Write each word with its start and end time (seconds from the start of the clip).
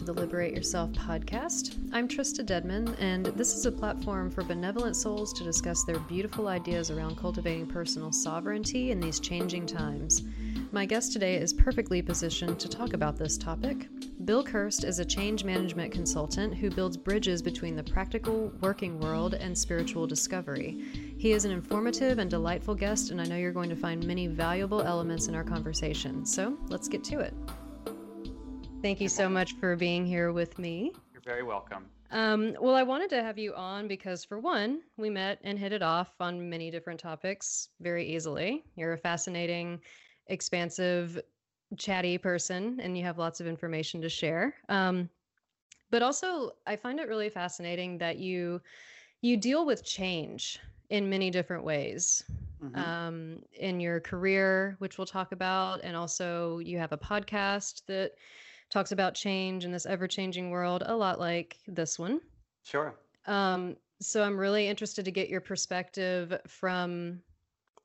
To 0.00 0.06
the 0.06 0.12
Liberate 0.14 0.54
Yourself 0.54 0.90
podcast. 0.92 1.76
I'm 1.92 2.08
Trista 2.08 2.42
Dedman, 2.42 2.96
and 2.98 3.26
this 3.26 3.54
is 3.54 3.66
a 3.66 3.72
platform 3.72 4.30
for 4.30 4.42
benevolent 4.42 4.96
souls 4.96 5.30
to 5.34 5.44
discuss 5.44 5.84
their 5.84 5.98
beautiful 5.98 6.48
ideas 6.48 6.90
around 6.90 7.18
cultivating 7.18 7.66
personal 7.66 8.10
sovereignty 8.10 8.92
in 8.92 8.98
these 8.98 9.20
changing 9.20 9.66
times. 9.66 10.22
My 10.72 10.86
guest 10.86 11.12
today 11.12 11.34
is 11.34 11.52
perfectly 11.52 12.00
positioned 12.00 12.58
to 12.60 12.68
talk 12.68 12.94
about 12.94 13.18
this 13.18 13.36
topic. 13.36 13.88
Bill 14.24 14.42
Kirst 14.42 14.84
is 14.84 15.00
a 15.00 15.04
change 15.04 15.44
management 15.44 15.92
consultant 15.92 16.54
who 16.54 16.70
builds 16.70 16.96
bridges 16.96 17.42
between 17.42 17.76
the 17.76 17.84
practical 17.84 18.50
working 18.62 18.98
world 19.00 19.34
and 19.34 19.56
spiritual 19.56 20.06
discovery. 20.06 20.82
He 21.18 21.32
is 21.32 21.44
an 21.44 21.50
informative 21.50 22.18
and 22.18 22.30
delightful 22.30 22.74
guest, 22.74 23.10
and 23.10 23.20
I 23.20 23.24
know 23.24 23.36
you're 23.36 23.52
going 23.52 23.68
to 23.68 23.76
find 23.76 24.06
many 24.06 24.28
valuable 24.28 24.80
elements 24.80 25.28
in 25.28 25.34
our 25.34 25.44
conversation. 25.44 26.24
So 26.24 26.56
let's 26.68 26.88
get 26.88 27.04
to 27.04 27.20
it. 27.20 27.34
Thank 28.82 29.00
you 29.00 29.08
so 29.10 29.28
much 29.28 29.56
for 29.56 29.76
being 29.76 30.06
here 30.06 30.32
with 30.32 30.58
me. 30.58 30.92
You're 31.12 31.20
very 31.22 31.42
welcome. 31.42 31.84
Um, 32.10 32.56
well, 32.60 32.74
I 32.74 32.82
wanted 32.82 33.10
to 33.10 33.22
have 33.22 33.38
you 33.38 33.54
on 33.54 33.86
because, 33.88 34.24
for 34.24 34.40
one, 34.40 34.80
we 34.96 35.10
met 35.10 35.38
and 35.44 35.58
hit 35.58 35.72
it 35.72 35.82
off 35.82 36.14
on 36.18 36.48
many 36.48 36.70
different 36.70 36.98
topics 36.98 37.68
very 37.80 38.06
easily. 38.06 38.64
You're 38.76 38.94
a 38.94 38.98
fascinating, 38.98 39.80
expansive, 40.28 41.20
chatty 41.76 42.16
person, 42.16 42.80
and 42.80 42.96
you 42.96 43.04
have 43.04 43.18
lots 43.18 43.38
of 43.40 43.46
information 43.46 44.00
to 44.00 44.08
share. 44.08 44.54
Um, 44.70 45.10
but 45.90 46.02
also, 46.02 46.52
I 46.66 46.76
find 46.76 47.00
it 47.00 47.08
really 47.08 47.28
fascinating 47.28 47.98
that 47.98 48.18
you 48.18 48.60
you 49.20 49.36
deal 49.36 49.66
with 49.66 49.84
change 49.84 50.58
in 50.88 51.10
many 51.10 51.30
different 51.30 51.64
ways. 51.64 52.24
Mhm. 52.62 52.78
Um, 52.78 53.42
in 53.52 53.80
your 53.80 54.00
career, 54.00 54.76
which 54.78 54.96
we'll 54.96 55.06
talk 55.06 55.32
about, 55.32 55.80
and 55.82 55.94
also 55.94 56.58
you 56.58 56.78
have 56.78 56.92
a 56.92 56.98
podcast 56.98 57.84
that 57.86 58.12
talks 58.70 58.92
about 58.92 59.14
change 59.14 59.64
in 59.64 59.72
this 59.72 59.86
ever 59.86 60.06
changing 60.06 60.50
world, 60.50 60.82
a 60.86 60.94
lot 60.94 61.18
like 61.18 61.58
this 61.66 61.98
one. 61.98 62.20
Sure. 62.64 62.94
Um, 63.26 63.76
so 64.00 64.22
I'm 64.22 64.38
really 64.38 64.66
interested 64.66 65.04
to 65.04 65.10
get 65.10 65.28
your 65.28 65.40
perspective 65.40 66.38
from. 66.46 67.20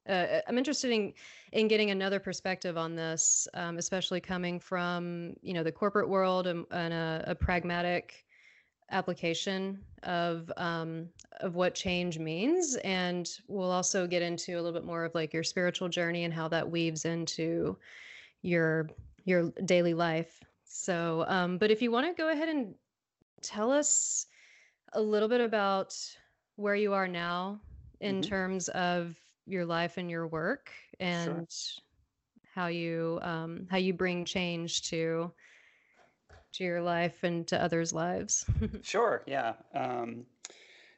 Uh, 0.08 0.40
I'm 0.48 0.58
interested 0.58 0.92
in 0.92 1.14
in 1.52 1.68
getting 1.68 1.90
another 1.90 2.20
perspective 2.20 2.78
on 2.78 2.96
this, 2.96 3.48
um, 3.56 3.78
especially 3.78 4.22
coming 4.22 4.60
from 4.60 5.34
you 5.42 5.54
know 5.54 5.64
the 5.64 5.72
corporate 5.72 6.08
world 6.08 6.48
and, 6.48 6.66
and 6.72 6.94
a, 6.94 7.24
a 7.28 7.36
pragmatic 7.36 8.26
application 8.92 9.80
of 10.04 10.52
um, 10.58 11.08
of 11.40 11.56
what 11.56 11.74
change 11.74 12.20
means, 12.20 12.76
and 12.84 13.30
we'll 13.48 13.72
also 13.72 14.06
get 14.06 14.22
into 14.22 14.54
a 14.54 14.62
little 14.62 14.74
bit 14.80 14.86
more 14.86 15.06
of 15.06 15.16
like 15.16 15.34
your 15.34 15.44
spiritual 15.44 15.90
journey 15.90 16.24
and 16.24 16.34
how 16.34 16.48
that 16.48 16.70
weaves 16.70 17.06
into 17.06 17.76
your 18.44 18.88
your 19.26 19.52
daily 19.66 19.96
life. 19.96 20.40
So, 20.76 21.26
um, 21.28 21.58
but 21.58 21.72
if 21.72 21.82
you 21.82 21.92
want 21.92 22.08
to 22.08 22.22
go 22.22 22.30
ahead 22.30 22.50
and 22.50 22.76
tell 23.42 23.72
us 23.72 24.28
a 24.94 25.02
little 25.02 25.30
bit 25.30 25.42
about 25.42 25.96
where 26.56 26.76
you 26.76 26.94
are 26.94 27.08
now 27.08 27.62
in 28.00 28.22
Mhm. 28.22 28.22
terms 28.22 28.70
of 28.70 29.18
your 29.46 29.66
life 29.66 29.98
and 29.98 30.10
your 30.10 30.28
work 30.28 30.72
Sure. 31.10 31.46
and 31.46 31.48
how 32.54 32.68
you 32.68 33.20
um, 33.22 33.68
how 33.70 33.78
you 33.78 33.94
bring 33.94 34.26
change 34.26 34.82
to 34.90 35.32
to 36.54 36.64
your 36.64 36.82
life 36.82 37.24
and 37.24 37.48
to 37.48 37.62
others' 37.62 37.94
lives. 37.94 38.46
Sure. 38.82 39.24
Yeah. 39.26 39.54
Um, 39.74 40.26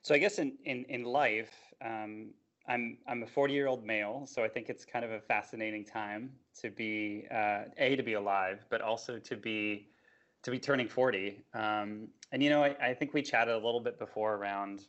so 0.01 0.13
I 0.15 0.17
guess 0.19 0.39
in 0.39 0.57
in 0.65 0.85
in 0.85 1.03
life, 1.03 1.53
um, 1.81 2.33
I'm 2.67 2.97
I'm 3.07 3.23
a 3.23 3.28
40 3.28 3.53
year 3.53 3.67
old 3.67 3.85
male, 3.85 4.25
so 4.25 4.44
I 4.44 4.47
think 4.47 4.69
it's 4.69 4.85
kind 4.85 5.05
of 5.05 5.11
a 5.11 5.22
fascinating 5.22 5.85
time 5.85 6.31
to 6.61 6.69
be 6.69 7.25
uh, 7.31 7.63
a 7.78 7.95
to 7.95 8.03
be 8.03 8.13
alive, 8.13 8.66
but 8.69 8.81
also 8.81 9.19
to 9.19 9.35
be 9.38 9.88
to 10.44 10.51
be 10.51 10.59
turning 10.59 10.88
40. 10.88 11.44
Um, 11.53 12.07
and 12.31 12.44
you 12.44 12.50
know, 12.50 12.63
I, 12.63 12.75
I 12.81 12.94
think 12.94 13.13
we 13.13 13.22
chatted 13.22 13.53
a 13.53 13.57
little 13.57 13.79
bit 13.79 13.97
before 13.97 14.35
around 14.35 14.85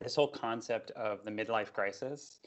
this 0.00 0.14
whole 0.14 0.28
concept 0.28 0.90
of 0.92 1.24
the 1.24 1.30
midlife 1.30 1.72
crisis. 1.72 2.38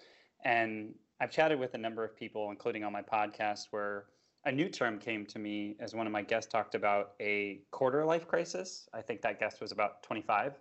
And 0.44 0.94
I've 1.20 1.32
chatted 1.32 1.60
with 1.60 1.74
a 1.74 1.78
number 1.78 2.04
of 2.04 2.16
people, 2.16 2.50
including 2.50 2.84
on 2.84 2.94
my 2.94 3.02
podcast, 3.02 3.68
where 3.72 4.06
a 4.46 4.52
new 4.52 4.70
term 4.70 4.98
came 4.98 5.26
to 5.28 5.40
me 5.40 5.76
as 5.80 5.94
one 5.94 6.08
of 6.08 6.14
my 6.14 6.22
guests 6.22 6.52
talked 6.52 6.74
about 6.74 7.12
a 7.20 7.62
quarter 7.72 8.06
life 8.06 8.28
crisis. 8.28 8.88
I 8.94 9.02
think 9.02 9.22
that 9.22 9.40
guest 9.40 9.62
was 9.62 9.72
about 9.72 10.02
25. 10.04 10.60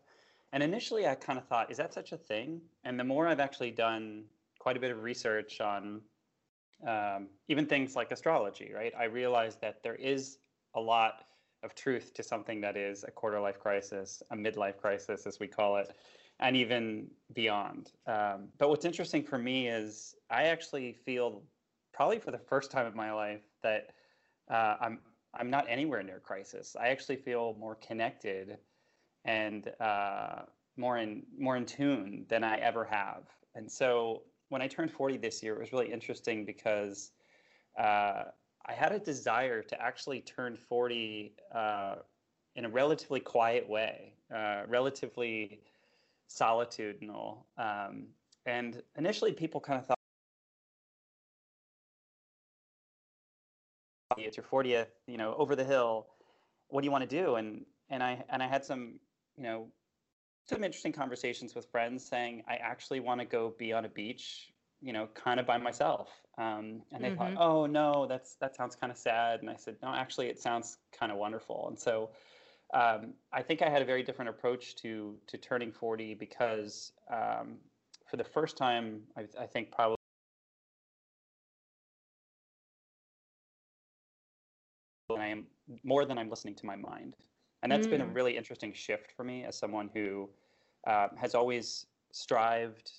And 0.52 0.62
initially, 0.62 1.06
I 1.06 1.14
kind 1.14 1.38
of 1.38 1.46
thought, 1.46 1.70
is 1.70 1.76
that 1.76 1.94
such 1.94 2.12
a 2.12 2.16
thing? 2.16 2.60
And 2.84 2.98
the 2.98 3.04
more 3.04 3.28
I've 3.28 3.40
actually 3.40 3.70
done 3.70 4.24
quite 4.58 4.76
a 4.76 4.80
bit 4.80 4.90
of 4.90 5.02
research 5.02 5.60
on 5.60 6.00
um, 6.86 7.28
even 7.48 7.66
things 7.66 7.94
like 7.94 8.10
astrology, 8.10 8.72
right? 8.74 8.92
I 8.98 9.04
realized 9.04 9.60
that 9.60 9.82
there 9.82 9.94
is 9.94 10.38
a 10.74 10.80
lot 10.80 11.24
of 11.62 11.74
truth 11.74 12.14
to 12.14 12.22
something 12.22 12.60
that 12.62 12.76
is 12.76 13.04
a 13.04 13.10
quarter 13.10 13.40
life 13.40 13.60
crisis, 13.60 14.22
a 14.30 14.36
midlife 14.36 14.78
crisis, 14.78 15.26
as 15.26 15.38
we 15.38 15.46
call 15.46 15.76
it, 15.76 15.94
and 16.40 16.56
even 16.56 17.08
beyond. 17.34 17.92
Um, 18.06 18.48
but 18.58 18.70
what's 18.70 18.86
interesting 18.86 19.22
for 19.22 19.38
me 19.38 19.68
is 19.68 20.14
I 20.30 20.44
actually 20.44 20.94
feel, 21.04 21.42
probably 21.92 22.18
for 22.18 22.30
the 22.30 22.38
first 22.38 22.70
time 22.70 22.86
in 22.86 22.96
my 22.96 23.12
life, 23.12 23.42
that 23.62 23.90
uh, 24.50 24.76
I'm 24.80 25.00
I'm 25.32 25.48
not 25.48 25.66
anywhere 25.68 26.02
near 26.02 26.18
crisis. 26.18 26.74
I 26.80 26.88
actually 26.88 27.16
feel 27.16 27.54
more 27.60 27.76
connected 27.76 28.58
and 29.24 29.70
uh, 29.80 30.42
more 30.76 30.98
in 30.98 31.22
more 31.38 31.56
in 31.56 31.66
tune 31.66 32.26
than 32.28 32.44
I 32.44 32.56
ever 32.58 32.84
have. 32.84 33.24
And 33.54 33.70
so 33.70 34.22
when 34.48 34.62
I 34.62 34.66
turned 34.66 34.90
40 34.90 35.16
this 35.18 35.42
year, 35.42 35.54
it 35.54 35.60
was 35.60 35.72
really 35.72 35.92
interesting 35.92 36.44
because 36.44 37.12
uh, 37.78 38.24
I 38.66 38.72
had 38.72 38.92
a 38.92 38.98
desire 38.98 39.62
to 39.62 39.80
actually 39.80 40.20
turn 40.20 40.56
40 40.56 41.34
uh, 41.54 41.96
in 42.56 42.64
a 42.64 42.68
relatively 42.68 43.20
quiet 43.20 43.68
way, 43.68 44.14
uh, 44.34 44.62
relatively 44.68 45.60
solitudinal. 46.28 47.46
Um, 47.56 48.06
and 48.46 48.82
initially, 48.96 49.32
people 49.32 49.60
kind 49.60 49.78
of 49.80 49.86
thought, 49.86 49.96
it's 54.18 54.36
your 54.36 54.44
40th, 54.44 54.88
you 55.06 55.16
know, 55.16 55.34
over 55.38 55.54
the 55.54 55.64
hill. 55.64 56.06
What 56.68 56.82
do 56.82 56.86
you 56.86 56.90
want 56.90 57.08
to 57.08 57.22
do? 57.22 57.36
And 57.36 57.64
and 57.88 58.02
I 58.02 58.24
and 58.28 58.42
I 58.42 58.46
had 58.46 58.64
some, 58.64 59.00
you 59.36 59.42
know, 59.42 59.72
some 60.48 60.64
interesting 60.64 60.92
conversations 60.92 61.54
with 61.54 61.66
friends 61.70 62.04
saying 62.04 62.42
I 62.48 62.56
actually 62.56 63.00
want 63.00 63.20
to 63.20 63.26
go 63.26 63.54
be 63.58 63.72
on 63.72 63.84
a 63.84 63.88
beach, 63.88 64.52
you 64.80 64.92
know, 64.92 65.06
kind 65.14 65.38
of 65.40 65.46
by 65.46 65.58
myself. 65.58 66.10
Um, 66.38 66.82
and 66.92 67.04
they 67.04 67.10
thought, 67.10 67.32
Mhm. 67.32 67.38
oh 67.38 67.66
no, 67.66 68.06
that's 68.06 68.36
that 68.36 68.56
sounds 68.56 68.76
kind 68.76 68.90
of 68.90 68.98
sad. 68.98 69.40
And 69.40 69.50
I 69.50 69.56
said, 69.56 69.76
no, 69.82 69.88
actually, 69.94 70.28
it 70.28 70.40
sounds 70.40 70.78
kind 70.92 71.12
of 71.12 71.18
wonderful. 71.18 71.68
And 71.68 71.78
so 71.78 72.10
um, 72.72 73.14
I 73.32 73.42
think 73.42 73.62
I 73.62 73.68
had 73.68 73.82
a 73.82 73.84
very 73.84 74.02
different 74.02 74.28
approach 74.30 74.76
to 74.76 75.18
to 75.28 75.38
turning 75.38 75.72
40 75.72 76.14
because 76.14 76.92
um, 77.10 77.58
for 78.06 78.16
the 78.16 78.24
first 78.24 78.56
time, 78.56 79.02
I, 79.16 79.26
I 79.38 79.46
think 79.46 79.70
probably 79.72 79.96
I 85.16 85.26
am 85.26 85.46
more 85.82 86.04
than 86.04 86.18
I'm 86.18 86.30
listening 86.30 86.54
to 86.56 86.66
my 86.66 86.76
mind. 86.76 87.16
And 87.62 87.70
that's 87.70 87.86
been 87.86 88.00
a 88.00 88.06
Mm. 88.06 88.14
really 88.14 88.36
interesting 88.36 88.72
shift 88.72 89.12
for 89.12 89.24
me 89.24 89.44
as 89.44 89.56
someone 89.56 89.88
who 89.92 90.30
uh, 90.86 91.08
has 91.16 91.34
always 91.34 91.86
strived 92.12 92.90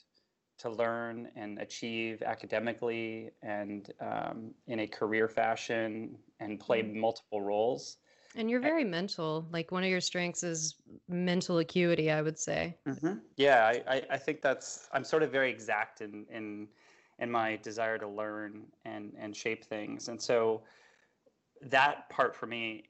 to 0.60 0.70
learn 0.70 1.32
and 1.36 1.60
achieve 1.60 2.22
academically 2.22 3.32
and 3.42 3.92
um, 4.00 4.54
in 4.68 4.80
a 4.80 4.88
career 4.88 5.28
fashion 5.28 6.18
and 6.40 6.60
play 6.60 6.82
Mm. 6.82 6.94
multiple 6.94 7.42
roles. 7.42 7.98
And 8.36 8.50
you're 8.50 8.60
very 8.62 8.84
mental. 8.84 9.48
Like 9.52 9.72
one 9.72 9.84
of 9.84 9.90
your 9.90 10.02
strengths 10.02 10.44
is 10.44 10.76
mental 11.08 11.58
acuity, 11.60 12.12
I 12.12 12.22
would 12.22 12.40
say. 12.40 12.78
hmm 12.86 13.14
Yeah, 13.38 13.66
I, 13.68 13.96
I, 13.96 14.04
I 14.12 14.18
think 14.18 14.42
that's 14.42 14.90
I'm 14.92 15.04
sort 15.04 15.24
of 15.24 15.32
very 15.32 15.52
exact 15.52 16.02
in 16.02 16.26
in 16.30 16.68
in 17.20 17.30
my 17.30 17.58
desire 17.58 17.98
to 18.00 18.08
learn 18.08 18.72
and 18.86 19.14
and 19.18 19.36
shape 19.36 19.64
things, 19.66 20.08
and 20.08 20.22
so 20.22 20.64
that 21.62 22.10
part 22.10 22.36
for 22.36 22.48
me 22.48 22.86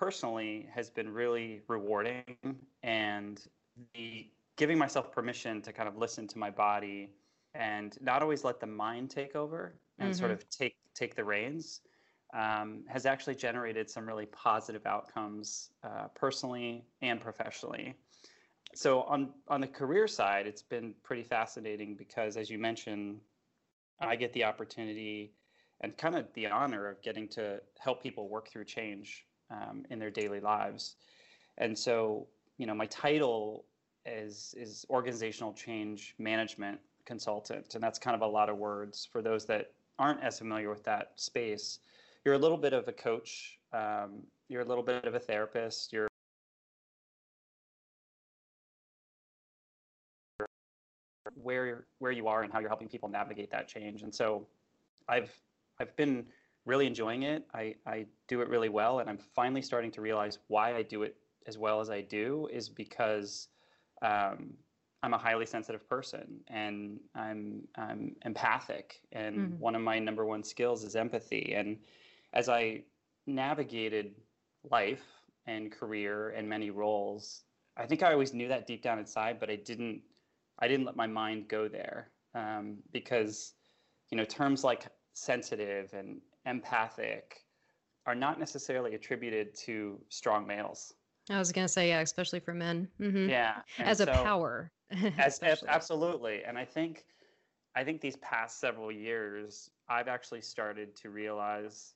personally 0.00 0.66
has 0.72 0.88
been 0.88 1.10
really 1.12 1.60
rewarding, 1.68 2.24
and 2.82 3.46
the 3.94 4.32
giving 4.56 4.78
myself 4.78 5.12
permission 5.12 5.60
to 5.60 5.74
kind 5.74 5.88
of 5.90 5.96
listen 5.98 6.26
to 6.26 6.38
my 6.38 6.50
body 6.50 7.16
and 7.52 8.00
not 8.00 8.22
always 8.22 8.42
let 8.42 8.60
the 8.60 8.66
mind 8.66 9.10
take 9.10 9.36
over 9.36 9.78
and 9.98 10.14
sort 10.16 10.30
Mhm. 10.30 10.34
of 10.34 10.48
take 10.48 10.76
take 10.94 11.14
the 11.14 11.24
reins 11.24 11.82
um, 12.32 12.84
has 12.88 13.04
actually 13.04 13.34
generated 13.34 13.90
some 13.90 14.06
really 14.06 14.24
positive 14.26 14.86
outcomes 14.86 15.72
uh, 15.82 16.08
personally 16.14 16.86
and 17.02 17.20
professionally. 17.20 17.94
So 18.74 19.02
on 19.02 19.34
on 19.48 19.60
the 19.60 19.68
career 19.68 20.08
side, 20.08 20.46
it's 20.46 20.62
been 20.62 20.94
pretty 21.02 21.24
fascinating 21.24 21.96
because, 21.96 22.38
as 22.38 22.48
you 22.50 22.58
mentioned, 22.58 23.20
I 24.00 24.16
get 24.16 24.32
the 24.32 24.44
opportunity 24.44 25.36
and 25.82 25.96
kind 25.98 26.16
of 26.16 26.32
the 26.34 26.46
honor 26.48 26.88
of 26.88 27.02
getting 27.02 27.28
to 27.30 27.62
help 27.78 28.02
people 28.02 28.28
work 28.28 28.48
through 28.48 28.66
change 28.66 29.26
um, 29.50 29.84
in 29.90 29.98
their 29.98 30.10
daily 30.10 30.40
lives. 30.40 30.96
And 31.58 31.76
so, 31.76 32.26
you 32.58 32.66
know, 32.66 32.74
my 32.74 32.86
title 32.86 33.64
is 34.06 34.54
is 34.56 34.86
organizational 34.88 35.52
change 35.52 36.14
management 36.18 36.80
consultant, 37.04 37.74
and 37.74 37.82
that's 37.82 37.98
kind 37.98 38.14
of 38.14 38.22
a 38.22 38.26
lot 38.26 38.48
of 38.48 38.56
words 38.56 39.06
for 39.10 39.20
those 39.22 39.44
that 39.46 39.72
aren't 39.98 40.22
as 40.22 40.38
familiar 40.38 40.70
with 40.70 40.82
that 40.84 41.12
space 41.16 41.80
you're 42.24 42.34
a 42.34 42.38
little 42.38 42.56
bit 42.56 42.72
of 42.72 42.86
a 42.88 42.92
coach. 42.92 43.58
Um, 43.72 44.22
you're 44.48 44.62
a 44.62 44.64
little 44.64 44.82
bit 44.82 45.04
of 45.04 45.14
a 45.14 45.18
therapist. 45.18 45.92
You're 45.92 46.08
where 51.34 51.86
where 51.98 52.12
you 52.12 52.26
are 52.28 52.42
and 52.42 52.52
how 52.52 52.58
you're 52.58 52.68
helping 52.68 52.88
people 52.88 53.08
navigate 53.08 53.50
that 53.50 53.68
change. 53.68 54.02
And 54.02 54.14
so, 54.14 54.46
I've 55.08 55.32
I've 55.80 55.94
been 55.96 56.26
really 56.66 56.86
enjoying 56.86 57.22
it. 57.22 57.46
I 57.54 57.74
I 57.86 58.06
do 58.28 58.40
it 58.42 58.48
really 58.48 58.68
well, 58.68 59.00
and 59.00 59.08
I'm 59.08 59.18
finally 59.18 59.62
starting 59.62 59.90
to 59.92 60.00
realize 60.00 60.38
why 60.48 60.74
I 60.74 60.82
do 60.82 61.02
it 61.02 61.16
as 61.46 61.58
well 61.58 61.80
as 61.80 61.90
I 61.90 62.00
do 62.02 62.48
is 62.52 62.68
because 62.68 63.48
um, 64.02 64.52
I'm 65.02 65.14
a 65.14 65.18
highly 65.18 65.46
sensitive 65.46 65.88
person 65.88 66.40
and 66.48 67.00
I'm 67.14 67.62
I'm 67.76 68.16
empathic 68.24 69.00
and 69.12 69.36
mm-hmm. 69.36 69.58
one 69.58 69.74
of 69.74 69.82
my 69.82 69.98
number 69.98 70.26
one 70.26 70.42
skills 70.42 70.84
is 70.84 70.96
empathy 70.96 71.54
and 71.56 71.78
as 72.32 72.48
I 72.48 72.82
navigated 73.26 74.14
life 74.70 75.04
and 75.46 75.72
career 75.72 76.30
and 76.30 76.48
many 76.48 76.70
roles, 76.70 77.42
I 77.76 77.86
think 77.86 78.02
I 78.02 78.12
always 78.12 78.34
knew 78.34 78.48
that 78.48 78.66
deep 78.66 78.82
down 78.82 78.98
inside, 78.98 79.40
but 79.40 79.50
I 79.50 79.56
didn't. 79.56 80.02
I 80.62 80.68
didn't 80.68 80.84
let 80.84 80.94
my 80.94 81.06
mind 81.06 81.48
go 81.48 81.68
there 81.68 82.10
um, 82.34 82.76
because, 82.92 83.54
you 84.10 84.18
know, 84.18 84.26
terms 84.26 84.62
like 84.62 84.86
sensitive 85.14 85.94
and 85.94 86.20
empathic 86.46 87.44
are 88.06 88.14
not 88.14 88.38
necessarily 88.38 88.94
attributed 88.94 89.54
to 89.54 90.00
strong 90.08 90.46
males. 90.46 90.94
I 91.28 91.38
was 91.38 91.52
gonna 91.52 91.68
say, 91.68 91.88
yeah, 91.88 92.00
especially 92.00 92.40
for 92.40 92.54
men. 92.54 92.88
Mm-hmm. 93.00 93.28
Yeah, 93.28 93.60
as 93.78 93.98
so, 93.98 94.04
a 94.04 94.06
power. 94.06 94.72
as, 95.18 95.38
as, 95.40 95.62
absolutely, 95.68 96.42
and 96.44 96.58
I 96.58 96.64
think, 96.64 97.04
I 97.76 97.84
think 97.84 98.00
these 98.00 98.16
past 98.16 98.58
several 98.58 98.90
years, 98.90 99.70
I've 99.88 100.08
actually 100.08 100.40
started 100.40 100.96
to 100.96 101.10
realize 101.10 101.94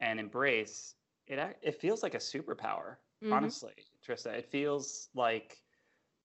and 0.00 0.20
embrace, 0.20 0.94
it 1.26 1.38
it 1.62 1.80
feels 1.80 2.02
like 2.02 2.14
a 2.14 2.18
superpower. 2.18 2.96
Mm-hmm. 3.22 3.32
Honestly, 3.32 3.74
Trista, 4.06 4.32
it 4.32 4.46
feels 4.46 5.08
like 5.14 5.58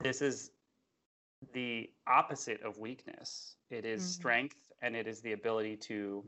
this 0.02 0.22
is 0.22 0.52
the 1.54 1.90
opposite 2.08 2.62
of 2.64 2.78
weakness. 2.78 3.56
It 3.70 3.86
is 3.86 4.02
mm-hmm. 4.02 4.10
strength, 4.10 4.72
and 4.82 4.96
it 4.96 5.08
is 5.08 5.22
the 5.22 5.34
ability 5.34 5.78
to 5.78 6.24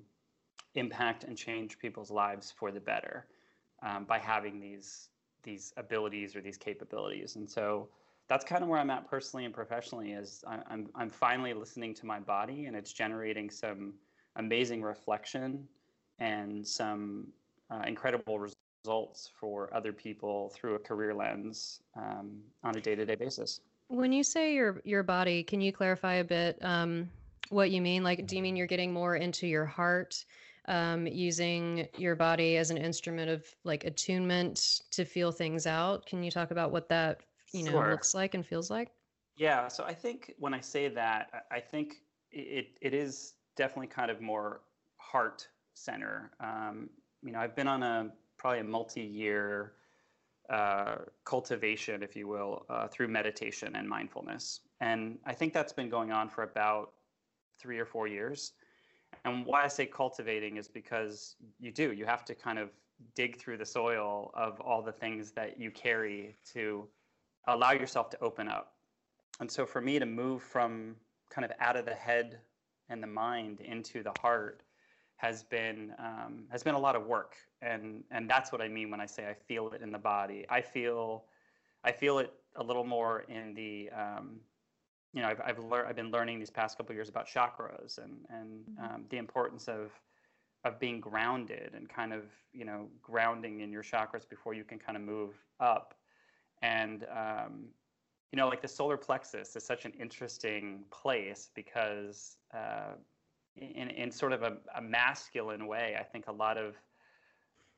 impact 0.78 1.24
and 1.24 1.38
change 1.38 1.78
people's 1.80 2.12
lives 2.12 2.54
for 2.58 2.72
the 2.72 2.80
better 2.80 3.26
um, 3.84 4.06
by 4.06 4.20
having 4.20 4.60
these 4.60 5.10
these 5.44 5.74
abilities 5.78 6.36
or 6.36 6.42
these 6.42 6.58
capabilities. 6.58 7.36
And 7.38 7.50
so 7.50 7.88
that's 8.28 8.44
kind 8.44 8.62
of 8.64 8.68
where 8.70 8.80
I'm 8.80 8.90
at 8.90 9.10
personally 9.10 9.46
and 9.46 9.54
professionally. 9.54 10.12
Is 10.12 10.44
I'm 10.48 10.90
I'm 10.96 11.10
finally 11.10 11.54
listening 11.54 11.94
to 11.96 12.06
my 12.06 12.20
body, 12.20 12.66
and 12.66 12.76
it's 12.76 12.94
generating 12.94 13.50
some 13.50 13.94
amazing 14.36 14.82
reflection 14.82 15.68
and 16.20 16.68
some 16.68 17.28
uh, 17.72 17.84
incredible 17.88 18.40
results 18.40 19.32
for 19.40 19.74
other 19.74 19.94
people 19.94 20.50
through 20.56 20.76
a 20.76 20.80
career 20.80 21.14
lens 21.14 21.82
um, 21.96 22.40
on 22.64 22.76
a 22.76 22.82
day-to-day 22.82 23.16
basis. 23.16 23.62
When 23.88 24.12
you 24.12 24.24
say 24.24 24.54
your 24.54 24.82
your 24.84 25.04
body, 25.04 25.44
can 25.44 25.62
you 25.62 25.72
clarify 25.72 26.16
a 26.16 26.24
bit 26.24 26.58
um, 26.62 27.10
what 27.50 27.72
you 27.72 27.82
mean? 27.82 28.04
Like, 28.04 28.28
do 28.28 28.36
you 28.36 28.42
mean 28.42 28.56
you're 28.58 28.68
getting 28.68 28.92
more 28.92 29.16
into 29.16 29.48
your 29.48 29.66
heart, 29.66 30.26
um, 30.68 31.08
using 31.08 31.88
your 31.98 32.16
body 32.16 32.58
as 32.58 32.72
an 32.72 32.78
instrument 32.78 33.30
of 33.30 33.46
like 33.64 33.86
attunement 33.86 34.82
to 34.92 35.06
feel 35.06 35.32
things 35.32 35.66
out? 35.66 36.06
Can 36.06 36.24
you 36.24 36.32
talk 36.32 36.52
about 36.52 36.72
what 36.72 36.90
that 36.90 37.22
you 37.54 37.64
know 37.64 37.72
sure. 37.72 37.92
looks 37.92 38.14
like 38.14 38.34
and 38.34 38.46
feels 38.46 38.70
like? 38.70 38.92
Yeah. 39.38 39.68
So 39.68 39.84
I 39.84 39.94
think 39.94 40.34
when 40.40 40.54
I 40.54 40.60
say 40.60 40.88
that, 40.90 41.46
I 41.52 41.60
think 41.60 42.02
it 42.32 42.78
it 42.82 42.94
is 42.94 43.34
definitely 43.56 43.88
kind 43.88 44.12
of 44.12 44.22
more 44.22 44.62
heart 44.98 45.48
center. 45.74 46.32
Um, 46.40 46.90
you 47.24 47.32
know, 47.32 47.40
I've 47.40 47.56
been 47.56 47.68
on 47.68 47.84
a 47.84 48.12
probably 48.38 48.60
a 48.60 48.64
multi-year 48.64 49.74
uh, 50.50 50.98
cultivation, 51.26 52.04
if 52.04 52.16
you 52.16 52.28
will, 52.28 52.66
uh, 52.70 52.88
through 52.88 53.08
meditation 53.08 53.76
and 53.76 53.88
mindfulness, 53.88 54.62
and 54.80 55.18
I 55.26 55.34
think 55.34 55.54
that's 55.54 55.74
been 55.74 55.90
going 55.90 56.12
on 56.12 56.30
for 56.30 56.44
about 56.44 56.94
three 57.60 57.80
or 57.80 57.86
four 57.86 58.08
years. 58.08 58.54
And 59.26 59.46
why 59.46 59.64
I 59.64 59.68
say 59.68 59.86
cultivating 59.86 60.58
is 60.58 60.68
because 60.68 61.36
you 61.60 61.72
do 61.72 61.92
you 61.92 62.06
have 62.06 62.26
to 62.26 62.36
kind 62.36 62.60
of 62.60 62.70
dig 63.16 63.38
through 63.38 63.58
the 63.58 63.66
soil 63.66 64.32
of 64.34 64.60
all 64.62 64.82
the 64.82 64.92
things 64.92 65.32
that 65.32 65.60
you 65.60 65.72
carry 65.72 66.36
to 66.54 66.88
allow 67.48 67.72
yourself 67.72 68.10
to 68.10 68.20
open 68.22 68.48
up. 68.48 68.74
And 69.40 69.50
so 69.50 69.66
for 69.66 69.82
me 69.82 70.00
to 70.00 70.06
move 70.06 70.42
from 70.42 70.96
kind 71.30 71.46
of 71.46 71.52
out 71.60 71.76
of 71.76 71.86
the 71.86 71.94
head 71.94 72.40
and 72.90 73.02
the 73.04 73.08
mind 73.08 73.62
into 73.62 74.02
the 74.02 74.14
heart 74.20 74.64
has 75.18 75.44
been 75.44 75.94
um, 76.00 76.44
has 76.50 76.64
been 76.64 76.76
a 76.76 76.80
lot 76.80 76.96
of 76.96 77.06
work, 77.06 77.36
and 77.62 78.04
and 78.12 78.30
that's 78.30 78.52
what 78.52 78.62
I 78.62 78.68
mean 78.68 78.92
when 78.92 79.02
I 79.02 79.06
say 79.06 79.28
I 79.28 79.34
feel 79.34 79.70
it 79.72 79.82
in 79.82 79.92
the 79.92 79.98
body. 79.98 80.46
I 80.50 80.62
feel 80.62 81.26
I 81.84 81.92
feel 81.92 82.20
it 82.20 82.32
a 82.56 82.64
little 82.64 82.84
more 82.84 83.22
in 83.28 83.54
the 83.54 83.90
um, 83.90 84.40
you 85.14 85.22
know 85.22 85.30
I've 85.30 85.42
I've, 85.46 85.60
lear- 85.60 85.86
I've 85.86 85.96
been 85.96 86.12
learning 86.12 86.40
these 86.40 86.50
past 86.50 86.78
couple 86.78 86.94
years 86.96 87.10
about 87.10 87.28
chakras 87.28 87.98
and 87.98 88.26
and 88.30 88.66
mm-hmm. 88.66 88.96
um, 88.96 89.06
the 89.10 89.18
importance 89.18 89.68
of 89.68 89.92
of 90.64 90.80
being 90.80 91.00
grounded 91.00 91.74
and 91.76 91.88
kind 91.88 92.14
of 92.14 92.24
you 92.54 92.66
know 92.66 92.88
grounding 93.02 93.62
in 93.62 93.72
your 93.72 93.84
chakras 93.84 94.28
before 94.28 94.54
you 94.54 94.64
can 94.64 94.80
kind 94.80 94.98
of 94.98 95.04
move 95.04 95.34
up 95.60 95.94
and 96.62 97.06
um, 97.16 97.66
you 98.32 98.38
know 98.38 98.48
like 98.48 98.62
the 98.62 98.68
solar 98.68 98.98
plexus 98.98 99.56
is 99.56 99.64
such 99.64 99.86
an 99.86 99.94
interesting 100.00 100.84
place 100.90 101.50
because 101.56 102.38
uh, 102.54 102.94
in, 103.60 103.90
in 103.90 104.12
sort 104.12 104.34
of 104.34 104.44
a, 104.44 104.58
a 104.76 104.82
masculine 104.82 105.68
way. 105.68 105.96
I 106.00 106.04
think 106.04 106.28
a 106.28 106.32
lot 106.32 106.58
of 106.58 106.76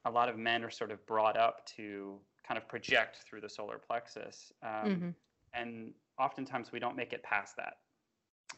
a 0.05 0.11
lot 0.11 0.29
of 0.29 0.37
men 0.37 0.63
are 0.63 0.69
sort 0.69 0.91
of 0.91 1.05
brought 1.05 1.37
up 1.37 1.65
to 1.77 2.17
kind 2.47 2.57
of 2.57 2.67
project 2.67 3.17
through 3.27 3.41
the 3.41 3.49
solar 3.49 3.77
plexus, 3.77 4.51
um, 4.63 4.69
mm-hmm. 4.69 5.09
and 5.53 5.91
oftentimes 6.19 6.71
we 6.71 6.79
don't 6.79 6.95
make 6.95 7.13
it 7.13 7.23
past 7.23 7.55
that. 7.57 7.77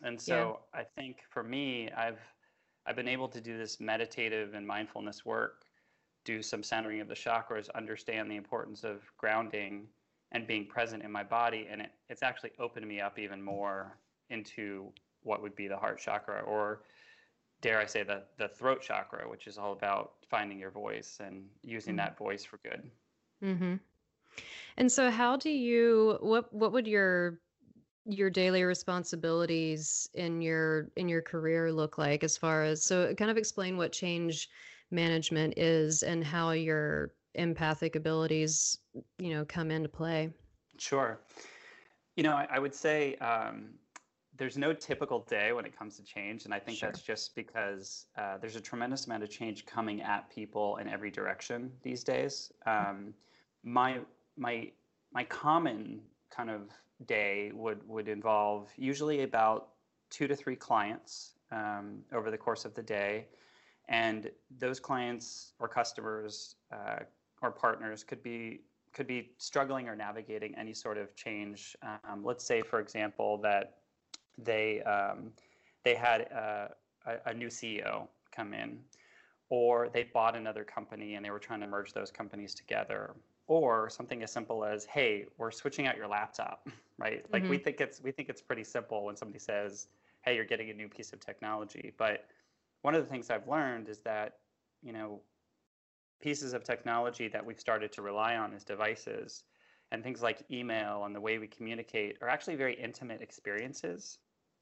And 0.03 0.20
so 0.20 0.60
yeah. 0.74 0.82
I 0.82 0.84
think 0.84 1.18
for 1.30 1.44
me, 1.44 1.89
I've 1.96 2.20
I've 2.88 2.96
been 2.96 3.08
able 3.08 3.27
to 3.27 3.39
do 3.39 3.58
this 3.58 3.80
meditative 3.80 4.56
and 4.56 4.65
mindfulness 4.65 5.24
work, 5.24 5.65
do 6.25 6.41
some 6.41 6.63
centering 6.63 7.00
of 7.00 7.08
the 7.08 7.13
chakras, 7.13 7.70
understand 7.75 8.32
the 8.32 8.36
importance 8.36 8.84
of 8.84 9.01
grounding 9.18 9.86
and 10.32 10.48
being 10.48 10.65
present 10.65 11.03
in 11.03 11.12
my 11.12 11.24
body, 11.24 11.68
and 11.70 11.82
it, 11.82 11.91
it's 12.10 12.24
actually 12.24 12.51
opened 12.60 12.88
me 12.88 13.00
up 13.00 13.20
even 13.20 13.41
more 13.41 13.98
into 14.30 14.91
what 15.24 15.41
would 15.44 15.56
be 15.56 15.68
the 15.68 15.77
heart 15.77 16.00
chakra 16.00 16.41
or 16.41 16.82
dare 17.62 17.80
I 17.80 17.86
say, 17.86 18.03
the, 18.03 18.24
the 18.38 18.48
throat 18.48 18.82
chakra, 18.82 19.30
which 19.30 19.48
is 19.48 19.58
all 19.58 19.74
about 19.74 20.13
finding 20.30 20.60
your 20.60 20.72
voice 20.72 21.20
and 21.24 21.46
using 21.63 21.91
mm-hmm. 21.91 21.98
that 21.98 22.18
voice 22.18 22.44
for 22.44 22.60
good. 22.63 22.89
Mm-hmm. 23.44 23.75
And 24.77 24.91
so, 24.91 25.12
how 25.12 25.36
do 25.36 25.50
you 25.50 26.18
what 26.22 26.51
what 26.53 26.72
would 26.72 26.88
your 26.88 27.39
your 28.05 28.29
daily 28.29 28.63
responsibilities 28.63 30.10
in 30.15 30.41
your 30.41 30.89
in 30.96 31.08
your 31.08 31.22
career 31.22 31.72
look 31.72 31.98
like 31.98 32.24
as 32.24 32.36
far 32.36 32.63
as 32.63 32.84
so 32.84 33.13
kind 33.15 33.29
of 33.29 33.38
explain 33.38 33.77
what 33.77 33.91
change 33.91 34.50
management 34.89 35.53
is 35.58 36.03
and 36.03 36.24
how 36.24 36.51
your 36.51 37.12
empathic 37.36 37.96
abilities 37.96 38.79
you 39.20 39.29
know 39.34 39.46
come 39.46 39.70
into 39.70 39.88
play 39.88 40.34
sure 40.77 41.20
you 42.15 42.24
know 42.24 42.34
i, 42.34 42.48
I 42.51 42.60
would 42.60 42.74
say 42.74 43.15
um, 43.17 43.70
there's 44.41 44.58
no 44.58 44.74
typical 44.74 45.20
day 45.29 45.53
when 45.53 45.65
it 45.65 45.77
comes 45.77 45.98
to 45.98 46.03
change, 46.03 46.46
and 46.46 46.53
I 46.53 46.58
think 46.58 46.79
sure. 46.79 46.89
that's 46.89 47.03
just 47.03 47.36
because 47.36 48.08
uh, 48.17 48.39
there's 48.39 48.55
a 48.55 48.60
tremendous 48.60 49.05
amount 49.05 49.22
of 49.22 49.29
change 49.29 49.67
coming 49.67 50.01
at 50.01 50.29
people 50.31 50.77
in 50.77 50.88
every 50.88 51.12
direction 51.12 51.72
these 51.84 52.03
days. 52.03 52.51
Um, 52.65 53.13
my 53.63 54.00
my 54.38 54.72
my 55.13 55.24
common 55.25 56.01
kind 56.36 56.50
of 56.50 56.70
day 57.06 57.52
would 57.54 57.88
would 57.88 58.08
involve 58.08 58.70
usually 58.78 59.24
about 59.24 59.70
two 60.10 60.28
to 60.28 60.36
three 60.36 60.56
clients 60.56 61.34
um, 61.52 62.00
over 62.14 62.32
the 62.32 62.38
course 62.38 62.66
of 62.66 62.74
the 62.74 62.84
day, 62.84 63.28
and 63.90 64.30
those 64.60 64.80
clients 64.80 65.54
or 65.60 65.68
customers 65.68 66.56
uh, 66.72 67.00
or 67.42 67.52
partners 67.52 68.04
could 68.04 68.24
be 68.24 68.62
could 68.94 69.08
be 69.08 69.32
struggling 69.38 69.88
or 69.88 69.96
navigating 69.96 70.54
any 70.58 70.74
sort 70.74 70.98
of 70.98 71.16
change. 71.16 71.76
Um, 71.82 72.24
let's 72.24 72.46
say, 72.46 72.62
for 72.62 72.80
example, 72.80 73.38
that 73.38 73.78
they 74.38 74.82
um, 74.84 75.32
they 75.84 75.96
had 75.96 76.32
uh, 76.32 76.68
a, 77.06 77.30
a, 77.30 77.34
new 77.34 77.48
CEO 77.48 78.08
come 78.36 78.54
in, 78.54 78.80
or 79.50 79.90
they 79.90 80.04
bought 80.14 80.36
another 80.36 80.64
company 80.64 81.16
and 81.16 81.26
they 81.26 81.32
were 81.32 81.40
trying 81.40 81.62
to 81.62 81.68
merge 81.68 81.94
those 81.94 82.12
companies 82.12 82.54
together 82.54 83.16
or 83.60 83.89
something 83.89 84.24
as 84.24 84.31
simple 84.31 84.63
as 84.63 84.86
hey 84.86 85.25
we're 85.38 85.51
switching 85.51 85.88
out 85.88 85.98
your 85.98 86.08
laptop 86.08 86.67
right? 87.01 87.25
Like 87.31 87.43
mm-hmm. 87.43 87.51
we 87.51 87.58
think 87.58 87.81
it's 87.81 88.01
we 88.01 88.12
think 88.12 88.29
it's 88.29 88.41
pretty 88.41 88.63
simple 88.63 89.05
when 89.05 89.15
somebody 89.15 89.39
says 89.39 89.88
hey 90.22 90.36
you're 90.36 90.46
getting 90.46 90.70
a 90.70 90.74
new 90.74 90.88
piece 90.88 91.13
of 91.13 91.20
technology. 91.20 91.93
But 91.98 92.25
one 92.84 92.96
of 92.96 93.03
the 93.03 93.10
things 93.10 93.29
i've 93.29 93.48
learned 93.48 93.89
is 93.89 94.00
that 94.00 94.38
you 94.81 94.93
know 94.93 95.20
pieces 96.22 96.53
of 96.53 96.63
technology 96.63 97.27
that 97.27 97.43
we've 97.43 97.60
started 97.60 97.91
to 97.93 98.01
rely 98.01 98.36
on 98.36 98.53
as 98.53 98.63
devices 98.63 99.43
and 99.91 100.03
things 100.03 100.22
like 100.22 100.43
email 100.51 101.03
and 101.05 101.15
the 101.15 101.20
way 101.20 101.39
we 101.39 101.48
communicate 101.48 102.17
are 102.22 102.29
actually 102.29 102.55
very 102.55 102.75
intimate 102.75 103.22
experiences. 103.22 104.20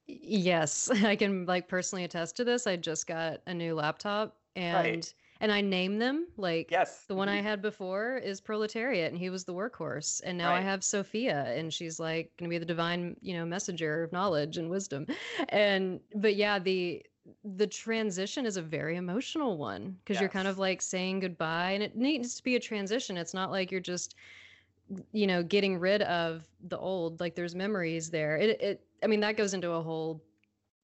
Yes. 0.07 0.89
I 1.03 1.15
can 1.15 1.45
like 1.45 1.67
personally 1.67 2.05
attest 2.05 2.37
to 2.37 2.43
this. 2.43 2.65
I 2.65 2.77
just 2.77 3.07
got 3.07 3.41
a 3.45 3.53
new 3.53 3.75
laptop 3.75 4.37
and 4.55 4.87
right. 4.87 5.13
And 5.41 5.51
I 5.51 5.61
name 5.61 5.99
them 5.99 6.27
like 6.37 6.71
yes. 6.71 7.05
the 7.07 7.15
one 7.15 7.29
I 7.29 7.37
mm-hmm. 7.37 7.47
had 7.47 7.61
before 7.61 8.17
is 8.17 8.41
Proletariat 8.41 9.11
and 9.11 9.17
he 9.17 9.29
was 9.29 9.43
the 9.43 9.53
workhorse 9.53 10.21
and 10.23 10.37
now 10.37 10.49
right. 10.49 10.59
I 10.59 10.61
have 10.61 10.83
Sophia 10.83 11.45
and 11.55 11.73
she's 11.73 11.99
like 11.99 12.31
going 12.37 12.49
to 12.49 12.53
be 12.53 12.57
the 12.57 12.65
divine 12.65 13.15
you 13.21 13.35
know 13.35 13.45
messenger 13.45 14.03
of 14.03 14.11
knowledge 14.11 14.57
and 14.57 14.69
wisdom 14.69 15.05
and 15.49 15.99
but 16.15 16.35
yeah 16.35 16.59
the 16.59 17.03
the 17.43 17.67
transition 17.67 18.45
is 18.45 18.57
a 18.57 18.61
very 18.61 18.97
emotional 18.97 19.57
one 19.57 19.95
because 19.99 20.15
yes. 20.15 20.21
you're 20.21 20.29
kind 20.29 20.47
of 20.47 20.57
like 20.57 20.81
saying 20.81 21.19
goodbye 21.19 21.71
and 21.71 21.83
it 21.83 21.95
needs 21.95 22.35
to 22.35 22.43
be 22.43 22.55
a 22.55 22.59
transition 22.59 23.17
it's 23.17 23.33
not 23.33 23.51
like 23.51 23.71
you're 23.71 23.79
just 23.79 24.15
you 25.11 25.27
know 25.27 25.43
getting 25.43 25.77
rid 25.77 26.01
of 26.03 26.43
the 26.67 26.77
old 26.77 27.19
like 27.19 27.35
there's 27.35 27.53
memories 27.53 28.09
there 28.09 28.37
it, 28.37 28.59
it 28.61 28.83
i 29.03 29.07
mean 29.07 29.19
that 29.19 29.37
goes 29.37 29.53
into 29.53 29.71
a 29.71 29.81
whole 29.81 30.21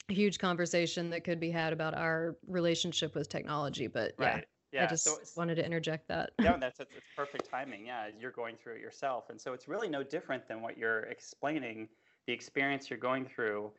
huge 0.10 0.40
conversation 0.40 1.10
that 1.10 1.24
could 1.24 1.40
be 1.40 1.50
had 1.50 1.74
about 1.74 1.96
our 1.96 2.36
relationship 2.48 3.16
with 3.16 3.30
technology. 3.30 3.88
But 3.88 4.14
yeah, 4.20 4.26
right. 4.26 4.46
yeah. 4.72 4.84
I 4.84 4.88
just 4.88 5.06
so 5.06 5.18
wanted 5.36 5.56
to 5.56 5.66
interject 5.66 6.08
that. 6.10 6.32
yeah, 6.42 6.58
that's 6.60 6.80
it's 6.80 6.92
perfect 7.16 7.50
timing. 7.50 7.86
Yeah, 7.86 8.08
you're 8.20 8.32
going 8.32 8.56
through 8.56 8.76
it 8.76 8.82
yourself, 8.82 9.30
and 9.30 9.40
so 9.40 9.54
it's 9.54 9.68
really 9.68 9.90
no 9.90 10.04
different 10.04 10.48
than 10.48 10.62
what 10.62 10.78
you're 10.78 11.02
explaining, 11.04 11.88
the 12.28 12.34
experience 12.34 12.90
you're 12.90 13.00
going 13.00 13.26
through, 13.26 13.72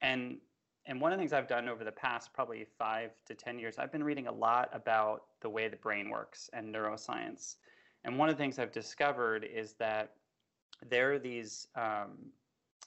and 0.00 0.38
and 0.86 1.00
one 1.00 1.12
of 1.12 1.18
the 1.18 1.22
things 1.22 1.32
I've 1.32 1.48
done 1.48 1.68
over 1.68 1.84
the 1.84 1.92
past 1.92 2.32
probably 2.32 2.66
five 2.78 3.10
to 3.26 3.34
ten 3.34 3.58
years, 3.58 3.78
I've 3.78 3.92
been 3.92 4.04
reading 4.04 4.26
a 4.26 4.32
lot 4.32 4.68
about 4.72 5.24
the 5.40 5.48
way 5.48 5.68
the 5.68 5.76
brain 5.76 6.10
works 6.10 6.50
and 6.52 6.74
neuroscience. 6.74 7.56
And 8.04 8.18
one 8.18 8.28
of 8.28 8.36
the 8.36 8.42
things 8.42 8.58
I've 8.58 8.72
discovered 8.72 9.44
is 9.44 9.74
that 9.74 10.14
there 10.90 11.12
are 11.12 11.18
these 11.20 11.68
um, 11.76 12.32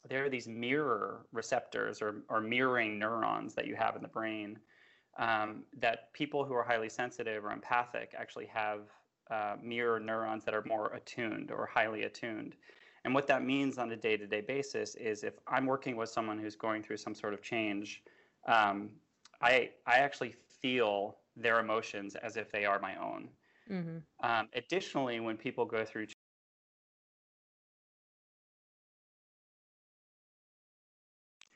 there 0.10 0.26
are 0.26 0.30
these 0.30 0.48
mirror 0.48 1.26
receptors 1.32 2.02
or, 2.02 2.24
or 2.30 2.42
mirroring 2.42 3.00
neurons 3.00 3.54
that 3.56 3.68
you 3.68 3.76
have 3.76 3.96
in 3.96 4.02
the 4.02 4.08
brain 4.08 4.60
um, 5.18 5.64
that 5.80 6.12
people 6.14 6.44
who 6.44 6.54
are 6.54 6.64
highly 6.64 6.90
sensitive 6.90 7.44
or 7.46 7.52
empathic 7.52 8.14
actually 8.18 8.46
have 8.48 8.82
uh, 9.32 9.56
mirror 9.62 10.00
neurons 10.00 10.44
that 10.44 10.54
are 10.54 10.64
more 10.66 10.94
attuned 10.94 11.52
or 11.52 11.66
highly 11.66 12.04
attuned. 12.04 12.56
And 13.06 13.14
what 13.14 13.28
that 13.28 13.44
means 13.44 13.78
on 13.78 13.92
a 13.92 13.96
day 13.96 14.18
to 14.18 14.28
day 14.28 14.42
basis 14.42 14.96
is 14.96 15.24
if 15.24 15.36
I'm 15.48 15.66
working 15.66 15.96
with 15.96 16.10
someone 16.10 16.40
who's 16.40 16.56
going 16.56 16.84
through 16.84 16.98
some 16.98 17.16
sort 17.16 17.34
of 17.34 17.42
change, 17.42 18.04
um, 18.48 18.90
I, 19.42 19.72
I 19.86 19.98
actually 19.98 20.36
feel 20.62 21.18
their 21.36 21.60
emotions 21.60 22.16
as 22.16 22.38
if 22.38 22.52
they 22.52 22.66
are 22.66 22.80
my 22.80 22.96
own. 22.96 23.30
Mm-hmm. 23.70 23.98
Um, 24.28 24.48
additionally, 24.54 25.20
when 25.20 25.38
people 25.38 25.66
go 25.66 25.86
through 25.86 26.08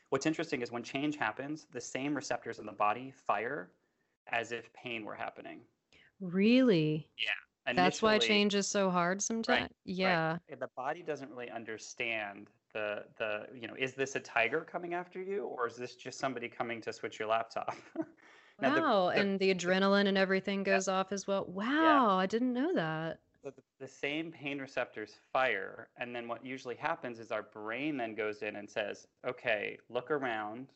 What's 0.09 0.25
interesting 0.25 0.61
is 0.61 0.71
when 0.71 0.83
change 0.83 1.17
happens, 1.17 1.67
the 1.71 1.81
same 1.81 2.15
receptors 2.15 2.59
in 2.59 2.65
the 2.65 2.71
body 2.71 3.13
fire 3.27 3.71
as 4.31 4.51
if 4.51 4.71
pain 4.73 5.05
were 5.05 5.15
happening. 5.15 5.61
Really? 6.19 7.07
Yeah. 7.17 7.71
Initially, 7.71 7.85
That's 7.85 8.01
why 8.01 8.17
change 8.17 8.55
is 8.55 8.67
so 8.67 8.89
hard 8.89 9.21
sometimes. 9.21 9.61
Right, 9.61 9.71
yeah. 9.85 10.31
Right. 10.49 10.59
The 10.59 10.69
body 10.75 11.03
doesn't 11.03 11.29
really 11.29 11.51
understand 11.51 12.47
the 12.73 13.03
the 13.17 13.47
you 13.53 13.67
know 13.67 13.73
is 13.77 13.93
this 13.93 14.15
a 14.15 14.19
tiger 14.19 14.61
coming 14.61 14.93
after 14.93 15.21
you 15.21 15.45
or 15.45 15.67
is 15.67 15.75
this 15.75 15.95
just 15.95 16.19
somebody 16.19 16.47
coming 16.47 16.81
to 16.81 16.93
switch 16.93 17.19
your 17.19 17.27
laptop? 17.27 17.75
wow, 18.61 19.09
the, 19.09 19.15
the, 19.15 19.21
and 19.21 19.39
the 19.39 19.53
adrenaline 19.53 20.07
and 20.07 20.17
everything 20.17 20.63
goes 20.63 20.87
yeah. 20.87 20.95
off 20.95 21.11
as 21.11 21.27
well. 21.27 21.45
Wow, 21.47 21.65
yeah. 21.65 22.13
I 22.15 22.25
didn't 22.25 22.53
know 22.53 22.73
that 22.73 23.19
the, 23.43 23.53
the 23.79 23.87
same 23.87 24.31
pain 24.31 24.59
receptors 24.59 25.15
fire 25.31 25.89
and 25.97 26.15
then 26.15 26.27
what 26.27 26.45
usually 26.45 26.75
happens 26.75 27.19
is 27.19 27.31
our 27.31 27.43
brain 27.43 27.97
then 27.97 28.15
goes 28.15 28.41
in 28.41 28.57
and 28.57 28.69
says 28.69 29.07
okay 29.27 29.77
look 29.89 30.11
around. 30.11 30.67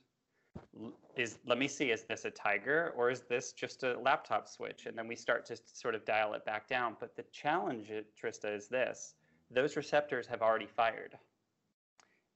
Is 1.16 1.40
let 1.48 1.58
me 1.58 1.68
see 1.68 1.90
is 1.92 2.04
this 2.04 2.26
a 2.26 2.32
tiger 2.32 2.94
or 2.96 3.10
is 3.10 3.22
this 3.22 3.54
just 3.54 3.84
a 3.84 4.00
laptop 4.00 4.48
switch? 4.48 4.86
And 4.86 4.96
then 4.96 5.08
we 5.08 5.16
start 5.16 5.46
to 5.48 5.58
sort 5.66 5.96
of 5.96 6.06
dial 6.06 6.34
it 6.34 6.46
back 6.46 6.68
down. 6.68 6.96
But 7.00 7.16
the 7.16 7.24
challenge 7.32 7.92
trista 8.22 8.56
is 8.56 8.68
this. 8.68 9.16
Those 9.50 9.76
receptors 9.76 10.28
have 10.28 10.44
already 10.44 10.68
fired. 10.68 11.18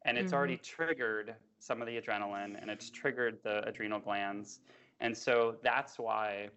And 0.06 0.18
it's 0.18 0.28
mm-hmm. 0.28 0.36
already 0.36 0.58
triggered 0.58 1.36
some 1.60 1.80
of 1.80 1.88
the 1.88 2.02
adrenaline 2.02 2.60
and 2.60 2.72
it's 2.72 2.90
triggered 2.90 3.38
the 3.44 3.68
adrenal 3.68 4.00
glands. 4.00 4.62
And 5.00 5.16
so 5.16 5.58
that's 5.62 6.00
why 6.00 6.50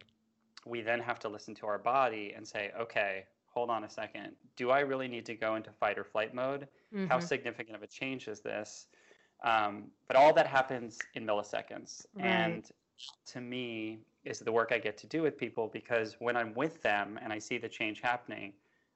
we 0.64 0.80
then 0.80 1.00
have 1.00 1.18
to 1.20 1.28
listen 1.28 1.54
to 1.56 1.66
our 1.66 1.78
body 1.78 2.32
and 2.34 2.46
say 2.46 2.70
okay 2.78 3.24
hold 3.52 3.70
on 3.70 3.84
a 3.84 3.90
second, 3.90 4.32
do 4.56 4.70
I 4.70 4.80
really 4.80 5.08
need 5.08 5.26
to 5.26 5.34
go 5.34 5.56
into 5.56 5.70
fight 5.72 5.98
or 5.98 6.04
flight 6.04 6.34
mode? 6.34 6.68
Mm-hmm. 6.94 7.06
How 7.06 7.18
significant 7.18 7.76
of 7.76 7.82
a 7.82 7.86
change 7.86 8.28
is 8.28 8.40
this? 8.40 8.86
Um, 9.42 9.90
but 10.06 10.16
all 10.16 10.32
that 10.34 10.46
happens 10.46 10.98
in 11.14 11.26
milliseconds. 11.26 12.06
Right. 12.14 12.24
And 12.24 12.70
to 13.26 13.40
me, 13.40 14.00
is 14.24 14.38
the 14.38 14.52
work 14.52 14.70
I 14.72 14.78
get 14.78 14.98
to 14.98 15.06
do 15.06 15.22
with 15.22 15.38
people 15.38 15.68
because 15.72 16.16
when 16.18 16.36
I'm 16.36 16.54
with 16.54 16.82
them 16.82 17.18
and 17.22 17.32
I 17.32 17.38
see 17.38 17.58
the 17.58 17.68
change 17.68 18.00
happening, 18.00 18.52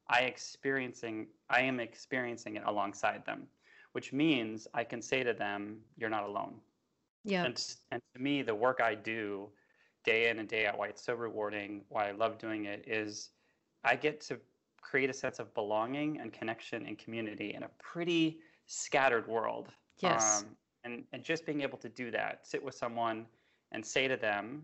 I 0.09 0.21
experiencing 0.21 1.29
I 1.49 1.63
am 1.63 1.81
experiencing 1.81 2.57
it 2.57 2.63
alongside 2.67 3.25
them, 3.25 3.45
which 3.93 4.13
means 4.13 4.69
I 4.75 4.85
can 4.85 5.01
say 5.01 5.23
to 5.23 5.33
them, 5.33 5.79
"You're 5.97 6.11
not 6.11 6.25
alone." 6.25 6.61
Yeah. 7.25 7.45
And, 7.45 7.77
and 7.91 8.03
to 8.15 8.21
me, 8.21 8.43
the 8.43 8.55
work 8.55 8.81
I 8.83 8.95
do 8.95 9.49
day 10.05 10.29
in 10.29 10.39
and 10.39 10.49
day 10.49 10.67
out, 10.67 10.77
why 10.77 10.89
it's 10.89 11.03
so 11.03 11.15
rewarding, 11.15 11.83
why 11.89 12.09
I 12.09 12.13
love 12.13 12.37
doing 12.37 12.67
it, 12.67 12.85
is 12.87 13.31
I 13.85 13.97
get 13.97 14.21
to 14.23 14.39
create 14.81 15.11
a 15.11 15.13
sense 15.13 15.39
of 15.39 15.53
belonging 15.55 16.21
and 16.21 16.33
connection 16.33 16.87
and 16.87 16.99
community 16.99 17.55
in 17.55 17.65
a 17.65 17.71
pretty 17.79 18.39
scattered 18.67 19.27
world. 19.27 19.69
Yes. 19.99 20.43
Um, 20.43 20.57
and, 20.85 21.05
and 21.13 21.23
just 21.23 21.47
being 21.47 21.63
able 21.63 21.79
to 21.79 21.89
do 21.89 22.11
that, 22.11 22.47
sit 22.47 22.63
with 22.63 22.75
someone 22.75 23.27
and 23.73 23.85
say 23.85 24.07
to 24.09 24.17
them 24.17 24.63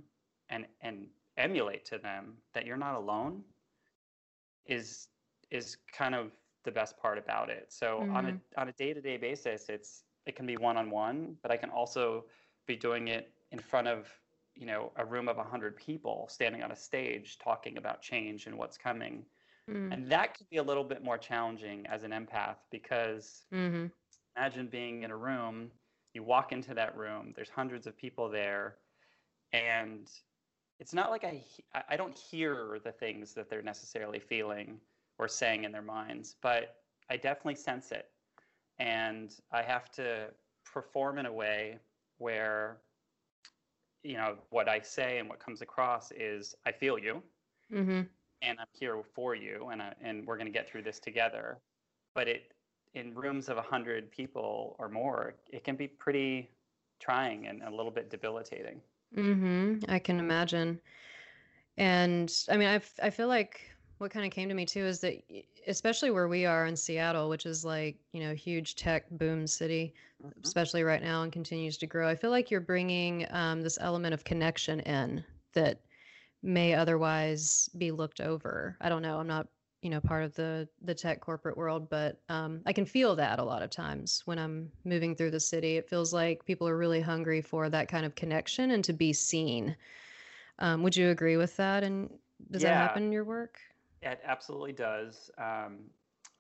and, 0.50 0.67
and 0.83 1.07
emulate 1.37 1.85
to 1.87 1.99
them 1.99 2.35
that 2.55 2.67
you're 2.67 2.77
not 2.77 2.95
alone 2.95 3.43
is 4.67 5.09
is 5.50 5.79
kind 5.93 6.15
of 6.15 6.31
the 6.65 6.71
best 6.71 6.97
part 6.99 7.19
about 7.19 7.50
it. 7.50 7.67
So 7.71 8.00
mm-hmm. 8.03 8.17
on 8.17 8.27
a 8.27 8.29
mm-hmm. 8.29 8.61
on 8.61 8.69
a 8.69 8.73
day-to-day 8.73 9.17
basis, 9.17 9.69
it's 9.69 10.05
it 10.27 10.37
can 10.37 10.47
be 10.47 10.57
one-on-one, 10.57 11.37
but 11.43 11.50
I 11.50 11.57
can 11.57 11.71
also 11.71 12.25
be 12.67 12.77
doing 12.77 13.09
it 13.09 13.33
in 13.53 13.59
front 13.59 13.89
of 13.89 14.09
you 14.61 14.67
know 14.67 14.93
a 14.97 15.05
room 15.05 15.26
of 15.26 15.38
100 15.38 15.75
people 15.76 16.29
standing 16.31 16.62
on 16.62 16.71
a 16.71 16.76
stage 16.76 17.38
talking 17.43 17.79
about 17.79 18.02
change 18.02 18.47
and 18.47 18.57
what's 18.57 18.76
coming 18.76 19.25
mm. 19.69 19.93
and 19.93 20.09
that 20.09 20.37
could 20.37 20.49
be 20.50 20.59
a 20.59 20.62
little 20.62 20.85
bit 20.85 21.02
more 21.02 21.19
challenging 21.19 21.85
as 21.87 22.05
an 22.05 22.11
empath 22.11 22.57
because 22.71 23.47
mm-hmm. 23.52 23.87
imagine 24.37 24.69
being 24.69 25.02
in 25.02 25.11
a 25.11 25.17
room 25.17 25.71
you 26.12 26.23
walk 26.23 26.52
into 26.52 26.75
that 26.75 26.97
room 26.97 27.33
there's 27.35 27.49
hundreds 27.49 27.87
of 27.87 27.97
people 27.97 28.29
there 28.29 28.76
and 29.52 30.11
it's 30.79 30.93
not 30.93 31.11
like 31.11 31.25
i 31.25 31.43
i 31.88 31.97
don't 31.97 32.17
hear 32.17 32.79
the 32.85 32.93
things 32.93 33.33
that 33.33 33.49
they're 33.49 33.62
necessarily 33.62 34.21
feeling 34.21 34.79
or 35.19 35.26
saying 35.26 35.64
in 35.64 35.73
their 35.73 35.83
minds 35.83 36.37
but 36.43 36.76
i 37.09 37.17
definitely 37.17 37.55
sense 37.55 37.93
it 37.93 38.11
and 38.79 39.37
i 39.52 39.62
have 39.62 39.90
to 39.90 40.26
perform 40.71 41.19
in 41.19 41.25
a 41.25 41.33
way 41.33 41.79
where 42.19 42.76
you 44.02 44.14
know 44.14 44.37
what 44.50 44.69
I 44.69 44.80
say 44.80 45.19
and 45.19 45.28
what 45.28 45.38
comes 45.38 45.62
across 45.62 46.12
is 46.12 46.54
I 46.66 46.73
feel 46.73 46.99
you, 46.99 47.23
mm-hmm. 47.73 48.02
and 48.42 48.59
I'm 48.59 48.66
here 48.78 49.02
for 49.14 49.35
you, 49.35 49.69
and 49.73 49.83
I, 49.83 49.95
and 50.02 50.26
we're 50.26 50.37
going 50.37 50.47
to 50.47 50.52
get 50.52 50.69
through 50.69 50.83
this 50.83 50.99
together. 50.99 51.59
But 52.14 52.28
it 52.28 52.52
in 52.95 53.14
rooms 53.14 53.49
of 53.49 53.57
hundred 53.59 54.11
people 54.11 54.76
or 54.78 54.88
more, 54.88 55.35
it 55.52 55.64
can 55.64 55.76
be 55.76 55.87
pretty 55.87 56.50
trying 56.99 57.47
and 57.47 57.62
a 57.62 57.71
little 57.71 57.90
bit 57.90 58.11
debilitating. 58.11 58.80
Mm-hmm. 59.16 59.90
I 59.90 59.99
can 59.99 60.19
imagine. 60.19 60.80
And 61.76 62.33
I 62.49 62.57
mean, 62.57 62.69
I, 62.69 62.80
I 63.02 63.11
feel 63.11 63.28
like 63.28 63.71
what 64.00 64.11
kind 64.11 64.25
of 64.25 64.33
came 64.33 64.49
to 64.49 64.54
me 64.54 64.64
too 64.64 64.87
is 64.87 64.99
that 65.00 65.23
especially 65.66 66.11
where 66.11 66.26
we 66.26 66.47
are 66.47 66.64
in 66.64 66.75
Seattle, 66.75 67.28
which 67.28 67.45
is 67.45 67.66
like, 67.66 67.97
you 68.12 68.21
know, 68.21 68.35
huge 68.35 68.75
tech 68.75 69.04
boom 69.11 69.47
city, 69.47 69.92
mm-hmm. 70.25 70.40
especially 70.42 70.83
right 70.83 71.02
now 71.02 71.23
and 71.23 71.30
continues 71.30 71.76
to 71.76 71.87
grow. 71.87 72.09
I 72.09 72.16
feel 72.16 72.30
like 72.30 72.50
you're 72.50 72.62
bringing 72.62 73.26
um, 73.28 73.61
this 73.61 73.76
element 73.78 74.14
of 74.14 74.25
connection 74.25 74.80
in 74.80 75.23
that 75.52 75.80
may 76.42 76.73
otherwise 76.73 77.69
be 77.76 77.90
looked 77.90 78.23
over. 78.23 78.75
I 78.80 78.88
don't 78.88 79.02
know. 79.02 79.19
I'm 79.19 79.26
not, 79.26 79.49
you 79.83 79.90
know, 79.90 80.00
part 80.00 80.25
of 80.25 80.35
the 80.35 80.66
the 80.80 80.95
tech 80.95 81.21
corporate 81.21 81.59
world, 81.59 81.90
but 81.90 82.23
um, 82.30 82.62
I 82.64 82.73
can 82.73 82.87
feel 82.87 83.14
that 83.16 83.38
a 83.38 83.45
lot 83.45 83.62
of 83.62 83.69
times 83.69 84.23
when 84.25 84.38
I'm 84.38 84.73
moving 84.85 85.14
through 85.14 85.33
the 85.33 85.40
city. 85.40 85.76
It 85.76 85.90
feels 85.90 86.14
like 86.14 86.47
people 86.47 86.66
are 86.66 86.78
really 86.78 87.02
hungry 87.02 87.42
for 87.42 87.69
that 87.69 87.88
kind 87.88 88.07
of 88.07 88.14
connection 88.14 88.71
and 88.71 88.83
to 88.85 88.95
be 88.95 89.12
seen. 89.12 89.76
Um, 90.59 90.83
would 90.85 90.97
you 90.97 91.11
agree 91.11 91.37
with 91.37 91.54
that? 91.59 91.85
And 91.85 92.09
does 92.50 92.62
that 92.62 92.75
happen 92.75 93.02
in 93.02 93.12
your 93.12 93.25
work? 93.25 93.59
It 94.02 94.21
absolutely 94.25 94.73
does. 94.73 95.30
Um, 95.38 95.78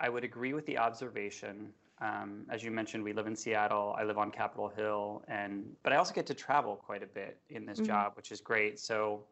I 0.00 0.08
would 0.08 0.24
agree 0.24 0.54
with 0.54 0.66
the 0.66 0.78
observation. 0.78 1.72
Um, 2.00 2.46
as 2.50 2.64
you 2.64 2.70
mentioned, 2.70 3.04
we 3.04 3.12
live 3.12 3.26
in 3.26 3.36
Seattle. 3.36 3.94
I 3.98 4.04
live 4.04 4.16
on 4.16 4.30
Capitol 4.30 4.68
Hill, 4.68 5.22
and 5.28 5.76
but 5.82 5.92
I 5.92 5.96
also 5.96 6.14
get 6.14 6.26
to 6.26 6.34
travel 6.34 6.76
quite 6.76 7.02
a 7.02 7.06
bit 7.06 7.38
in 7.50 7.66
this 7.66 7.78
hmm 7.78 7.84
job, 7.86 8.12
which 8.16 8.32
is 8.32 8.40
great. 8.40 8.78
So 8.80 9.26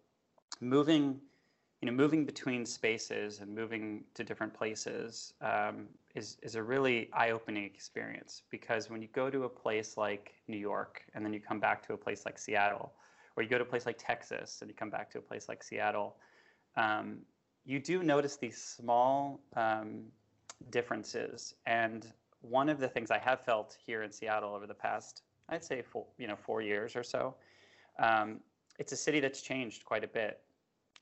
moving, 0.60 1.20
you 1.80 1.86
know, 1.86 1.92
moving 1.92 2.26
between 2.26 2.66
spaces 2.66 3.40
and 3.40 3.54
moving 3.54 4.04
to 4.14 4.24
different 4.24 4.52
places 4.52 5.32
um, 5.40 5.88
is 6.14 6.36
is 6.42 6.54
a 6.56 6.62
really 6.62 7.08
eye-opening 7.14 7.64
experience 7.64 8.42
because 8.50 8.90
when 8.90 9.00
you 9.00 9.08
go 9.14 9.30
to 9.30 9.44
a 9.44 9.48
place 9.48 9.96
like 9.96 10.34
New 10.48 10.58
York 10.58 11.02
and 11.14 11.24
then 11.24 11.32
you 11.32 11.40
come 11.40 11.60
back 11.60 11.86
to 11.86 11.94
a 11.94 11.96
place 11.96 12.26
like 12.26 12.38
Seattle, 12.38 12.92
or 13.36 13.42
you 13.42 13.48
go 13.48 13.56
to 13.56 13.64
a 13.64 13.66
place 13.66 13.86
like 13.86 13.96
Texas 13.98 14.58
and 14.60 14.70
you 14.70 14.74
come 14.76 14.90
back 14.90 15.10
to 15.12 15.18
a 15.18 15.22
place 15.22 15.48
like 15.48 15.62
Seattle, 15.62 16.16
um, 16.76 17.20
you 17.64 17.78
do 17.78 18.02
notice 18.02 18.36
these 18.36 18.56
small 18.56 19.40
um, 19.56 20.04
differences. 20.70 21.54
And 21.66 22.06
one 22.40 22.68
of 22.68 22.78
the 22.78 22.88
things 22.88 23.10
I 23.10 23.18
have 23.18 23.40
felt 23.40 23.76
here 23.84 24.02
in 24.02 24.12
Seattle 24.12 24.54
over 24.54 24.66
the 24.66 24.74
past, 24.74 25.22
I'd 25.48 25.64
say, 25.64 25.82
four, 25.82 26.06
you 26.18 26.26
know, 26.26 26.36
four 26.36 26.62
years 26.62 26.96
or 26.96 27.02
so, 27.02 27.34
um, 27.98 28.40
it's 28.78 28.92
a 28.92 28.96
city 28.96 29.20
that's 29.20 29.42
changed 29.42 29.84
quite 29.84 30.04
a 30.04 30.08
bit. 30.08 30.40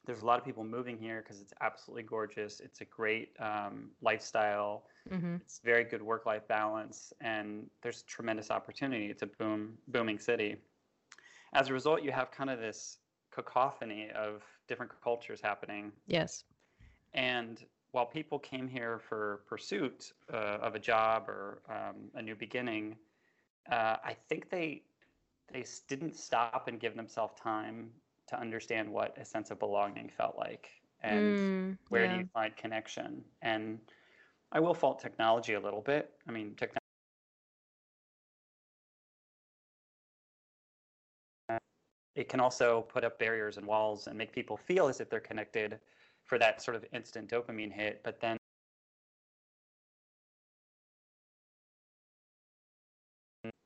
There's 0.07 0.23
a 0.23 0.27
lot 0.27 0.39
of 0.39 0.45
people 0.45 0.65
moving 0.65 0.97
here 0.97 1.23
because 1.23 1.41
it's 1.41 1.53
absolutely 1.61 2.05
gorgeous. 2.05 2.61
It's 2.61 2.81
a 2.81 2.85
great 2.85 3.31
um, 3.41 3.91
lifestyle. 4.01 4.85
hmm 5.09 5.37
It's 5.37 5.61
very 5.65 5.85
good 5.85 6.03
work-life 6.03 6.47
balance, 6.49 7.13
and 7.21 7.69
there's 7.83 8.03
tremendous 8.03 8.51
opportunity. 8.51 9.07
It's 9.07 9.23
a 9.23 9.27
boom, 9.27 9.79
booming 9.89 10.19
city. 10.19 10.57
As 11.53 11.69
a 11.69 11.73
result, 11.73 12.03
you 12.03 12.13
have 12.13 12.31
kind 12.31 12.51
of 12.51 12.61
this 12.61 12.99
cacophony 13.31 14.11
of 14.15 14.43
different 14.69 14.93
cultures 15.03 15.41
happening 15.41 15.93
Yes. 16.07 16.45
and 17.15 17.65
while 17.93 18.07
people 18.07 18.39
came 18.39 18.69
here 18.69 18.99
for 18.99 19.43
pursuit 19.49 20.13
uh, 20.33 20.59
of 20.63 20.75
a 20.75 20.79
job 20.79 21.29
or 21.29 21.63
um, 21.71 22.11
a 22.15 22.23
new 22.23 22.35
beginning, 22.35 22.97
uh, 23.71 23.97
I 24.05 24.15
think 24.29 24.51
they 24.51 24.83
they 25.53 25.65
didn't 25.89 26.17
stop 26.17 26.57
and 26.59 26.69
give 26.69 26.85
themselves 26.85 27.25
time 27.29 27.81
to 28.19 28.29
understand 28.29 28.85
what 28.85 29.11
a 29.13 29.25
sense 29.25 29.51
of 29.51 29.59
belonging 29.59 30.09
felt 30.09 30.37
like 30.37 30.69
and 31.03 31.39
Mm, 31.39 31.77
where 31.89 32.07
do 32.09 32.15
you 32.15 32.25
find 32.33 32.57
connection. 32.57 33.25
And 33.43 33.79
I 34.53 34.61
will 34.61 34.75
fault 34.75 34.99
technology 35.01 35.55
a 35.55 35.61
little 35.61 35.83
bit. 35.83 36.11
I 36.29 36.33
mean, 36.33 36.55
technology 36.57 36.86
it 42.17 42.29
can 42.29 42.41
also 42.41 42.83
put 42.89 43.05
up 43.05 43.19
barriers 43.19 43.59
and 43.59 43.67
walls 43.67 44.07
and 44.07 44.17
make 44.17 44.33
people 44.33 44.57
feel 44.57 44.89
as 44.89 45.01
if 45.01 45.09
they're 45.11 45.21
connected 45.21 45.79
for 46.25 46.39
that 46.39 46.61
sort 46.63 46.75
of 46.75 46.85
instant 46.93 47.31
dopamine 47.31 47.71
hit, 47.71 48.01
but 48.03 48.21
then 48.21 48.37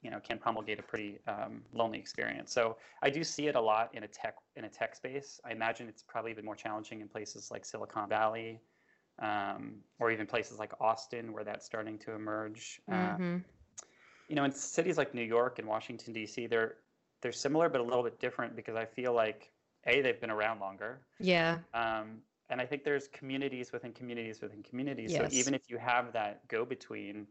you 0.03 0.11
know 0.11 0.21
can 0.21 0.37
promulgate 0.37 0.79
a 0.79 0.83
pretty 0.83 1.19
um, 1.27 1.63
lonely 1.73 1.99
experience. 1.99 2.53
So 2.53 2.77
I 3.03 3.09
do 3.09 3.25
see 3.25 3.47
it 3.47 3.55
a 3.55 3.61
lot 3.61 3.95
in 3.95 4.03
a 4.03 4.09
tech 4.09 4.35
in 4.57 4.65
a 4.65 4.69
tech 4.69 4.95
space. 4.97 5.41
I 5.45 5.53
imagine 5.53 5.89
it's 5.89 6.03
probably 6.03 6.33
even 6.33 6.45
more 6.45 6.57
challenging 6.57 7.01
in 7.01 7.09
places 7.09 7.51
like 7.51 7.65
Silicon 7.65 8.09
Valley, 8.09 8.61
um, 9.21 9.77
or 10.01 10.11
even 10.11 10.27
places 10.27 10.59
like 10.59 10.73
Austin, 10.81 11.33
where 11.33 11.45
that's 11.45 11.65
starting 11.65 11.99
to 11.99 12.13
emerge. 12.13 12.81
Uh, 12.91 13.15
hmm 13.17 13.37
you 14.29 14.37
know, 14.37 14.45
in 14.45 14.53
cities 14.53 14.97
like 14.97 15.13
New 15.13 15.25
York 15.25 15.59
and 15.59 15.67
Washington 15.67 16.13
D.C., 16.13 16.47
they're 16.47 16.77
they're 17.21 17.33
similar 17.33 17.69
but 17.69 17.81
a 17.81 17.85
little 17.85 18.03
bit 18.03 18.19
different 18.21 18.57
because 18.57 18.77
I 18.77 18.85
feel 18.85 19.13
like 19.13 19.53
a 19.87 20.01
they've 20.01 20.21
been 20.21 20.31
around 20.31 20.61
longer, 20.61 21.01
Yeah. 21.19 21.59
um, 21.75 22.23
and 22.51 22.61
I 22.61 22.67
think 22.67 22.85
there's 22.85 23.09
communities 23.09 23.73
within 23.73 23.93
communities 23.93 24.41
within 24.41 24.63
communities. 24.63 25.15
So 25.15 25.27
even 25.31 25.55
if 25.55 25.63
you 25.69 25.79
have 25.79 26.13
that 26.13 26.47
go 26.49 26.65
between, 26.65 27.27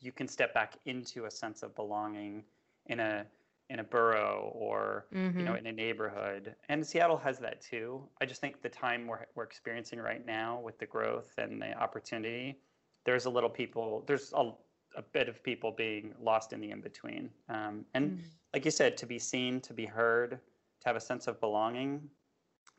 you 0.00 0.12
can 0.12 0.28
step 0.28 0.54
back 0.54 0.76
into 0.86 1.26
a 1.26 1.30
sense 1.30 1.62
of 1.62 1.74
belonging 1.74 2.44
in 2.86 3.00
a 3.00 3.26
in 3.70 3.80
a 3.80 3.84
borough 3.84 4.50
or 4.54 5.06
you 5.36 5.44
know 5.44 5.54
hmm 5.54 5.54
in 5.54 5.66
a 5.66 5.72
neighborhood. 5.72 6.54
And 6.68 6.86
Seattle 6.86 7.16
has 7.18 7.38
that 7.38 7.60
too. 7.60 8.08
I 8.20 8.26
just 8.26 8.40
think 8.40 8.62
the 8.62 8.68
time 8.68 9.06
we're 9.06 9.26
we're 9.34 9.44
experiencing 9.44 10.00
right 10.00 10.24
now 10.26 10.60
with 10.60 10.78
the 10.78 10.86
growth 10.86 11.34
and 11.38 11.60
the 11.60 11.72
opportunity, 11.78 12.58
there's 13.04 13.26
a 13.26 13.30
little 13.30 13.50
people. 13.50 14.04
There's 14.06 14.32
a 14.32 14.52
a 14.96 15.02
bit 15.02 15.28
of 15.28 15.42
people 15.42 15.72
being 15.72 16.14
lost 16.20 16.52
in 16.52 16.60
the 16.60 16.70
in 16.70 16.80
between. 16.80 17.30
Um, 17.48 17.84
and 17.94 18.22
like 18.52 18.64
you 18.64 18.70
said, 18.70 18.96
to 18.98 19.06
be 19.06 19.18
seen, 19.18 19.60
to 19.62 19.72
be 19.72 19.86
heard, 19.86 20.30
to 20.30 20.86
have 20.88 20.96
a 20.96 21.00
sense 21.00 21.26
of 21.26 21.40
belonging, 21.40 22.02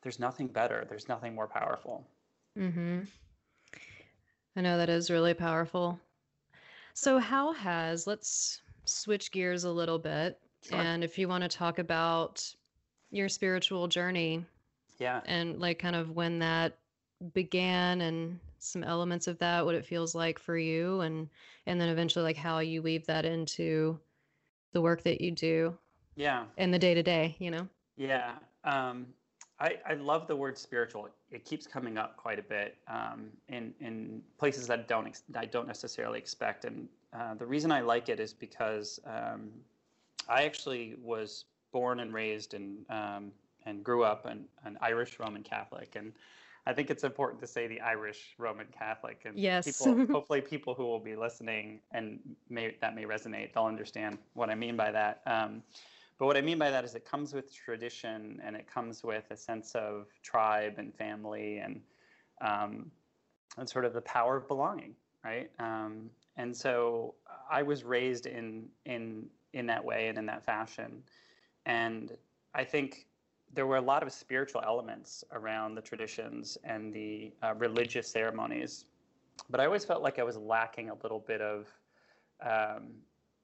there's 0.01 0.19
nothing 0.19 0.47
better. 0.47 0.85
There's 0.87 1.07
nothing 1.07 1.33
more 1.33 1.47
powerful. 1.47 2.05
Mm-hmm. 2.57 2.99
I 4.55 4.61
know 4.61 4.77
that 4.77 4.89
is 4.89 5.09
really 5.09 5.33
powerful. 5.33 5.99
So, 6.93 7.17
how 7.17 7.53
has, 7.53 8.05
let's 8.05 8.61
switch 8.85 9.31
gears 9.31 9.63
a 9.63 9.71
little 9.71 9.99
bit. 9.99 10.39
Sure. 10.61 10.77
And 10.79 11.03
if 11.03 11.17
you 11.17 11.27
want 11.27 11.43
to 11.43 11.49
talk 11.49 11.79
about 11.79 12.43
your 13.11 13.29
spiritual 13.29 13.87
journey 13.87 14.45
Yeah. 14.99 15.21
and 15.25 15.59
like 15.59 15.79
kind 15.79 15.95
of 15.95 16.11
when 16.11 16.39
that 16.39 16.77
began 17.33 18.01
and 18.01 18.39
some 18.63 18.83
elements 18.83 19.27
of 19.27 19.37
that, 19.39 19.65
what 19.65 19.75
it 19.75 19.85
feels 19.85 20.15
like 20.15 20.39
for 20.39 20.57
you, 20.57 21.01
and 21.01 21.29
and 21.65 21.79
then 21.79 21.89
eventually 21.89 22.23
like 22.23 22.37
how 22.37 22.59
you 22.59 22.81
weave 22.81 23.05
that 23.07 23.25
into 23.25 23.99
the 24.73 24.81
work 24.81 25.03
that 25.03 25.21
you 25.21 25.31
do 25.31 25.77
Yeah. 26.15 26.45
in 26.57 26.71
the 26.71 26.79
day 26.79 26.93
to 26.93 27.03
day, 27.03 27.35
you 27.39 27.51
know? 27.51 27.67
Yeah. 27.95 28.33
Um, 28.63 29.07
I, 29.59 29.77
I 29.87 29.93
love 29.93 30.27
the 30.27 30.35
word 30.35 30.57
spiritual. 30.57 31.09
It 31.31 31.45
keeps 31.45 31.67
coming 31.67 31.97
up 31.97 32.17
quite 32.17 32.39
a 32.39 32.43
bit 32.43 32.77
um, 32.87 33.29
in 33.49 33.73
in 33.79 34.21
places 34.37 34.67
that 34.67 34.87
don't 34.87 35.07
ex- 35.07 35.23
I 35.35 35.45
don't 35.45 35.67
necessarily 35.67 36.17
expect. 36.19 36.65
And 36.65 36.89
uh, 37.13 37.35
the 37.35 37.45
reason 37.45 37.71
I 37.71 37.81
like 37.81 38.09
it 38.09 38.19
is 38.19 38.33
because 38.33 38.99
um, 39.05 39.51
I 40.27 40.43
actually 40.43 40.95
was 41.01 41.45
born 41.71 41.99
and 41.99 42.13
raised 42.13 42.53
and 42.55 42.85
um, 42.89 43.31
and 43.65 43.83
grew 43.83 44.03
up 44.03 44.25
an, 44.25 44.45
an 44.65 44.77
Irish 44.81 45.19
Roman 45.19 45.43
Catholic, 45.43 45.95
and 45.95 46.13
I 46.65 46.73
think 46.73 46.89
it's 46.89 47.03
important 47.03 47.41
to 47.41 47.47
say 47.47 47.67
the 47.67 47.81
Irish 47.81 48.35
Roman 48.37 48.67
Catholic. 48.67 49.21
And 49.25 49.37
Yes. 49.37 49.65
people, 49.65 50.05
hopefully, 50.11 50.41
people 50.41 50.73
who 50.73 50.85
will 50.85 50.99
be 50.99 51.15
listening 51.15 51.81
and 51.91 52.19
may 52.49 52.75
that 52.81 52.95
may 52.95 53.03
resonate, 53.03 53.53
they'll 53.53 53.65
understand 53.65 54.17
what 54.33 54.49
I 54.49 54.55
mean 54.55 54.77
by 54.77 54.91
that. 54.91 55.21
Um, 55.25 55.63
but 56.17 56.27
what 56.27 56.37
I 56.37 56.41
mean 56.41 56.57
by 56.57 56.69
that 56.69 56.85
is 56.85 56.95
it 56.95 57.05
comes 57.05 57.33
with 57.33 57.53
tradition 57.53 58.39
and 58.43 58.55
it 58.55 58.67
comes 58.71 59.03
with 59.03 59.25
a 59.31 59.35
sense 59.35 59.75
of 59.75 60.07
tribe 60.21 60.75
and 60.77 60.93
family 60.95 61.57
and 61.57 61.81
um, 62.41 62.91
and 63.57 63.69
sort 63.69 63.85
of 63.85 63.93
the 63.93 64.01
power 64.01 64.37
of 64.37 64.47
belonging, 64.47 64.95
right? 65.23 65.51
Um, 65.59 66.09
and 66.37 66.55
so 66.55 67.15
I 67.49 67.61
was 67.61 67.83
raised 67.83 68.25
in 68.25 68.69
in 68.85 69.27
in 69.53 69.65
that 69.67 69.83
way 69.83 70.07
and 70.07 70.17
in 70.17 70.25
that 70.27 70.45
fashion, 70.45 71.03
and 71.65 72.15
I 72.55 72.63
think 72.63 73.07
there 73.53 73.67
were 73.67 73.77
a 73.77 73.81
lot 73.81 74.03
of 74.03 74.11
spiritual 74.11 74.61
elements 74.65 75.23
around 75.31 75.75
the 75.75 75.81
traditions 75.81 76.57
and 76.63 76.93
the 76.93 77.31
uh, 77.43 77.53
religious 77.55 78.07
ceremonies, 78.07 78.85
but 79.49 79.59
I 79.59 79.65
always 79.65 79.85
felt 79.85 80.01
like 80.01 80.19
I 80.19 80.23
was 80.23 80.37
lacking 80.37 80.89
a 80.89 80.95
little 80.95 81.19
bit 81.19 81.41
of 81.41 81.67
um, 82.45 82.89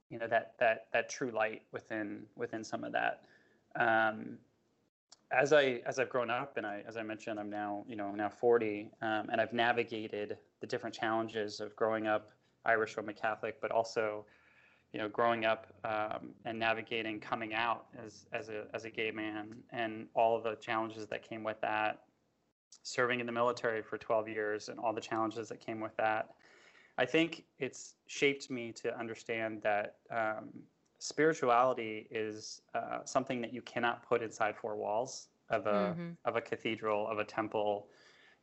you 0.09 0.17
know 0.17 0.27
that 0.27 0.53
that 0.59 0.87
that 0.93 1.09
true 1.09 1.31
light 1.31 1.61
within 1.71 2.23
within 2.35 2.63
some 2.63 2.83
of 2.83 2.91
that. 2.93 3.21
Um, 3.75 4.37
as 5.31 5.53
I 5.53 5.81
as 5.85 5.99
I've 5.99 6.09
grown 6.09 6.31
up 6.31 6.57
and 6.57 6.65
I 6.65 6.83
as 6.87 6.97
I 6.97 7.03
mentioned 7.03 7.39
I'm 7.39 7.51
now 7.51 7.85
you 7.87 7.95
know 7.95 8.11
now 8.11 8.29
40 8.29 8.89
um, 9.01 9.29
and 9.31 9.39
I've 9.39 9.53
navigated 9.53 10.37
the 10.59 10.67
different 10.67 10.95
challenges 10.95 11.59
of 11.59 11.75
growing 11.75 12.07
up 12.07 12.31
Irish 12.65 12.97
Roman 12.97 13.15
Catholic, 13.15 13.61
but 13.61 13.71
also 13.71 14.25
you 14.93 14.99
know 14.99 15.07
growing 15.09 15.45
up 15.45 15.67
um, 15.83 16.33
and 16.45 16.57
navigating 16.59 17.19
coming 17.19 17.53
out 17.53 17.87
as 18.03 18.25
as 18.33 18.49
a 18.49 18.65
as 18.73 18.85
a 18.85 18.89
gay 18.89 19.11
man 19.11 19.63
and 19.71 20.07
all 20.15 20.35
of 20.35 20.43
the 20.43 20.55
challenges 20.55 21.07
that 21.07 21.23
came 21.23 21.43
with 21.43 21.59
that, 21.61 22.03
serving 22.83 23.19
in 23.19 23.25
the 23.25 23.31
military 23.31 23.81
for 23.81 23.97
12 23.97 24.27
years 24.27 24.69
and 24.69 24.79
all 24.79 24.93
the 24.93 25.01
challenges 25.01 25.49
that 25.49 25.59
came 25.59 25.79
with 25.79 25.95
that. 25.97 26.29
I 26.97 27.05
think 27.05 27.45
it's 27.59 27.95
shaped 28.07 28.49
me 28.49 28.71
to 28.73 28.97
understand 28.97 29.61
that 29.63 29.97
um, 30.11 30.49
spirituality 30.99 32.07
is 32.11 32.61
uh, 32.73 32.99
something 33.05 33.41
that 33.41 33.53
you 33.53 33.61
cannot 33.61 34.07
put 34.07 34.21
inside 34.21 34.55
four 34.57 34.75
walls 34.75 35.29
of 35.49 35.65
a 35.67 35.97
Mhm. 35.97 36.17
of 36.25 36.35
a 36.35 36.41
cathedral 36.41 37.07
of 37.07 37.19
a 37.19 37.23
temple. 37.25 37.89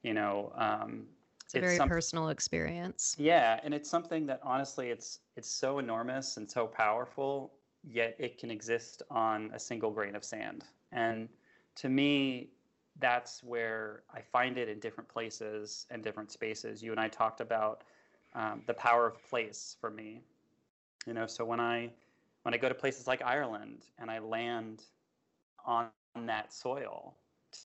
You 0.02 0.14
know, 0.14 0.52
um, 0.56 1.06
It's 1.46 1.54
a 1.54 1.58
It's 1.58 1.66
very 1.66 1.76
some- 1.76 1.88
personal 1.88 2.28
experience. 2.30 3.16
yeah, 3.18 3.60
and 3.62 3.72
it's 3.74 3.88
something 3.88 4.26
that 4.26 4.40
honestly, 4.42 4.90
it's 4.90 5.20
it's 5.36 5.48
so 5.48 5.78
enormous 5.78 6.36
and 6.36 6.50
so 6.50 6.66
powerful, 6.66 7.52
yet 7.84 8.16
it 8.18 8.38
can 8.38 8.50
exist 8.50 9.02
on 9.10 9.50
a 9.54 9.58
single 9.58 9.90
grain 9.90 10.16
of 10.16 10.24
sand. 10.24 10.64
And 10.92 11.28
to 11.76 11.88
me, 11.88 12.50
that's 12.98 13.42
where 13.44 14.02
I 14.12 14.20
find 14.22 14.58
it 14.58 14.68
in 14.68 14.80
different 14.80 15.08
places 15.08 15.86
and 15.90 16.02
different 16.02 16.32
spaces. 16.32 16.82
You 16.82 16.90
and 16.92 17.00
I 17.00 17.08
talked 17.08 17.40
about 17.40 17.84
um, 18.34 18.62
the 18.66 18.74
power 18.74 19.06
of 19.06 19.22
place 19.22 19.76
for 19.80 19.90
me. 19.90 20.22
You 21.06 21.14
know, 21.14 21.26
so 21.26 21.44
when 21.44 21.60
I 21.60 21.92
when 22.42 22.54
I 22.54 22.58
go 22.58 22.68
to 22.68 22.74
places 22.74 23.06
like 23.06 23.22
Ireland 23.22 23.86
and 23.98 24.10
I 24.10 24.18
land 24.18 24.84
on 25.64 25.90
that 26.26 26.52
soil, 26.52 27.14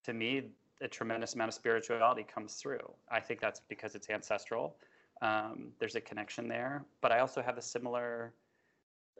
to 0.03 0.13
me, 0.13 0.51
a 0.81 0.87
tremendous 0.87 1.35
amount 1.35 1.49
of 1.49 1.53
spirituality 1.53 2.23
comes 2.23 2.55
through. 2.55 2.91
I 3.09 3.19
think 3.19 3.39
that's 3.39 3.61
because 3.69 3.95
it's 3.95 4.09
ancestral. 4.09 4.77
Um, 5.21 5.71
there's 5.79 5.95
a 5.95 6.01
connection 6.01 6.47
there, 6.47 6.85
but 7.01 7.11
I 7.11 7.19
also 7.19 7.41
have 7.41 7.57
a 7.57 7.61
similar 7.61 8.33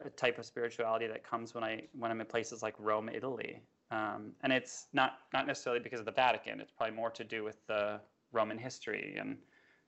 uh, 0.04 0.08
type 0.16 0.38
of 0.38 0.44
spirituality 0.44 1.06
that 1.06 1.24
comes 1.24 1.54
when 1.54 1.62
I 1.62 1.84
when 1.92 2.10
I'm 2.10 2.20
in 2.20 2.26
places 2.26 2.62
like 2.62 2.74
Rome, 2.78 3.08
Italy, 3.08 3.62
um, 3.90 4.32
and 4.42 4.52
it's 4.52 4.86
not 4.92 5.18
not 5.32 5.46
necessarily 5.46 5.80
because 5.80 6.00
of 6.00 6.06
the 6.06 6.12
Vatican. 6.12 6.60
It's 6.60 6.72
probably 6.72 6.96
more 6.96 7.10
to 7.10 7.24
do 7.24 7.44
with 7.44 7.64
the 7.66 8.00
Roman 8.32 8.58
history 8.58 9.16
and 9.18 9.36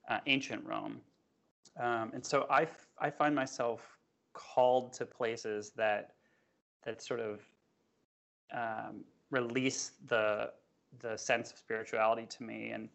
uh, 0.09 0.21
ancient 0.27 0.65
Rome. 0.65 1.01
Um, 1.81 2.13
and 2.15 2.25
so 2.25 2.47
I, 2.51 2.63
f- 2.63 2.87
I 3.01 3.11
find 3.11 3.35
myself 3.35 3.81
called 4.33 4.93
to 4.95 5.07
places 5.07 5.73
that 5.77 6.13
that 6.85 7.03
sort 7.03 7.21
of 7.21 7.41
um, 8.55 9.05
release 9.31 9.93
the 10.07 10.51
the 11.01 11.17
sense 11.17 11.51
of 11.53 11.59
spirituality 11.59 12.27
to 12.27 12.43
me, 12.43 12.71
and 12.71 12.89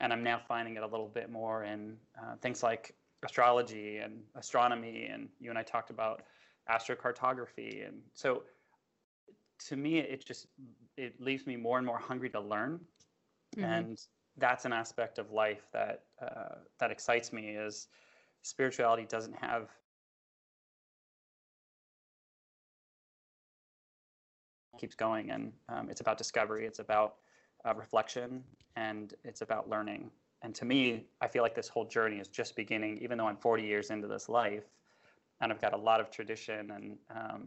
and 0.00 0.12
I'm 0.12 0.22
now 0.22 0.40
finding 0.46 0.76
it 0.76 0.82
a 0.82 0.86
little 0.86 1.08
bit 1.08 1.30
more 1.30 1.64
in 1.64 1.96
uh, 2.20 2.36
things 2.40 2.62
like 2.62 2.94
astrology 3.24 3.98
and 3.98 4.20
astronomy, 4.34 5.08
and 5.12 5.28
you 5.40 5.50
and 5.50 5.58
I 5.58 5.62
talked 5.62 5.90
about 5.90 6.22
astrocartography, 6.70 7.86
and 7.86 8.00
so 8.14 8.42
to 9.68 9.76
me 9.76 9.98
it 9.98 10.24
just 10.24 10.46
it 10.96 11.20
leaves 11.20 11.46
me 11.46 11.56
more 11.56 11.78
and 11.78 11.86
more 11.86 11.98
hungry 11.98 12.30
to 12.30 12.40
learn, 12.40 12.80
mm-hmm. 13.56 13.64
and 13.64 14.00
that's 14.36 14.64
an 14.64 14.72
aspect 14.72 15.18
of 15.18 15.30
life 15.30 15.66
that 15.72 16.02
uh, 16.20 16.56
that 16.78 16.90
excites 16.90 17.32
me 17.32 17.50
is 17.50 17.88
spirituality 18.42 19.06
doesn't 19.08 19.36
have 19.36 19.70
keeps 24.78 24.94
going 24.94 25.30
and 25.30 25.52
um, 25.68 25.88
it's 25.88 26.00
about 26.00 26.18
discovery 26.18 26.66
it's 26.66 26.80
about 26.80 27.14
uh, 27.64 27.74
reflection 27.74 28.42
and 28.76 29.14
it's 29.24 29.40
about 29.40 29.68
learning 29.68 30.10
and 30.42 30.54
to 30.54 30.64
me 30.64 31.04
i 31.20 31.28
feel 31.28 31.42
like 31.42 31.54
this 31.54 31.68
whole 31.68 31.84
journey 31.84 32.18
is 32.18 32.28
just 32.28 32.56
beginning 32.56 32.98
even 32.98 33.18
though 33.18 33.26
i'm 33.26 33.36
40 33.36 33.62
years 33.62 33.90
into 33.90 34.06
this 34.06 34.28
life 34.28 34.64
and 35.40 35.52
i've 35.52 35.60
got 35.60 35.72
a 35.72 35.76
lot 35.76 36.00
of 36.00 36.10
tradition 36.10 36.70
and 36.72 36.96
um, 37.14 37.46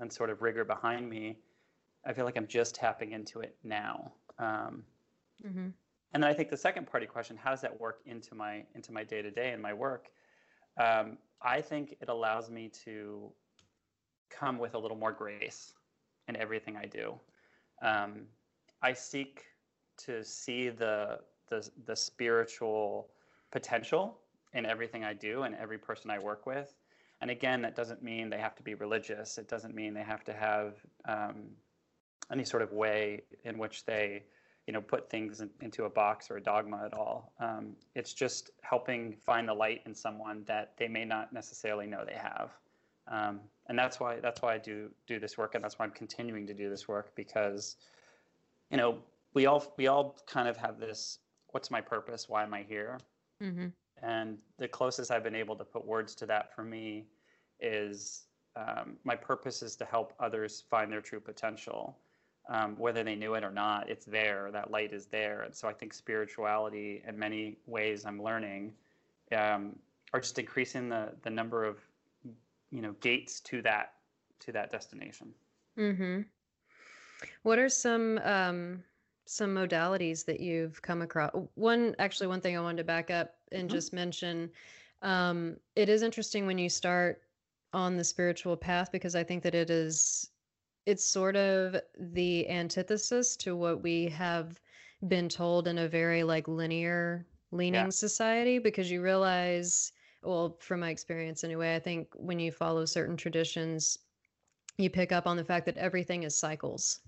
and 0.00 0.12
sort 0.12 0.30
of 0.30 0.42
rigor 0.42 0.64
behind 0.64 1.08
me 1.08 1.38
i 2.06 2.12
feel 2.12 2.24
like 2.24 2.36
i'm 2.36 2.46
just 2.46 2.74
tapping 2.74 3.12
into 3.12 3.40
it 3.40 3.56
now 3.64 4.12
um, 4.38 4.84
mm-hmm. 5.44 5.68
And 6.14 6.22
then 6.22 6.30
I 6.30 6.32
think 6.32 6.48
the 6.48 6.56
second 6.56 6.86
part 6.86 7.02
of 7.02 7.06
your 7.06 7.12
question, 7.12 7.36
how 7.36 7.50
does 7.50 7.60
that 7.60 7.78
work 7.78 8.00
into 8.06 8.34
my 8.34 8.64
into 8.74 8.92
my 8.92 9.04
day 9.04 9.22
to 9.22 9.30
day 9.30 9.50
and 9.52 9.60
my 9.60 9.74
work? 9.74 10.08
Um, 10.78 11.18
I 11.42 11.60
think 11.60 11.96
it 12.00 12.08
allows 12.08 12.50
me 12.50 12.70
to 12.84 13.30
come 14.30 14.58
with 14.58 14.74
a 14.74 14.78
little 14.78 14.96
more 14.96 15.12
grace 15.12 15.74
in 16.28 16.36
everything 16.36 16.76
I 16.76 16.86
do. 16.86 17.14
Um, 17.82 18.22
I 18.82 18.92
seek 18.92 19.44
to 19.98 20.24
see 20.24 20.68
the, 20.68 21.20
the 21.48 21.68
the 21.86 21.96
spiritual 21.96 23.08
potential 23.50 24.18
in 24.52 24.64
everything 24.64 25.04
I 25.04 25.14
do 25.14 25.42
and 25.42 25.54
every 25.54 25.78
person 25.78 26.10
I 26.10 26.18
work 26.18 26.46
with. 26.46 26.74
And 27.20 27.30
again, 27.30 27.62
that 27.62 27.74
doesn't 27.74 28.02
mean 28.02 28.30
they 28.30 28.38
have 28.38 28.54
to 28.56 28.62
be 28.62 28.74
religious. 28.74 29.38
It 29.38 29.48
doesn't 29.48 29.74
mean 29.74 29.92
they 29.92 30.02
have 30.02 30.22
to 30.24 30.32
have 30.32 30.74
um, 31.08 31.48
any 32.30 32.44
sort 32.44 32.62
of 32.62 32.72
way 32.72 33.22
in 33.44 33.58
which 33.58 33.84
they 33.84 34.22
you 34.68 34.72
know 34.72 34.82
put 34.82 35.08
things 35.08 35.40
in, 35.40 35.48
into 35.62 35.84
a 35.84 35.90
box 35.90 36.30
or 36.30 36.36
a 36.36 36.42
dogma 36.42 36.82
at 36.84 36.92
all. 36.92 37.32
Um, 37.40 37.74
it's 37.94 38.12
just 38.12 38.50
helping 38.60 39.16
find 39.16 39.48
the 39.48 39.54
light 39.54 39.80
in 39.86 39.94
someone 39.94 40.44
that 40.46 40.74
they 40.76 40.88
may 40.88 41.06
not 41.06 41.32
necessarily 41.32 41.86
know 41.86 42.04
they 42.04 42.18
have, 42.18 42.50
um, 43.10 43.40
and 43.68 43.78
that's 43.78 43.98
why 43.98 44.20
that's 44.20 44.42
why 44.42 44.54
I 44.54 44.58
do 44.58 44.90
do 45.06 45.18
this 45.18 45.38
work, 45.38 45.54
and 45.54 45.64
that's 45.64 45.78
why 45.78 45.86
I'm 45.86 45.90
continuing 45.92 46.46
to 46.46 46.54
do 46.54 46.68
this 46.68 46.86
work 46.86 47.14
because, 47.16 47.76
you 48.70 48.76
know, 48.76 48.98
we 49.34 49.46
all 49.46 49.74
we 49.76 49.86
all 49.86 50.16
kind 50.26 50.48
of 50.48 50.56
have 50.56 50.78
this. 50.78 51.18
What's 51.52 51.70
my 51.70 51.80
purpose? 51.80 52.28
Why 52.28 52.42
am 52.42 52.52
I 52.52 52.62
here? 52.62 52.98
Mm-hmm. 53.42 53.68
And 54.02 54.38
the 54.58 54.68
closest 54.68 55.10
I've 55.10 55.24
been 55.24 55.34
able 55.34 55.56
to 55.56 55.64
put 55.64 55.84
words 55.84 56.14
to 56.16 56.26
that 56.26 56.54
for 56.54 56.62
me 56.62 57.06
is 57.60 58.24
um, 58.56 58.96
my 59.04 59.16
purpose 59.16 59.62
is 59.62 59.76
to 59.76 59.84
help 59.84 60.12
others 60.20 60.64
find 60.70 60.92
their 60.92 61.00
true 61.00 61.20
potential 61.20 61.96
um, 62.48 62.76
whether 62.78 63.04
they 63.04 63.14
knew 63.14 63.34
it 63.34 63.44
or 63.44 63.50
not, 63.50 63.88
it's 63.90 64.06
there. 64.06 64.50
That 64.50 64.70
light 64.70 64.92
is 64.92 65.06
there. 65.06 65.42
And 65.42 65.54
so 65.54 65.68
I 65.68 65.72
think 65.72 65.92
spirituality, 65.92 67.02
in 67.06 67.18
many 67.18 67.58
ways, 67.66 68.06
I'm 68.06 68.22
learning, 68.22 68.72
um, 69.36 69.76
are 70.14 70.20
just 70.20 70.38
increasing 70.38 70.88
the 70.88 71.12
the 71.22 71.30
number 71.30 71.64
of 71.64 71.76
you 72.70 72.80
know 72.80 72.94
gates 73.00 73.40
to 73.40 73.60
that 73.62 73.92
to 74.40 74.52
that 74.52 74.70
destination. 74.70 75.34
Mm-hmm. 75.78 76.22
What 77.42 77.58
are 77.58 77.68
some 77.68 78.18
um, 78.24 78.82
some 79.26 79.54
modalities 79.54 80.24
that 80.26 80.40
you've 80.40 80.80
come 80.82 81.02
across? 81.02 81.30
One 81.54 81.94
actually, 81.98 82.28
one 82.28 82.40
thing 82.40 82.56
I 82.56 82.60
wanted 82.60 82.78
to 82.78 82.84
back 82.84 83.10
up 83.10 83.34
and 83.52 83.68
mm-hmm. 83.68 83.74
just 83.74 83.92
mention. 83.92 84.50
Um, 85.02 85.56
it 85.76 85.88
is 85.88 86.02
interesting 86.02 86.46
when 86.46 86.58
you 86.58 86.68
start 86.68 87.22
on 87.72 87.96
the 87.96 88.04
spiritual 88.04 88.56
path 88.56 88.90
because 88.90 89.14
I 89.14 89.22
think 89.22 89.42
that 89.42 89.54
it 89.54 89.70
is 89.70 90.30
it's 90.86 91.04
sort 91.04 91.36
of 91.36 91.76
the 91.98 92.48
antithesis 92.48 93.36
to 93.36 93.54
what 93.54 93.82
we 93.82 94.06
have 94.06 94.58
been 95.06 95.28
told 95.28 95.68
in 95.68 95.78
a 95.78 95.88
very 95.88 96.22
like 96.22 96.48
linear 96.48 97.26
leaning 97.52 97.84
yeah. 97.84 97.90
society 97.90 98.58
because 98.58 98.90
you 98.90 99.02
realize 99.02 99.92
well 100.22 100.56
from 100.60 100.80
my 100.80 100.90
experience 100.90 101.44
anyway 101.44 101.76
i 101.76 101.78
think 101.78 102.08
when 102.16 102.40
you 102.40 102.50
follow 102.50 102.84
certain 102.84 103.16
traditions 103.16 103.98
you 104.78 104.90
pick 104.90 105.12
up 105.12 105.26
on 105.26 105.36
the 105.36 105.44
fact 105.44 105.66
that 105.66 105.76
everything 105.76 106.22
is 106.22 106.36
cycles 106.36 107.00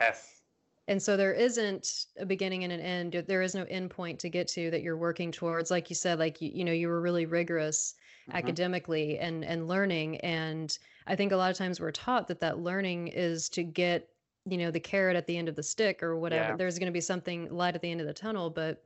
yes 0.00 0.40
and 0.88 1.02
so 1.02 1.16
there 1.16 1.34
isn't 1.34 2.06
a 2.18 2.26
beginning 2.26 2.64
and 2.64 2.72
an 2.72 2.80
end 2.80 3.24
there 3.26 3.42
is 3.42 3.54
no 3.54 3.64
end 3.64 3.90
point 3.90 4.18
to 4.18 4.28
get 4.28 4.48
to 4.48 4.70
that 4.70 4.82
you're 4.82 4.96
working 4.96 5.30
towards 5.30 5.70
like 5.70 5.90
you 5.90 5.96
said 5.96 6.18
like 6.18 6.40
you, 6.40 6.50
you 6.52 6.64
know 6.64 6.72
you 6.72 6.88
were 6.88 7.00
really 7.00 7.26
rigorous 7.26 7.94
mm-hmm. 8.28 8.36
academically 8.36 9.18
and 9.18 9.44
and 9.44 9.68
learning 9.68 10.16
and 10.18 10.78
I 11.08 11.16
think 11.16 11.32
a 11.32 11.36
lot 11.36 11.50
of 11.50 11.56
times 11.56 11.80
we're 11.80 11.90
taught 11.90 12.28
that 12.28 12.40
that 12.40 12.58
learning 12.58 13.08
is 13.08 13.48
to 13.50 13.62
get, 13.62 14.08
you 14.44 14.58
know, 14.58 14.70
the 14.70 14.78
carrot 14.78 15.16
at 15.16 15.26
the 15.26 15.36
end 15.36 15.48
of 15.48 15.56
the 15.56 15.62
stick 15.62 16.02
or 16.02 16.18
whatever. 16.18 16.50
Yeah. 16.50 16.56
There's 16.56 16.78
going 16.78 16.86
to 16.86 16.92
be 16.92 17.00
something 17.00 17.50
light 17.50 17.74
at 17.74 17.80
the 17.80 17.90
end 17.90 18.02
of 18.02 18.06
the 18.06 18.12
tunnel, 18.12 18.50
but 18.50 18.84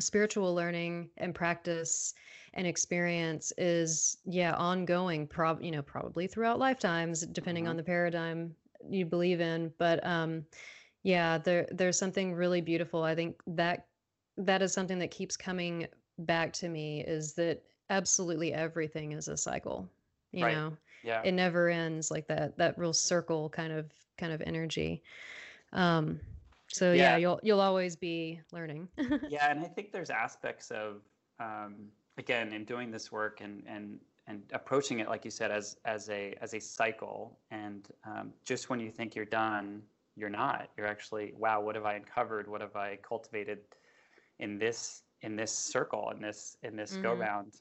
spiritual 0.00 0.54
learning 0.54 1.10
and 1.18 1.34
practice 1.34 2.14
and 2.54 2.66
experience 2.66 3.52
is 3.58 4.18
yeah 4.24 4.54
ongoing 4.54 5.26
prob 5.26 5.62
you 5.62 5.70
know 5.70 5.82
probably 5.82 6.26
throughout 6.26 6.58
lifetimes 6.58 7.22
depending 7.26 7.64
mm-hmm. 7.64 7.70
on 7.70 7.76
the 7.76 7.82
paradigm 7.82 8.54
you 8.88 9.04
believe 9.04 9.40
in. 9.40 9.72
But 9.78 10.04
um 10.06 10.44
yeah 11.02 11.38
there 11.38 11.66
there's 11.70 11.98
something 11.98 12.34
really 12.34 12.60
beautiful. 12.60 13.02
I 13.02 13.14
think 13.14 13.40
that 13.46 13.86
that 14.36 14.62
is 14.62 14.72
something 14.72 14.98
that 14.98 15.10
keeps 15.10 15.36
coming 15.36 15.86
back 16.18 16.52
to 16.54 16.68
me 16.68 17.02
is 17.06 17.34
that 17.34 17.62
absolutely 17.88 18.52
everything 18.52 19.12
is 19.12 19.28
a 19.28 19.36
cycle 19.36 19.88
you 20.32 20.44
right. 20.44 20.54
know? 20.54 20.76
Yeah. 21.02 21.22
It 21.24 21.32
never 21.32 21.68
ends 21.68 22.10
like 22.10 22.26
that 22.28 22.56
that 22.58 22.78
real 22.78 22.92
circle 22.92 23.48
kind 23.48 23.72
of 23.72 23.90
kind 24.18 24.32
of 24.32 24.42
energy. 24.42 25.02
Um 25.72 26.20
so 26.72 26.92
yeah, 26.92 27.02
yeah. 27.02 27.16
you'll 27.16 27.40
you'll 27.42 27.60
always 27.60 27.96
be 27.96 28.40
learning. 28.52 28.88
Yeah 29.28 29.50
and 29.50 29.60
i 29.60 29.68
think 29.68 29.92
there's 29.92 30.10
aspects 30.10 30.70
of 30.70 31.02
um 31.38 31.88
again 32.18 32.52
in 32.52 32.64
doing 32.64 32.90
this 32.90 33.10
work 33.12 33.40
and 33.40 33.62
and 33.66 33.98
and 34.26 34.42
approaching 34.52 35.00
it 35.00 35.08
like 35.08 35.24
you 35.24 35.30
said 35.30 35.50
as 35.50 35.76
as 35.84 36.08
a 36.10 36.34
as 36.40 36.54
a 36.54 36.60
cycle 36.60 37.38
and 37.50 37.88
um, 38.04 38.32
just 38.44 38.70
when 38.70 38.78
you 38.78 38.90
think 38.90 39.14
you're 39.14 39.24
done 39.24 39.82
you're 40.16 40.28
not. 40.28 40.68
You're 40.76 40.86
actually 40.86 41.32
wow 41.36 41.60
what 41.60 41.74
have 41.74 41.86
i 41.86 41.94
uncovered? 41.94 42.46
What 42.48 42.60
have 42.60 42.76
i 42.76 42.98
cultivated 43.02 43.60
in 44.38 44.58
this 44.58 45.02
in 45.22 45.36
this 45.36 45.52
circle 45.52 46.10
in 46.14 46.20
this 46.20 46.56
in 46.62 46.76
this 46.76 46.92
mm-hmm. 46.92 47.02
go 47.02 47.14
round? 47.14 47.54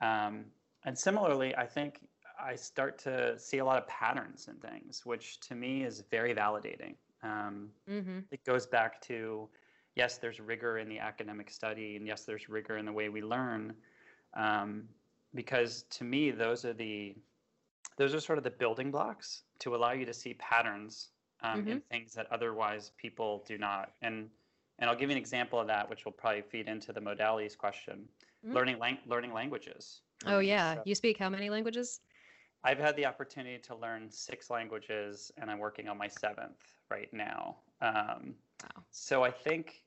Um, 0.00 0.44
and 0.84 0.96
similarly 0.96 1.56
i 1.56 1.66
think 1.66 2.00
I 2.38 2.54
start 2.54 2.98
to 2.98 3.38
see 3.38 3.58
a 3.58 3.64
lot 3.64 3.78
of 3.78 3.88
patterns 3.88 4.48
in 4.48 4.56
things, 4.56 5.06
which 5.06 5.40
to 5.40 5.54
me 5.54 5.84
is 5.84 6.04
very 6.10 6.34
validating. 6.34 6.94
Um, 7.22 7.70
mm-hmm. 7.90 8.20
It 8.30 8.44
goes 8.44 8.66
back 8.66 9.00
to 9.02 9.48
yes, 9.96 10.18
there's 10.18 10.38
rigor 10.40 10.78
in 10.78 10.88
the 10.88 10.98
academic 10.98 11.50
study, 11.50 11.96
and 11.96 12.06
yes, 12.06 12.24
there's 12.24 12.48
rigor 12.48 12.76
in 12.76 12.84
the 12.84 12.92
way 12.92 13.08
we 13.08 13.22
learn, 13.22 13.74
um, 14.34 14.84
because 15.34 15.84
to 15.90 16.04
me, 16.04 16.30
those 16.30 16.64
are 16.64 16.74
the 16.74 17.16
those 17.96 18.14
are 18.14 18.20
sort 18.20 18.38
of 18.38 18.44
the 18.44 18.50
building 18.50 18.90
blocks 18.90 19.42
to 19.58 19.74
allow 19.74 19.92
you 19.92 20.04
to 20.04 20.12
see 20.12 20.34
patterns 20.34 21.08
um, 21.42 21.60
mm-hmm. 21.60 21.70
in 21.70 21.80
things 21.90 22.12
that 22.12 22.26
otherwise 22.30 22.92
people 22.98 23.42
do 23.48 23.58
not. 23.58 23.92
And 24.02 24.28
and 24.78 24.90
I'll 24.90 24.96
give 24.96 25.08
you 25.08 25.16
an 25.16 25.20
example 25.20 25.58
of 25.58 25.66
that, 25.68 25.88
which 25.88 26.04
will 26.04 26.12
probably 26.12 26.42
feed 26.42 26.68
into 26.68 26.92
the 26.92 27.00
modalities 27.00 27.56
question. 27.56 28.06
Mm-hmm. 28.44 28.54
Learning 28.54 28.78
lang- 28.78 28.98
learning 29.06 29.32
languages. 29.32 30.02
Oh 30.26 30.38
yeah, 30.38 30.74
so, 30.74 30.82
you 30.84 30.94
speak 30.94 31.18
how 31.18 31.30
many 31.30 31.50
languages? 31.50 32.00
I've 32.66 32.80
had 32.80 32.96
the 32.96 33.06
opportunity 33.06 33.58
to 33.58 33.76
learn 33.76 34.10
six 34.10 34.50
languages, 34.50 35.30
and 35.38 35.48
I'm 35.48 35.60
working 35.60 35.88
on 35.88 35.96
my 35.96 36.08
seventh 36.08 36.60
right 36.90 37.08
now. 37.12 37.58
Um, 37.80 38.34
wow. 38.60 38.82
So 38.90 39.22
I 39.22 39.30
think 39.30 39.84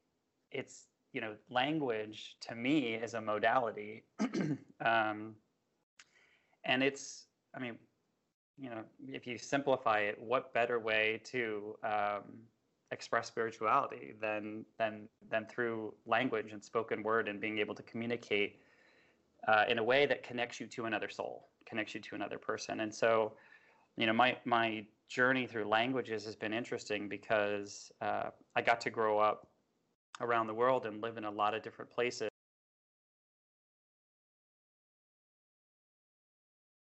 it's 0.54 0.86
you 1.12 1.20
know 1.20 1.36
language 1.50 2.38
to 2.48 2.56
me 2.56 2.94
is 2.94 3.16
a 3.16 3.22
modality, 3.22 4.06
um, 4.86 5.36
and 6.64 6.82
it's 6.82 7.26
I 7.54 7.60
mean 7.60 7.76
you 8.58 8.70
know 8.70 8.84
if 9.10 9.28
you 9.28 9.38
simplify 9.38 10.00
it, 10.00 10.18
what 10.18 10.54
better 10.54 10.80
way 10.80 11.20
to 11.26 11.76
um, 11.84 12.24
express 12.92 13.28
spirituality 13.28 14.14
than 14.22 14.64
than 14.78 15.10
than 15.30 15.46
through 15.48 15.94
language 16.06 16.54
and 16.54 16.64
spoken 16.64 17.04
word 17.04 17.28
and 17.28 17.42
being 17.42 17.60
able 17.60 17.76
to 17.76 17.84
communicate 17.84 18.62
uh, 19.50 19.66
in 19.68 19.80
a 19.80 19.84
way 19.84 20.06
that 20.06 20.24
connects 20.24 20.60
you 20.60 20.68
to 20.68 20.86
another 20.86 21.10
soul, 21.10 21.50
connects 21.70 21.94
you 21.94 22.02
to 22.02 22.16
another 22.16 22.38
person. 22.38 22.80
And 22.80 22.94
so, 22.94 23.34
you 23.98 24.06
know, 24.06 24.14
my 24.14 24.38
my 24.46 24.86
journey 25.08 25.48
through 25.48 25.66
languages 25.66 26.26
has 26.26 26.36
been 26.36 26.54
interesting 26.54 27.08
because 27.08 27.92
uh, 28.02 28.30
I 28.56 28.62
got 28.62 28.82
to 28.82 28.90
grow 28.90 29.20
up 29.20 29.48
around 30.22 30.48
the 30.48 30.54
world 30.54 30.86
and 30.86 31.02
live 31.02 31.18
in 31.18 31.26
a 31.26 31.32
lot 31.32 31.54
of 31.54 31.64
different 31.64 31.90
places. 31.92 32.30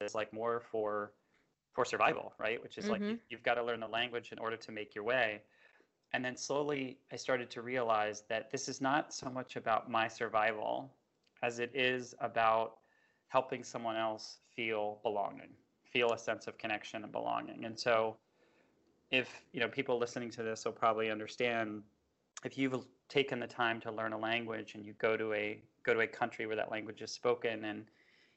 It's 0.00 0.14
like 0.14 0.32
more 0.32 0.62
for 0.70 1.12
for 1.72 1.84
survival, 1.84 2.32
right? 2.38 2.62
Which 2.62 2.78
is 2.78 2.84
mm-hmm. 2.84 2.92
like 2.92 3.02
you, 3.02 3.18
you've 3.30 3.42
got 3.42 3.54
to 3.54 3.64
learn 3.64 3.80
the 3.80 3.88
language 3.88 4.30
in 4.32 4.38
order 4.38 4.56
to 4.56 4.72
make 4.72 4.94
your 4.94 5.04
way. 5.04 5.42
And 6.12 6.24
then 6.24 6.36
slowly 6.36 6.98
I 7.12 7.16
started 7.16 7.50
to 7.50 7.62
realize 7.62 8.22
that 8.28 8.50
this 8.52 8.68
is 8.68 8.80
not 8.80 9.12
so 9.12 9.28
much 9.28 9.56
about 9.56 9.90
my 9.90 10.06
survival 10.06 10.92
as 11.42 11.58
it 11.58 11.72
is 11.74 12.14
about 12.20 12.78
helping 13.34 13.64
someone 13.64 13.96
else 13.96 14.38
feel 14.54 15.00
belonging, 15.02 15.50
feel 15.92 16.12
a 16.12 16.18
sense 16.18 16.46
of 16.46 16.56
connection 16.56 17.02
and 17.02 17.10
belonging. 17.10 17.64
And 17.64 17.76
so 17.76 18.16
if, 19.10 19.28
you 19.52 19.58
know, 19.58 19.66
people 19.66 19.98
listening 19.98 20.30
to 20.30 20.44
this 20.44 20.64
will 20.64 20.70
probably 20.70 21.10
understand 21.10 21.82
if 22.44 22.56
you've 22.56 22.86
taken 23.08 23.40
the 23.40 23.48
time 23.48 23.80
to 23.80 23.90
learn 23.90 24.12
a 24.12 24.16
language 24.16 24.76
and 24.76 24.86
you 24.86 24.92
go 25.00 25.16
to 25.16 25.32
a 25.32 25.60
go 25.82 25.92
to 25.92 26.00
a 26.00 26.06
country 26.06 26.46
where 26.46 26.54
that 26.54 26.70
language 26.70 27.02
is 27.02 27.10
spoken 27.10 27.64
and 27.64 27.86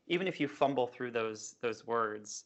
even 0.08 0.28
if 0.28 0.40
you 0.40 0.48
fumble 0.48 0.88
through 0.88 1.12
those 1.12 1.58
those 1.62 1.86
words 1.86 2.46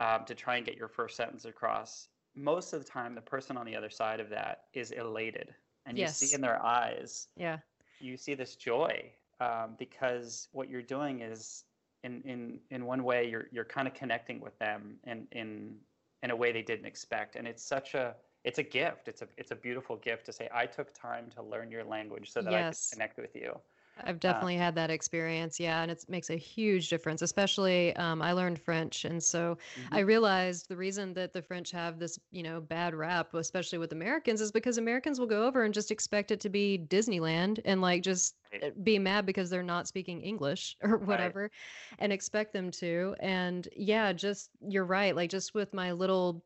um, 0.00 0.24
to 0.24 0.34
try 0.34 0.56
and 0.56 0.66
get 0.66 0.76
your 0.76 0.88
first 0.88 1.16
sentence 1.16 1.44
across, 1.44 2.08
most 2.34 2.72
of 2.72 2.84
the 2.84 2.90
time 2.90 3.14
the 3.14 3.20
person 3.20 3.56
on 3.56 3.64
the 3.64 3.76
other 3.76 3.90
side 3.90 4.18
of 4.18 4.28
that 4.30 4.64
is 4.74 4.90
elated, 4.90 5.54
and 5.86 5.96
yes. 5.96 6.20
you 6.20 6.26
see 6.26 6.34
in 6.34 6.40
their 6.40 6.60
eyes, 6.60 7.28
yeah, 7.36 7.58
you 8.00 8.16
see 8.16 8.34
this 8.34 8.56
joy 8.56 9.08
um, 9.40 9.76
because 9.78 10.48
what 10.50 10.68
you're 10.68 10.82
doing 10.82 11.20
is 11.20 11.62
in 12.04 12.22
in 12.22 12.58
in 12.70 12.84
one 12.86 13.04
way 13.04 13.28
you're 13.28 13.46
you're 13.50 13.64
kind 13.64 13.86
of 13.86 13.94
connecting 13.94 14.40
with 14.40 14.58
them 14.58 14.96
in 15.04 15.26
in 15.32 15.76
in 16.22 16.30
a 16.30 16.36
way 16.36 16.52
they 16.52 16.62
didn't 16.62 16.86
expect, 16.86 17.36
and 17.36 17.46
it's 17.46 17.62
such 17.62 17.94
a 17.94 18.14
it's 18.44 18.58
a 18.58 18.62
gift. 18.62 19.08
It's 19.08 19.22
a 19.22 19.28
it's 19.36 19.50
a 19.50 19.56
beautiful 19.56 19.96
gift 19.96 20.26
to 20.26 20.32
say 20.32 20.48
I 20.52 20.66
took 20.66 20.92
time 20.94 21.30
to 21.36 21.42
learn 21.42 21.70
your 21.70 21.84
language 21.84 22.30
so 22.30 22.42
that 22.42 22.52
yes. 22.52 22.60
I 22.60 22.94
could 22.94 22.98
connect 22.98 23.18
with 23.18 23.36
you. 23.36 23.58
I've 24.00 24.16
uh, 24.16 24.18
definitely 24.18 24.56
had 24.56 24.74
that 24.76 24.90
experience. 24.90 25.60
Yeah. 25.60 25.82
And 25.82 25.90
it 25.90 26.04
makes 26.08 26.30
a 26.30 26.36
huge 26.36 26.88
difference, 26.88 27.22
especially 27.22 27.94
um, 27.96 28.22
I 28.22 28.32
learned 28.32 28.60
French. 28.60 29.04
And 29.04 29.22
so 29.22 29.58
mm-hmm. 29.78 29.94
I 29.94 30.00
realized 30.00 30.68
the 30.68 30.76
reason 30.76 31.12
that 31.14 31.32
the 31.32 31.42
French 31.42 31.70
have 31.72 31.98
this, 31.98 32.18
you 32.30 32.42
know, 32.42 32.60
bad 32.60 32.94
rap, 32.94 33.34
especially 33.34 33.78
with 33.78 33.92
Americans, 33.92 34.40
is 34.40 34.50
because 34.50 34.78
Americans 34.78 35.18
will 35.20 35.26
go 35.26 35.46
over 35.46 35.64
and 35.64 35.74
just 35.74 35.90
expect 35.90 36.30
it 36.30 36.40
to 36.40 36.48
be 36.48 36.84
Disneyland 36.88 37.60
and 37.64 37.80
like 37.80 38.02
just. 38.02 38.36
Eh, 38.52 38.70
be 38.82 38.98
mad 38.98 39.24
because 39.24 39.48
they're 39.48 39.62
not 39.62 39.88
speaking 39.88 40.20
English 40.20 40.76
or 40.82 40.98
whatever 40.98 41.42
right. 41.42 41.50
and 41.98 42.12
expect 42.12 42.52
them 42.52 42.70
to. 42.70 43.14
And 43.20 43.68
yeah, 43.76 44.12
just 44.12 44.50
you're 44.60 44.84
right. 44.84 45.14
Like 45.14 45.30
just 45.30 45.54
with 45.54 45.72
my 45.72 45.92
little 45.92 46.42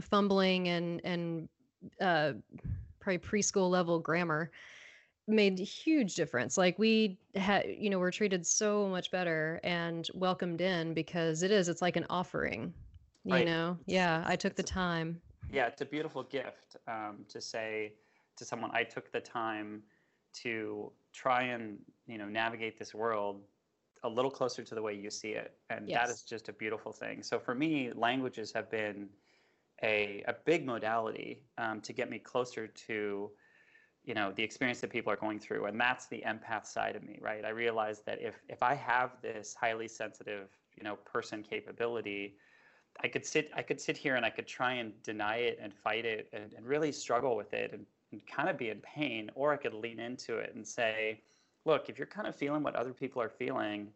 fumbling 0.00 0.68
and, 0.68 1.00
and, 1.04 1.48
uh, 2.00 2.32
probably 2.98 3.18
preschool 3.18 3.70
level 3.70 4.00
grammar 4.00 4.50
made 5.28 5.58
a 5.60 5.64
huge 5.64 6.14
difference. 6.14 6.56
Like 6.56 6.78
we 6.78 7.18
had, 7.34 7.66
you 7.78 7.90
know, 7.90 7.98
we're 7.98 8.12
treated 8.12 8.46
so 8.46 8.88
much 8.88 9.10
better 9.10 9.60
and 9.64 10.08
welcomed 10.14 10.60
in 10.60 10.94
because 10.94 11.42
it 11.42 11.50
is, 11.50 11.68
it's 11.68 11.82
like 11.82 11.96
an 11.96 12.06
offering, 12.08 12.72
you 13.24 13.34
right. 13.34 13.46
know? 13.46 13.76
Yeah. 13.86 14.22
I 14.26 14.36
took 14.36 14.54
the 14.54 14.62
time. 14.62 15.20
Yeah. 15.50 15.66
It's 15.66 15.80
a 15.80 15.86
beautiful 15.86 16.22
gift 16.22 16.76
um, 16.86 17.24
to 17.28 17.40
say 17.40 17.94
to 18.36 18.44
someone, 18.44 18.70
I 18.72 18.84
took 18.84 19.10
the 19.10 19.20
time 19.20 19.82
to 20.42 20.92
try 21.12 21.42
and, 21.44 21.78
you 22.06 22.18
know, 22.18 22.26
navigate 22.26 22.78
this 22.78 22.94
world 22.94 23.42
a 24.04 24.08
little 24.08 24.30
closer 24.30 24.62
to 24.62 24.74
the 24.74 24.82
way 24.82 24.94
you 24.94 25.10
see 25.10 25.30
it. 25.30 25.54
And 25.70 25.88
yes. 25.88 26.06
that 26.06 26.12
is 26.12 26.22
just 26.22 26.48
a 26.48 26.52
beautiful 26.52 26.92
thing. 26.92 27.22
So 27.22 27.38
for 27.38 27.54
me, 27.54 27.90
languages 27.94 28.52
have 28.52 28.70
been 28.70 29.08
a, 29.82 30.22
a 30.28 30.34
big 30.44 30.64
modality 30.64 31.42
um, 31.58 31.80
to 31.80 31.92
get 31.92 32.10
me 32.10 32.18
closer 32.18 32.68
to 32.68 33.30
you 34.06 34.14
know 34.14 34.32
the 34.32 34.42
experience 34.42 34.80
that 34.80 34.90
people 34.90 35.12
are 35.12 35.16
going 35.16 35.38
through 35.38 35.66
and 35.66 35.78
that's 35.78 36.06
the 36.06 36.22
empath 36.26 36.66
side 36.66 36.96
of 36.96 37.02
me 37.02 37.18
right? 37.20 37.44
I 37.44 37.50
realize 37.50 38.00
that 38.06 38.20
if 38.20 38.34
if 38.48 38.62
i 38.62 38.74
have 38.74 39.10
this 39.20 39.54
highly 39.60 39.88
sensitive 39.88 40.48
you 40.76 40.84
know 40.84 40.96
person 41.04 41.42
capability 41.42 42.36
i 43.02 43.08
could 43.08 43.26
sit 43.26 43.50
i 43.54 43.62
could 43.62 43.80
sit 43.80 43.96
here 43.96 44.16
and 44.16 44.24
i 44.24 44.30
could 44.30 44.46
try 44.46 44.74
and 44.74 44.92
deny 45.02 45.36
it 45.36 45.58
and 45.60 45.74
fight 45.74 46.04
it 46.04 46.28
and, 46.32 46.52
and 46.56 46.66
really 46.66 46.92
struggle 46.92 47.36
with 47.36 47.52
it 47.52 47.72
and, 47.72 47.84
and 48.12 48.26
kind 48.26 48.48
of 48.48 48.56
be 48.56 48.70
in 48.70 48.78
pain 48.80 49.30
or 49.34 49.52
i 49.52 49.56
could 49.56 49.74
lean 49.74 49.98
into 49.98 50.38
it 50.38 50.52
and 50.54 50.66
say 50.66 51.20
look 51.64 51.88
if 51.88 51.98
you're 51.98 52.06
kind 52.06 52.26
of 52.28 52.34
feeling 52.34 52.62
what 52.62 52.74
other 52.76 52.92
people 52.92 53.20
are 53.20 53.28
feeling 53.28 53.88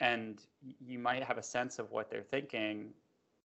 and 0.00 0.42
you 0.80 0.98
might 0.98 1.22
have 1.22 1.38
a 1.38 1.42
sense 1.42 1.78
of 1.78 1.90
what 1.92 2.10
they're 2.10 2.22
thinking 2.22 2.92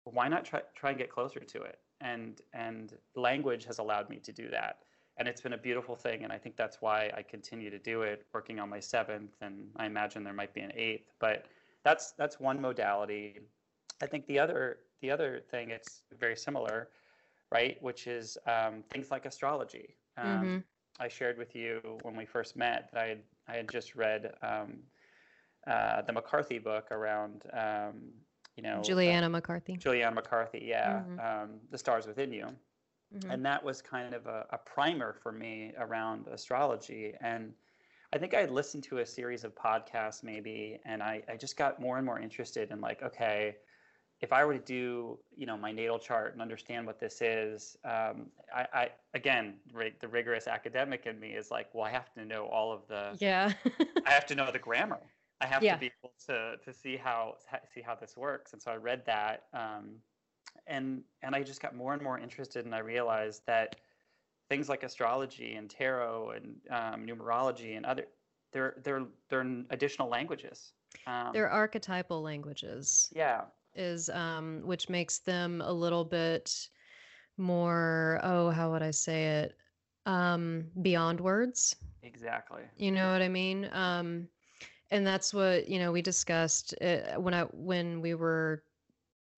why 0.05 0.29
not 0.29 0.45
try, 0.45 0.61
try 0.75 0.91
and 0.91 0.99
get 0.99 1.11
closer 1.11 1.41
to 1.41 1.63
it? 1.63 1.79
And 2.01 2.41
and 2.53 2.93
language 3.15 3.65
has 3.65 3.79
allowed 3.79 4.11
me 4.11 4.17
to 4.19 4.33
do 4.33 4.49
that 4.51 4.79
and 5.17 5.29
it's 5.29 5.41
been 5.41 5.53
a 5.53 5.59
beautiful 5.59 5.95
thing 5.95 6.25
and 6.25 6.33
i 6.33 6.39
think 6.39 6.57
that's 6.57 6.81
why 6.81 7.11
i 7.17 7.23
continue 7.23 7.71
to 7.71 7.79
do 7.79 8.03
it 8.03 8.27
working 8.33 8.59
on 8.59 8.69
my 8.69 8.81
seventh 8.81 9.37
and 9.41 9.69
i 9.77 9.87
imagine 9.87 10.25
there 10.25 10.33
might 10.33 10.53
be 10.55 10.61
an 10.61 10.73
eighth. 10.75 11.13
But 11.19 11.47
that's 11.85 12.13
that's 12.13 12.41
one 12.41 12.61
modality. 12.61 13.41
I 14.03 14.07
think 14.07 14.27
the 14.27 14.39
other 14.39 14.79
the 15.01 15.11
other 15.11 15.43
thing 15.51 15.71
it's 15.71 16.03
very 16.19 16.37
similar 16.37 16.89
right 17.53 17.77
which 17.83 18.07
is 18.07 18.39
um, 18.47 18.83
things 18.91 19.11
like 19.11 19.27
astrology. 19.27 19.95
Um, 20.17 20.27
mm-hmm. 20.27 20.59
i 21.01 21.09
shared 21.09 21.37
with 21.39 21.55
you 21.55 21.81
when 22.03 22.17
we 22.17 22.25
first 22.25 22.57
met 22.57 22.89
that 22.93 23.03
i 23.03 23.07
had, 23.07 23.23
I 23.49 23.53
had 23.57 23.71
just 23.71 23.97
read 23.97 24.33
um, 24.43 24.79
uh, 25.67 26.03
the 26.03 26.13
mccarthy 26.13 26.59
book 26.59 26.87
around 26.93 27.43
um, 27.53 27.95
you 28.57 28.63
know 28.63 28.81
juliana 28.83 29.27
uh, 29.27 29.31
mccarthy. 29.31 29.77
Juliana 29.77 30.15
mccarthy 30.15 30.65
yeah 30.65 31.01
mm-hmm. 31.01 31.19
Um, 31.19 31.51
the 31.73 31.79
stars 31.79 32.07
within 32.07 32.33
you 32.33 32.47
Mm-hmm. 33.17 33.31
And 33.31 33.47
that 33.47 33.63
was 33.63 33.81
kind 33.81 34.15
of 34.15 34.27
a, 34.27 34.47
a, 34.51 34.59
primer 34.59 35.15
for 35.23 35.31
me 35.31 35.73
around 35.79 36.27
astrology. 36.27 37.15
And 37.21 37.53
I 38.13 38.19
think 38.19 38.35
I 38.35 38.41
had 38.41 38.51
listened 38.51 38.83
to 38.85 38.99
a 38.99 39.07
series 39.07 39.45
of 39.45 39.55
podcasts 39.55 40.23
maybe, 40.23 40.81
and 40.85 41.03
I, 41.03 41.23
I 41.29 41.37
just 41.37 41.57
got 41.57 41.81
more 41.81 41.97
and 41.97 42.05
more 42.05 42.19
interested 42.19 42.71
in 42.71 42.81
like, 42.81 43.03
okay, 43.03 43.57
if 44.21 44.33
I 44.33 44.45
were 44.45 44.55
to 44.55 44.65
do, 44.65 45.19
you 45.37 45.47
know, 45.47 45.57
my 45.57 45.71
natal 45.71 45.99
chart 45.99 46.33
and 46.33 46.43
understand 46.43 46.87
what 46.87 46.99
this 46.99 47.21
is, 47.21 47.77
um, 47.85 48.31
I, 48.55 48.67
I, 48.73 48.89
again, 49.13 49.55
the 50.01 50.09
rigorous 50.09 50.47
academic 50.47 51.07
in 51.07 51.21
me 51.21 51.31
is 51.31 51.51
like, 51.51 51.69
well, 51.75 51.85
I 51.85 51.91
have 51.91 52.13
to 52.15 52.25
know 52.25 52.47
all 52.47 52.73
of 52.73 52.87
the, 52.89 53.17
yeah, 53.21 53.53
I 54.07 54.11
have 54.11 54.27
to 54.27 54.35
know 54.35 54.51
the 54.51 54.59
grammar. 54.59 55.01
I 55.41 55.47
have 55.47 55.63
yeah. 55.63 55.75
to 55.75 55.81
be 55.81 55.91
able 56.01 56.15
to 56.27 56.57
to 56.65 56.73
see 56.73 56.97
how 56.97 57.35
see 57.75 57.83
how 57.83 57.95
this 57.95 58.17
works. 58.17 58.53
And 58.53 58.63
so 58.63 58.71
I 58.71 58.77
read 58.77 59.03
that, 59.07 59.45
um, 59.53 59.97
and 60.67 61.03
and 61.23 61.35
I 61.35 61.43
just 61.43 61.61
got 61.61 61.75
more 61.75 61.93
and 61.93 62.03
more 62.03 62.19
interested, 62.19 62.65
and 62.65 62.75
I 62.75 62.79
realized 62.79 63.43
that 63.47 63.77
things 64.49 64.69
like 64.69 64.83
astrology 64.83 65.55
and 65.55 65.71
tarot 65.71 66.31
and 66.37 66.57
um, 66.71 67.07
numerology 67.07 67.77
and 67.77 67.87
other 67.87 68.07
they're 68.53 68.77
they're 68.83 69.07
they're 69.29 69.47
additional 69.71 70.09
languages. 70.09 70.73
Um, 71.07 71.31
they're 71.33 71.51
archetypal 71.51 72.23
languages. 72.23 73.11
Yeah, 73.15 73.43
is 73.75 74.09
um, 74.11 74.63
which 74.65 74.89
makes 74.89 75.19
them 75.19 75.61
a 75.61 75.73
little 75.73 76.05
bit 76.05 76.69
more. 77.37 78.21
Oh, 78.23 78.51
how 78.51 78.71
would 78.71 78.83
I 78.83 78.93
say 78.93 79.27
it? 79.27 79.57
Um, 80.07 80.67
beyond 80.83 81.21
words. 81.21 81.77
Exactly. 82.03 82.63
You 82.77 82.93
know 82.93 83.11
what 83.11 83.23
I 83.23 83.29
mean? 83.29 83.69
Um, 83.73 84.29
and 84.91 85.07
that's 85.07 85.35
what 85.35 85.69
you 85.69 85.79
know 85.79 85.91
we 85.91 86.03
discussed 86.03 86.75
uh, 86.81 87.19
when 87.19 87.35
I 87.35 87.43
when 87.53 88.01
we 88.01 88.15
were 88.15 88.63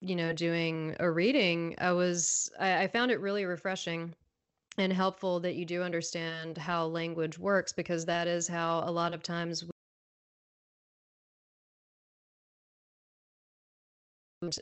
you 0.00 0.16
know, 0.16 0.32
doing 0.32 0.94
a 1.00 1.10
reading, 1.10 1.74
I 1.78 1.92
was, 1.92 2.50
I, 2.58 2.84
I 2.84 2.86
found 2.88 3.10
it 3.10 3.20
really 3.20 3.44
refreshing 3.44 4.14
and 4.78 4.92
helpful 4.92 5.40
that 5.40 5.54
you 5.54 5.64
do 5.64 5.82
understand 5.82 6.58
how 6.58 6.86
language 6.86 7.38
works 7.38 7.72
because 7.72 8.04
that 8.04 8.26
is 8.26 8.46
how 8.46 8.82
a 8.84 8.90
lot 8.90 9.14
of 9.14 9.22
times 9.22 9.64
we 9.64 9.70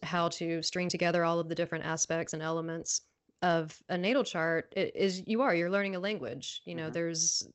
how 0.03 0.29
to 0.29 0.62
string 0.62 0.88
together 0.88 1.25
all 1.25 1.40
of 1.40 1.49
the 1.49 1.55
different 1.55 1.85
aspects 1.85 2.33
and 2.33 2.42
elements 2.42 3.03
of 3.42 3.77
a 3.88 3.99
natal 3.99 4.25
chart 4.25 4.73
it 4.77 4.94
is 4.94 5.23
you 5.27 5.42
are 5.42 5.55
you're 5.55 5.70
learning 5.70 5.97
a 5.97 6.01
language 6.01 6.62
you 6.64 6.75
know 6.75 6.85
mm-hmm. 6.85 6.92
there's 6.92 7.47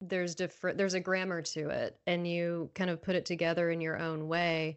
there's 0.00 0.34
different 0.34 0.76
there's 0.76 0.94
a 0.94 1.00
grammar 1.00 1.42
to 1.42 1.68
it 1.68 1.96
and 2.06 2.26
you 2.26 2.70
kind 2.74 2.90
of 2.90 3.02
put 3.02 3.14
it 3.14 3.24
together 3.24 3.70
in 3.70 3.80
your 3.80 3.98
own 3.98 4.26
way 4.26 4.76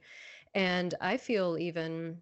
and 0.54 0.94
i 1.02 1.18
feel 1.18 1.58
even 1.58 2.18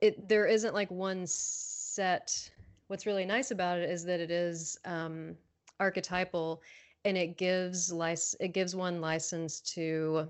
it 0.00 0.28
there 0.28 0.46
isn't 0.46 0.74
like 0.74 0.90
one 0.90 1.26
set 1.26 2.50
what's 2.88 3.06
really 3.06 3.24
nice 3.24 3.50
about 3.50 3.78
it 3.78 3.88
is 3.88 4.04
that 4.04 4.20
it 4.20 4.30
is 4.30 4.78
um, 4.84 5.36
archetypal 5.78 6.62
and 7.04 7.16
it 7.16 7.36
gives 7.38 7.92
lic- 7.92 8.18
it 8.40 8.48
gives 8.48 8.74
one 8.74 9.00
license 9.00 9.60
to 9.60 10.28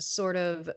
sort 0.00 0.36
of 0.36 0.70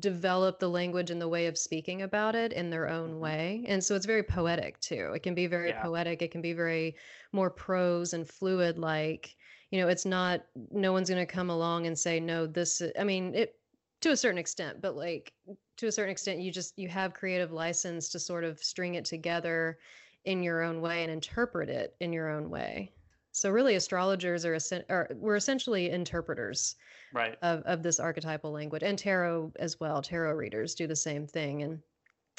develop 0.00 0.58
the 0.58 0.68
language 0.68 1.10
and 1.10 1.20
the 1.20 1.28
way 1.28 1.46
of 1.46 1.56
speaking 1.56 2.02
about 2.02 2.34
it 2.34 2.52
in 2.52 2.70
their 2.70 2.88
own 2.88 3.14
Mhm. 3.14 3.20
way. 3.20 3.64
And 3.68 3.82
so 3.82 3.94
it's 3.94 4.06
very 4.06 4.22
poetic 4.22 4.80
too. 4.80 5.12
It 5.14 5.22
can 5.22 5.34
be 5.34 5.46
very 5.46 5.68
Yeah. 5.68 5.82
poetic. 5.82 6.22
It 6.22 6.32
can 6.32 6.42
be 6.42 6.52
very 6.52 6.96
more 7.32 7.50
prose 7.50 8.12
and 8.12 8.28
fluid 8.28 8.78
like, 8.78 9.36
you 9.70 9.80
know, 9.80 9.88
it's 9.88 10.04
not 10.04 10.44
no 10.70 10.92
one's 10.92 11.08
going 11.08 11.24
to 11.24 11.32
come 11.32 11.50
along 11.50 11.86
and 11.86 11.98
say 11.98 12.18
no 12.20 12.46
this 12.46 12.82
I 12.98 13.04
mean, 13.04 13.34
it 13.34 13.60
to 14.00 14.10
a 14.10 14.16
certain 14.16 14.38
extent, 14.38 14.80
but 14.80 14.96
like 14.96 15.32
to 15.76 15.86
a 15.86 15.92
certain 15.92 16.10
extent 16.12 16.40
you 16.40 16.50
just 16.52 16.78
you 16.78 16.88
have 16.88 17.14
creative 17.14 17.52
license 17.52 18.08
to 18.10 18.18
sort 18.18 18.44
of 18.44 18.58
string 18.62 18.94
it 18.94 19.04
together 19.04 19.78
in 20.24 20.42
your 20.42 20.62
own 20.62 20.80
way 20.80 21.02
and 21.02 21.12
interpret 21.12 21.68
it 21.68 21.96
in 22.00 22.12
your 22.12 22.28
own 22.28 22.50
way. 22.50 22.92
So 23.32 23.50
really 23.50 23.74
astrologers 23.74 24.44
are, 24.44 24.58
are 24.88 25.08
we're 25.14 25.36
essentially 25.36 25.90
interpreters 25.90 26.76
Right. 27.12 27.38
of, 27.42 27.62
of 27.62 27.82
this 27.82 28.00
archetypal 28.00 28.50
language 28.52 28.82
and 28.82 28.98
tarot 28.98 29.52
as 29.56 29.78
well 29.80 30.02
tarot 30.02 30.34
readers 30.34 30.74
do 30.74 30.86
the 30.86 30.96
same 30.96 31.26
thing 31.26 31.62
and 31.62 31.82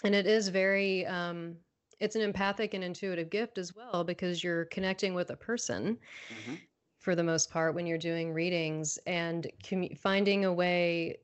and 0.03 0.15
it 0.15 0.27
is 0.27 0.49
very 0.49 1.05
um 1.07 1.57
it's 1.99 2.15
an 2.15 2.21
empathic 2.21 2.73
and 2.73 2.83
intuitive 2.83 3.29
gift 3.29 3.57
as 3.57 3.75
well 3.75 4.03
because 4.03 4.43
you're 4.43 4.65
connecting 4.65 5.13
with 5.15 5.29
a 5.31 5.37
person 5.37 5.99
hmm 6.29 6.67
for 6.99 7.15
the 7.15 7.23
most 7.23 7.49
part 7.49 7.75
when 7.75 7.85
you're 7.85 7.97
doing 7.97 8.33
readings 8.33 8.97
and 9.05 9.49
commu- 9.63 9.97
finding 9.97 10.45
a 10.45 10.53
way 10.53 11.17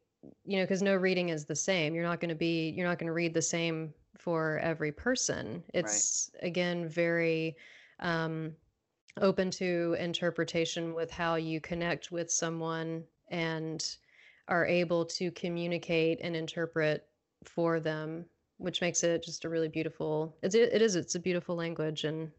you 0.45 0.57
know 0.57 0.63
because 0.63 0.81
no 0.81 0.95
reading 0.95 1.29
is 1.29 1.45
the 1.45 1.55
same. 1.55 1.95
You're 1.95 2.03
not 2.03 2.19
going 2.19 2.29
to 2.29 2.36
be 2.36 2.69
you're 2.69 2.88
not 2.88 2.99
going 2.99 3.07
to 3.07 3.13
read 3.13 3.33
the 3.33 3.41
same 3.41 3.93
for 4.17 4.59
every 4.59 4.91
person. 4.91 5.63
It's 5.73 6.31
again 6.41 6.88
very 6.88 7.55
um, 7.99 8.53
open 9.21 9.51
to 9.51 9.95
interpretation 9.99 10.93
with 10.93 11.12
how 11.12 11.36
you 11.36 11.62
connect 11.62 12.12
with 12.12 12.31
someone 12.31 13.03
and 13.29 13.95
are 14.47 14.65
able 14.65 15.05
to 15.05 15.31
communicate 15.31 16.19
and 16.21 16.36
interpret 16.36 17.07
for 17.43 17.79
them 17.79 18.25
which 18.57 18.81
makes 18.81 19.03
it 19.03 19.23
just 19.23 19.45
a 19.45 19.49
really 19.49 19.67
beautiful 19.67 20.36
it's, 20.41 20.55
it 20.55 20.81
is 20.81 20.95
it's 20.95 21.15
a 21.15 21.19
beautiful 21.19 21.55
language 21.55 22.03
and 22.03 22.31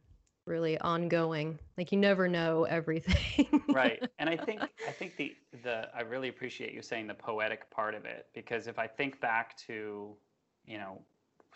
really 0.47 0.79
ongoing 0.79 1.59
like 1.79 1.91
you 1.93 1.99
never 1.99 2.29
know 2.29 2.65
everything. 2.65 3.63
Right 3.75 4.01
and 4.21 4.29
i 4.29 4.37
think 4.37 4.61
i 4.61 4.93
think 4.93 5.17
the 5.17 5.35
the 5.65 5.89
i 5.97 6.03
really 6.03 6.29
appreciate 6.29 6.73
you 6.73 6.81
saying 6.81 7.09
the 7.09 7.15
poetic 7.15 7.69
part 7.71 7.95
of 7.95 8.05
it 8.05 8.27
because 8.33 8.69
if 8.69 8.79
i 8.79 8.87
think 8.87 9.21
back 9.21 9.57
to 9.67 10.15
you 10.65 10.79
know 10.79 11.03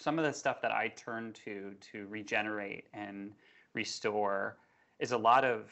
some 0.00 0.18
of 0.18 0.24
the 0.24 0.32
stuff 0.32 0.60
that 0.62 0.72
i 0.72 0.88
turn 0.88 1.32
to 1.44 1.74
to 1.92 2.06
regenerate 2.08 2.86
and 2.94 3.30
restore 3.74 4.56
is 4.98 5.12
a 5.12 5.18
lot 5.18 5.44
of 5.44 5.70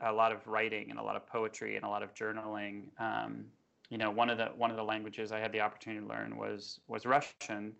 a 0.00 0.12
lot 0.12 0.32
of 0.32 0.46
writing 0.46 0.88
and 0.88 0.98
a 0.98 1.02
lot 1.02 1.14
of 1.14 1.26
poetry 1.26 1.76
and 1.76 1.84
a 1.84 1.88
lot 1.88 2.02
of 2.02 2.12
journaling. 2.14 2.88
Um, 2.98 3.44
you 3.92 3.98
know 3.98 4.10
one 4.10 4.30
of 4.30 4.38
the 4.38 4.46
one 4.56 4.70
of 4.70 4.78
the 4.78 4.82
languages 4.82 5.32
i 5.32 5.38
had 5.38 5.52
the 5.52 5.60
opportunity 5.60 6.00
to 6.00 6.08
learn 6.08 6.38
was 6.38 6.80
was 6.88 7.04
russian 7.04 7.74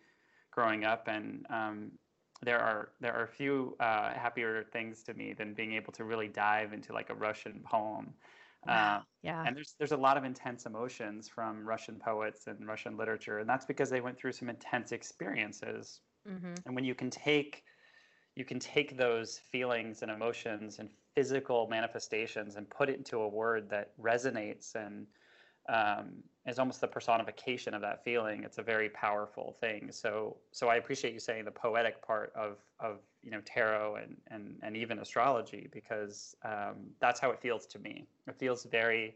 growing 0.51 0.85
up 0.85 1.09
and 1.09 1.47
um, 1.49 1.91
there 2.43 2.61
are 2.61 2.93
there 3.01 3.15
are 3.15 3.25
a 3.25 3.29
few 3.29 3.77
uh, 3.81 4.13
happier 4.15 4.65
things 4.65 5.03
to 5.05 5.15
me 5.15 5.33
than 5.33 5.55
being 5.55 5.73
able 5.75 5.93
to 5.95 6.05
really 6.05 6.29
dive 6.29 6.73
into 6.73 6.93
like 6.93 7.11
a 7.11 7.15
Russian 7.15 7.63
poem. 7.65 8.15
Uh, 8.67 9.01
yeah 9.23 9.47
and 9.47 9.57
there's 9.57 9.75
there's 9.79 9.93
a 9.93 9.97
lot 9.97 10.17
of 10.17 10.25
intense 10.25 10.67
emotions 10.67 11.29
from 11.29 11.67
Russian 11.67 11.99
poets 11.99 12.47
and 12.47 12.67
Russian 12.67 12.97
literature, 12.97 13.39
and 13.39 13.49
that's 13.49 13.67
because 13.67 13.91
they 13.91 14.01
went 14.01 14.19
through 14.19 14.33
some 14.33 14.49
intense 14.49 14.93
experiences. 14.93 16.01
hmm 16.27 16.65
And 16.67 16.75
when 16.75 16.85
you 16.85 16.95
can 16.95 17.11
take 17.11 17.65
you 18.35 18.45
can 18.45 18.59
take 18.59 18.97
those 18.97 19.39
feelings 19.39 20.03
and 20.03 20.11
emotions 20.11 20.79
and 20.79 20.91
physical 21.15 21.69
manifestations 21.69 22.57
and 22.57 22.69
put 22.71 22.89
it 22.89 22.97
into 22.97 23.19
a 23.21 23.29
word 23.29 23.69
that 23.71 23.97
resonates 23.99 24.75
and 24.75 25.07
um, 25.69 26.23
is 26.47 26.59
almost 26.59 26.81
the 26.81 26.89
personification 26.89 27.73
of 27.73 27.81
that 27.83 28.03
feeling. 28.05 28.43
It's 28.43 28.59
a 28.59 28.63
very 28.63 28.89
powerful 28.89 29.57
thing. 29.61 29.91
So, 29.93 30.37
so 30.51 30.69
I 30.69 30.77
appreciate 30.77 31.15
you 31.15 31.21
saying 31.21 31.45
the 31.45 31.53
poetic 31.53 32.05
part 32.05 32.33
of 32.35 32.59
of 32.81 32.99
you 33.23 33.31
know 33.31 33.41
tarot 33.45 33.97
and 33.97 34.17
and 34.29 34.59
and 34.63 34.77
even 34.77 34.99
astrology 34.99 35.69
because 35.73 36.35
um, 36.45 36.91
that's 37.01 37.21
how 37.21 37.31
it 37.31 37.41
feels 37.41 37.67
to 37.67 37.79
me. 37.79 38.07
It 38.27 38.37
feels 38.37 38.65
very 38.65 39.15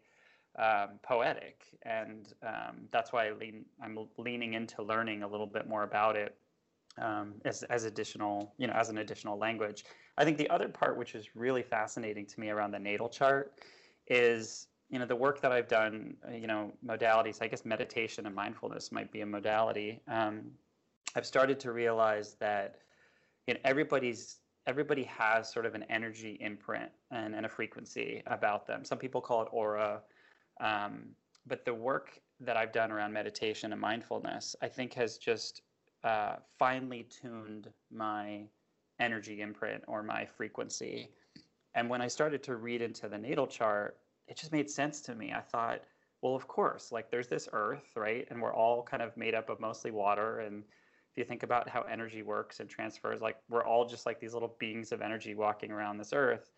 um, 0.59 1.01
poetic, 1.03 1.65
and 1.83 2.33
um, 2.43 2.89
that's 2.93 3.13
why 3.13 3.29
I 3.29 3.33
lean. 3.33 3.65
I'm 3.83 3.99
leaning 4.17 4.55
into 4.55 4.83
learning 4.83 5.23
a 5.23 5.29
little 5.29 5.47
bit 5.47 5.69
more 5.69 5.83
about 5.83 6.17
it 6.17 6.37
um, 6.99 7.35
as 7.45 7.63
as 7.65 7.85
additional 7.85 8.53
you 8.59 8.67
know 8.67 8.73
as 8.73 8.89
an 8.89 8.99
additional 8.99 9.39
language. 9.39 9.85
I 10.17 10.25
think 10.25 10.39
the 10.39 10.49
other 10.49 10.69
part, 10.69 10.97
which 10.97 11.15
is 11.15 11.35
really 11.35 11.63
fascinating 11.63 12.27
to 12.27 12.41
me 12.41 12.51
around 12.51 12.71
the 12.71 12.79
natal 12.79 13.09
chart, 13.09 13.61
is 14.07 14.69
you 14.91 14.99
know 14.99 15.07
the 15.07 15.17
work 15.17 15.41
that 15.41 15.53
I've 15.53 15.69
done, 15.69 16.17
uh, 16.27 16.33
you 16.35 16.47
know, 16.47 16.73
modalities. 16.85 17.39
I 17.41 17.49
guess 17.49 17.65
meditation 17.65 18.27
and 18.27 18.35
mindfulness 18.35 18.93
might 18.93 19.11
be 19.11 19.21
a 19.21 19.27
modality. 19.27 20.01
Um, 20.09 20.43
I've 21.15 21.27
started 21.27 21.59
to 21.61 21.73
realize 21.73 22.35
that 22.41 22.77
you 23.47 23.55
know 23.55 23.61
everybody's 23.65 24.39
everybody 24.67 25.05
has 25.05 25.53
sort 25.53 25.65
of 25.67 25.75
an 25.75 25.85
energy 25.89 26.39
imprint 26.41 26.91
and, 27.11 27.35
and 27.35 27.47
a 27.47 27.49
frequency 27.49 28.23
about 28.27 28.67
them. 28.67 28.85
Some 28.85 28.99
people 28.99 29.21
call 29.21 29.43
it 29.43 29.49
aura, 29.53 30.03
um, 30.61 31.11
but 31.47 31.65
the 31.65 31.75
work 31.75 32.21
that 32.41 32.57
I've 32.57 32.73
done 32.73 32.91
around 32.91 33.13
meditation 33.13 33.73
and 33.73 33.81
mindfulness, 33.81 34.57
I 34.61 34.69
think, 34.69 34.93
has 34.95 35.19
just 35.19 35.63
uh, 36.05 36.37
finely 36.59 37.05
tuned 37.05 37.71
my 37.93 38.43
energy 38.99 39.41
imprint 39.41 39.85
or 39.87 40.03
my 40.03 40.25
frequency. 40.25 41.11
And 41.75 41.89
when 41.89 42.01
I 42.01 42.09
started 42.09 42.43
to 42.45 42.57
read 42.57 42.83
into 42.83 43.09
the 43.09 43.19
natal 43.19 43.47
chart, 43.47 43.99
it 44.29 44.37
just 44.37 44.53
made 44.53 44.71
sense 44.71 45.01
to 45.03 45.15
me. 45.15 45.33
I 45.33 45.41
thought, 45.41 45.83
well, 46.23 46.35
of 46.35 46.49
course, 46.49 46.93
like 46.93 47.11
there's 47.11 47.29
this 47.29 47.49
earth, 47.53 47.93
right? 47.97 48.27
And 48.31 48.41
we're 48.41 48.55
all 48.55 48.83
kind 48.83 49.03
of 49.03 49.17
made 49.17 49.35
up 49.35 49.49
of 49.51 49.61
mostly 49.61 49.91
water. 49.91 50.41
And 50.41 50.65
if 50.65 51.17
you 51.17 51.25
think 51.25 51.43
about 51.43 51.69
how 51.69 51.83
energy 51.83 52.23
works 52.23 52.61
and 52.61 52.69
transfers, 52.69 53.21
like 53.21 53.39
we're 53.49 53.65
all 53.65 53.87
just 53.87 54.07
like 54.07 54.21
these 54.21 54.35
little 54.35 54.57
beings 54.59 54.93
of 54.93 55.03
energy 55.03 55.35
walking 55.35 55.71
around 55.71 55.99
this 55.99 56.13
earth. 56.13 56.51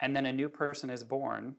And 0.00 0.16
then 0.16 0.26
a 0.26 0.32
new 0.32 0.48
person 0.48 0.90
is 0.90 1.04
born 1.04 1.56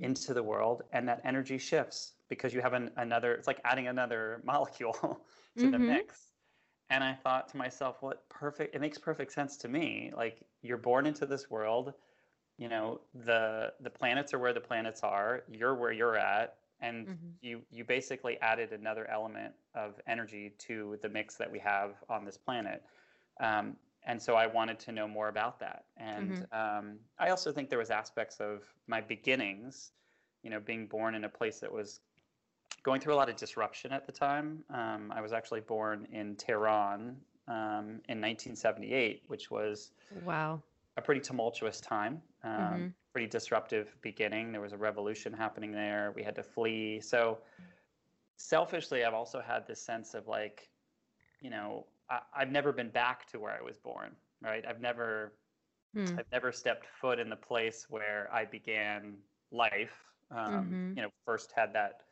into 0.00 0.34
the 0.34 0.42
world, 0.42 0.82
and 0.92 1.08
that 1.08 1.20
energy 1.24 1.58
shifts 1.58 2.16
because 2.28 2.52
you 2.52 2.60
have 2.60 2.72
an, 2.72 2.90
another, 2.96 3.34
it's 3.34 3.46
like 3.46 3.60
adding 3.64 3.86
another 3.88 4.40
molecule 4.44 5.26
to 5.58 5.68
the 5.68 5.78
Mhm. 5.78 5.78
mix. 5.78 6.32
And 6.90 7.04
I 7.04 7.14
thought 7.14 7.48
to 7.50 7.56
myself, 7.56 8.02
what 8.02 8.28
perfect, 8.28 8.74
it 8.74 8.80
makes 8.80 8.98
perfect 8.98 9.32
sense 9.32 9.56
to 9.58 9.68
me. 9.68 10.12
Like 10.16 10.42
you're 10.62 10.78
born 10.78 11.06
into 11.06 11.26
this 11.26 11.50
world, 11.50 11.94
you 12.58 12.68
know, 12.68 13.00
the 13.24 13.72
the 13.80 13.90
planets 13.90 14.32
are 14.32 14.38
where 14.38 14.52
the 14.52 14.60
planets 14.60 15.02
are, 15.02 15.44
you're 15.50 15.74
where 15.74 15.92
you're 15.92 16.16
at, 16.16 16.56
and 16.80 17.06
Mhm. 17.08 17.32
you 17.40 17.62
you 17.70 17.84
basically 17.84 18.38
added 18.40 18.72
another 18.72 19.08
element 19.10 19.54
of 19.74 20.00
energy 20.06 20.50
to 20.58 20.98
the 21.02 21.08
mix 21.08 21.36
that 21.36 21.50
we 21.50 21.58
have 21.58 21.96
on 22.08 22.24
this 22.24 22.36
planet. 22.36 22.82
Um, 23.40 23.76
and 24.06 24.20
so 24.20 24.34
I 24.34 24.46
wanted 24.46 24.78
to 24.80 24.92
know 24.92 25.08
more 25.08 25.28
about 25.28 25.58
that. 25.60 25.86
And 25.96 26.46
um, 26.52 26.98
I 27.18 27.30
also 27.30 27.52
think 27.52 27.70
there 27.70 27.78
was 27.78 27.90
aspects 27.90 28.38
of 28.38 28.62
my 28.86 29.00
beginnings, 29.00 29.92
you 30.42 30.50
know, 30.50 30.60
being 30.60 30.86
born 30.86 31.14
in 31.14 31.24
a 31.24 31.28
place 31.28 31.58
that 31.60 31.72
was 31.72 32.00
going 32.82 33.00
through 33.00 33.14
a 33.14 33.16
lot 33.16 33.30
of 33.30 33.36
disruption 33.36 33.92
at 33.92 34.04
the 34.06 34.12
time. 34.12 34.62
Um, 34.70 35.10
I 35.14 35.22
was 35.22 35.32
actually 35.32 35.62
born 35.62 36.06
in 36.12 36.36
Tehran 36.36 37.16
um, 37.48 38.02
in 38.08 38.20
1978, 38.20 39.22
which 39.26 39.50
was 39.50 39.92
wow 40.10 40.62
a 40.96 41.02
pretty 41.02 41.20
tumultuous 41.20 41.80
time, 41.80 42.22
um, 42.42 42.50
Mhm. 42.52 42.94
pretty 43.12 43.26
disruptive 43.26 43.96
beginning. 44.00 44.52
There 44.52 44.60
was 44.60 44.72
a 44.72 44.76
revolution 44.78 45.32
happening 45.32 45.72
there. 45.72 46.12
We 46.12 46.22
had 46.22 46.34
to 46.36 46.42
flee. 46.42 47.00
So, 47.00 47.38
selfishly, 48.36 49.04
I've 49.04 49.14
also 49.14 49.40
had 49.40 49.66
this 49.66 49.80
sense 49.80 50.14
of 50.14 50.26
like, 50.28 50.70
you 51.40 51.50
know, 51.50 51.86
I, 52.10 52.20
I've 52.34 52.50
never 52.50 52.72
been 52.72 52.90
back 52.90 53.26
to 53.26 53.40
where 53.40 53.52
I 53.52 53.62
was 53.62 53.78
born. 53.78 54.16
Right? 54.40 54.66
I've 54.66 54.80
never, 54.80 55.38
Hmm. 55.94 56.18
I've 56.18 56.30
never 56.30 56.52
stepped 56.52 56.86
foot 56.86 57.18
in 57.18 57.28
the 57.30 57.36
place 57.36 57.88
where 57.88 58.28
I 58.32 58.44
began 58.44 59.22
life. 59.50 60.12
Um, 60.30 60.78
Mhm. 60.78 60.96
You 60.96 61.02
know, 61.02 61.10
first 61.24 61.52
had 61.52 61.72
that 61.74 62.02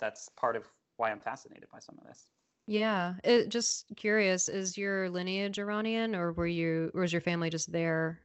that's 0.00 0.28
part 0.30 0.56
of 0.56 0.64
why 0.96 1.10
I'm 1.10 1.20
fascinated 1.20 1.68
by 1.70 1.78
some 1.78 1.98
of 1.98 2.06
this. 2.06 2.30
Yeah 2.66 3.16
it, 3.24 3.48
just 3.48 3.86
curious 3.96 4.48
is 4.48 4.76
your 4.78 5.10
lineage 5.10 5.58
iranian 5.58 6.14
or 6.14 6.32
were 6.32 6.46
you 6.46 6.90
or 6.94 7.02
was 7.02 7.12
your 7.12 7.20
family 7.20 7.50
just 7.50 7.70
there 7.72 8.20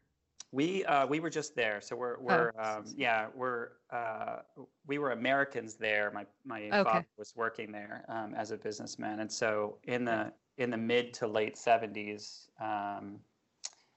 We 0.51 0.83
uh, 0.85 1.05
we 1.05 1.19
were 1.19 1.29
just 1.29 1.53
there, 1.55 1.79
so 1.79 1.95
we're 1.95 2.19
we're 2.19 2.51
um, 2.59 2.91
yeah 2.95 3.27
we're 3.35 3.73
uh, 3.91 4.39
we 4.87 4.97
were 4.97 5.11
Americans 5.11 5.75
there. 5.75 6.09
My 6.09 6.25
my 6.43 6.73
Okay. 6.73 6.81
father 6.81 7.05
was 7.17 7.35
working 7.35 7.71
there 7.71 8.03
um, 8.09 8.33
as 8.33 8.49
a 8.49 8.57
businessman, 8.57 9.19
and 9.19 9.31
so 9.31 9.77
in 9.83 10.05
the 10.05 10.33
in 10.57 10.71
the 10.71 10.77
mid 10.77 11.13
to 11.15 11.27
late 11.27 11.55
seventies, 11.55 12.49
um, 12.59 13.19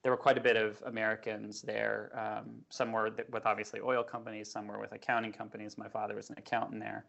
there 0.02 0.12
were 0.12 0.18
quite 0.18 0.38
a 0.38 0.42
bit 0.42 0.56
of 0.56 0.82
Americans 0.86 1.62
there. 1.62 2.12
Um, 2.18 2.64
some 2.70 2.92
were 2.92 3.10
th- 3.10 3.28
with 3.30 3.46
obviously 3.46 3.80
oil 3.80 4.04
companies, 4.04 4.50
some 4.50 4.66
were 4.66 4.78
with 4.78 4.92
accounting 4.92 5.32
companies. 5.32 5.78
My 5.78 5.88
father 5.88 6.16
was 6.16 6.30
an 6.30 6.36
accountant 6.38 6.80
there, 6.80 7.06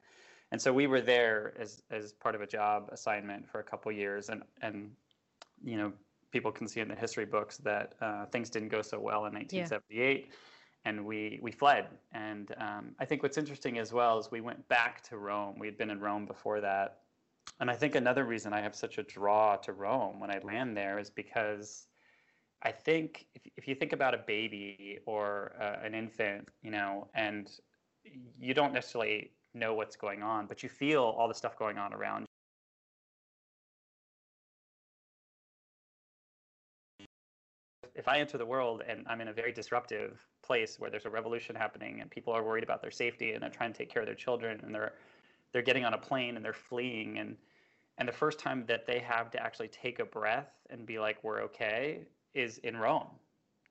and 0.54 0.62
so 0.62 0.72
we 0.72 0.86
were 0.86 1.02
there 1.02 1.54
as 1.60 1.82
as 1.90 2.14
part 2.14 2.36
of 2.36 2.42
a 2.42 2.46
job 2.46 2.90
assignment 2.92 3.50
for 3.50 3.60
a 3.60 3.64
couple 3.64 3.92
years, 3.92 4.30
and 4.30 4.44
and 4.62 4.92
you 5.64 5.78
know 5.78 5.92
people 6.32 6.52
can 6.52 6.68
see 6.68 6.80
in 6.80 6.88
the 6.88 6.96
history 6.96 7.26
books 7.26 7.58
that 7.58 7.96
uh, 8.02 8.28
things 8.28 8.52
didn't 8.52 8.70
go 8.70 8.84
so 8.84 9.00
well 9.00 9.26
in 9.26 9.34
1978. 9.34 10.32
and 10.86 11.04
we 11.04 11.40
we 11.42 11.52
fled. 11.52 11.88
And 12.12 12.54
um, 12.60 12.96
I 13.00 13.06
think 13.06 13.24
what's 13.24 13.40
interesting 13.40 13.80
as 13.80 13.92
well 13.92 14.20
is 14.20 14.30
we 14.30 14.42
went 14.42 14.66
back 14.68 15.02
to 15.10 15.18
Rome. 15.18 15.58
We 15.58 15.66
had 15.66 15.76
been 15.76 15.90
in 15.90 16.00
Rome 16.00 16.28
before 16.28 16.62
that, 16.62 17.00
and 17.60 17.72
I 17.72 17.76
think 17.76 17.96
another 17.96 18.24
reason 18.24 18.54
I 18.54 18.62
have 18.62 18.76
such 18.76 19.00
a 19.00 19.04
draw 19.04 19.56
to 19.56 19.74
Rome 19.74 20.20
when 20.20 20.30
I 20.30 20.38
land 20.44 20.78
there 20.78 21.00
is 21.00 21.10
because 21.10 21.88
I 22.62 22.72
think 22.72 23.26
if 23.34 23.42
if 23.58 23.68
you 23.68 23.74
think 23.74 23.92
about 23.92 24.14
a 24.14 24.20
baby 24.20 25.00
or 25.08 25.54
uh, 25.60 25.84
an 25.84 25.96
infant, 25.96 26.48
you 26.62 26.70
know, 26.70 27.08
and 27.16 27.50
you 28.40 28.54
don't 28.54 28.74
necessarily 28.74 29.32
know 29.54 29.74
what's 29.74 29.96
going 29.96 30.24
on, 30.24 30.48
but 30.48 30.64
you 30.64 30.70
feel 30.70 31.04
all 31.04 31.28
the 31.28 31.34
stuff 31.34 31.58
going 31.58 31.78
on 31.78 31.94
around 31.94 32.26
if 37.96 38.08
I 38.08 38.20
enter 38.20 38.38
the 38.38 38.46
world 38.46 38.84
and 38.88 39.06
I'm 39.08 39.22
in 39.22 39.28
a 39.28 39.34
very 39.34 39.52
disruptive 39.52 40.26
place 40.42 40.80
where 40.80 40.90
there's 40.90 41.06
a 41.06 41.10
revolution 41.10 41.56
happening 41.56 42.02
and 42.02 42.10
people 42.10 42.34
are 42.34 42.44
worried 42.44 42.64
about 42.64 42.82
their 42.82 42.92
safety 42.92 43.34
and 43.34 43.42
they're 43.42 43.50
trying 43.50 43.72
to 43.72 43.78
take 43.78 43.90
care 43.90 44.02
of 44.02 44.08
their 44.08 44.16
children 44.16 44.60
and 44.64 44.74
they're 44.74 44.94
they're 45.52 45.62
getting 45.62 45.86
on 45.86 45.94
a 45.94 45.98
plane 45.98 46.36
and 46.36 46.44
they're 46.44 46.54
fleeing 46.54 47.20
and 47.20 47.38
and 48.00 48.08
the 48.08 48.14
first 48.14 48.40
time 48.40 48.66
that 48.68 48.88
they 48.88 49.00
have 49.00 49.30
to 49.32 49.40
actually 49.42 49.68
take 49.68 50.00
a 50.00 50.06
breath 50.06 50.50
and 50.72 50.86
be 50.86 50.98
like 50.98 51.24
we're 51.24 51.42
okay 51.42 52.00
is 52.34 52.58
in 52.60 52.76
Rome. 52.76 53.08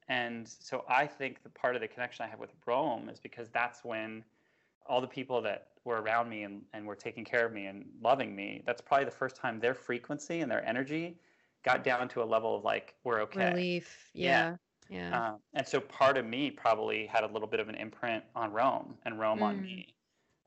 And 0.08 0.48
so 0.48 0.84
I 0.88 1.06
think 1.06 1.42
the 1.42 1.48
part 1.48 1.74
of 1.74 1.82
the 1.82 1.88
connection 1.88 2.24
I 2.24 2.28
have 2.28 2.38
with 2.38 2.52
Rome 2.64 3.08
is 3.08 3.18
because 3.18 3.48
that's 3.48 3.84
when 3.84 4.22
all 4.86 5.00
the 5.00 5.08
people 5.08 5.42
that 5.42 5.68
were 5.84 6.00
around 6.00 6.28
me 6.28 6.44
and, 6.44 6.62
and 6.72 6.86
were 6.86 6.94
taking 6.94 7.24
care 7.24 7.46
of 7.46 7.52
me 7.52 7.66
and 7.66 7.84
loving 8.02 8.34
me, 8.34 8.62
that's 8.66 8.80
probably 8.80 9.04
the 9.04 9.10
first 9.10 9.36
time 9.36 9.58
their 9.58 9.74
frequency 9.74 10.40
and 10.40 10.50
their 10.50 10.64
energy 10.66 11.16
got 11.64 11.84
down 11.84 12.08
to 12.08 12.22
a 12.22 12.24
level 12.24 12.56
of 12.56 12.64
like 12.64 12.94
we're 13.04 13.20
okay. 13.22 13.50
Relief. 13.50 14.10
Yeah. 14.14 14.56
Yeah, 14.88 15.10
yeah. 15.10 15.28
Um, 15.28 15.36
and 15.54 15.66
so 15.66 15.80
part 15.80 16.16
of 16.18 16.26
me 16.26 16.50
probably 16.50 17.06
had 17.06 17.24
a 17.24 17.28
little 17.28 17.48
bit 17.48 17.60
of 17.60 17.68
an 17.68 17.74
imprint 17.76 18.24
on 18.34 18.52
rome 18.52 18.94
and 19.04 19.18
rome 19.18 19.38
mm. 19.38 19.42
on 19.42 19.62
me. 19.62 19.94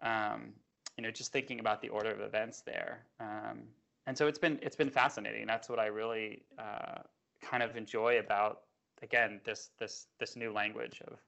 Um, 0.02 0.54
you 0.98 1.04
know 1.04 1.12
just 1.12 1.32
thinking 1.32 1.60
about 1.60 1.82
the 1.82 1.90
order 1.90 2.12
of 2.12 2.22
events 2.22 2.62
there. 2.62 3.06
Um, 3.20 3.64
and 4.08 4.18
so 4.18 4.28
it's 4.28 4.40
been 4.40 4.60
it's 4.62 4.76
been 4.76 4.90
fascinating. 4.90 5.46
That's 5.48 5.70
what 5.70 5.80
i 5.80 5.88
really 5.88 6.44
uh, 6.58 7.02
kind 7.42 7.64
of 7.64 7.76
enjoy 7.76 8.20
about 8.20 8.62
again 9.02 9.42
this 9.46 9.72
this 9.80 10.08
this 10.20 10.36
new 10.36 10.52
language 10.52 11.02
of 11.08 11.20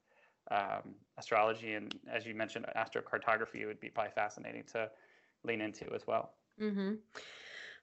um, 0.50 0.94
astrology 1.18 1.74
and 1.74 1.94
as 2.10 2.24
you 2.24 2.34
mentioned 2.34 2.64
astrocartography 2.76 3.66
would 3.66 3.80
be 3.80 3.88
probably 3.88 4.12
fascinating 4.14 4.64
to 4.72 4.88
lean 5.44 5.60
into 5.60 5.92
as 5.94 6.06
well 6.06 6.32
mm-hmm. 6.60 6.94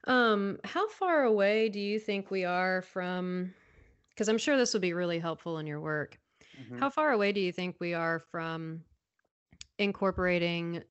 Um, 0.07 0.59
how 0.63 0.87
far 0.87 1.23
away 1.23 1.69
do 1.69 1.79
you 1.79 1.99
think 1.99 2.29
we 2.29 2.45
are 2.45 2.81
from? 2.81 3.53
Because 4.09 4.29
I'm 4.29 4.37
sure 4.37 4.57
this 4.57 4.73
will 4.73 4.81
be 4.81 4.93
really 4.93 5.19
helpful 5.19 5.57
in 5.57 5.67
your 5.67 5.81
work. 5.81 6.17
Mm-hmm. 6.61 6.79
How 6.79 6.89
far 6.89 7.11
away 7.11 7.31
do 7.31 7.41
you 7.41 7.51
think 7.51 7.77
we 7.79 7.93
are 7.93 8.19
from 8.19 8.81
incorporating? 9.79 10.83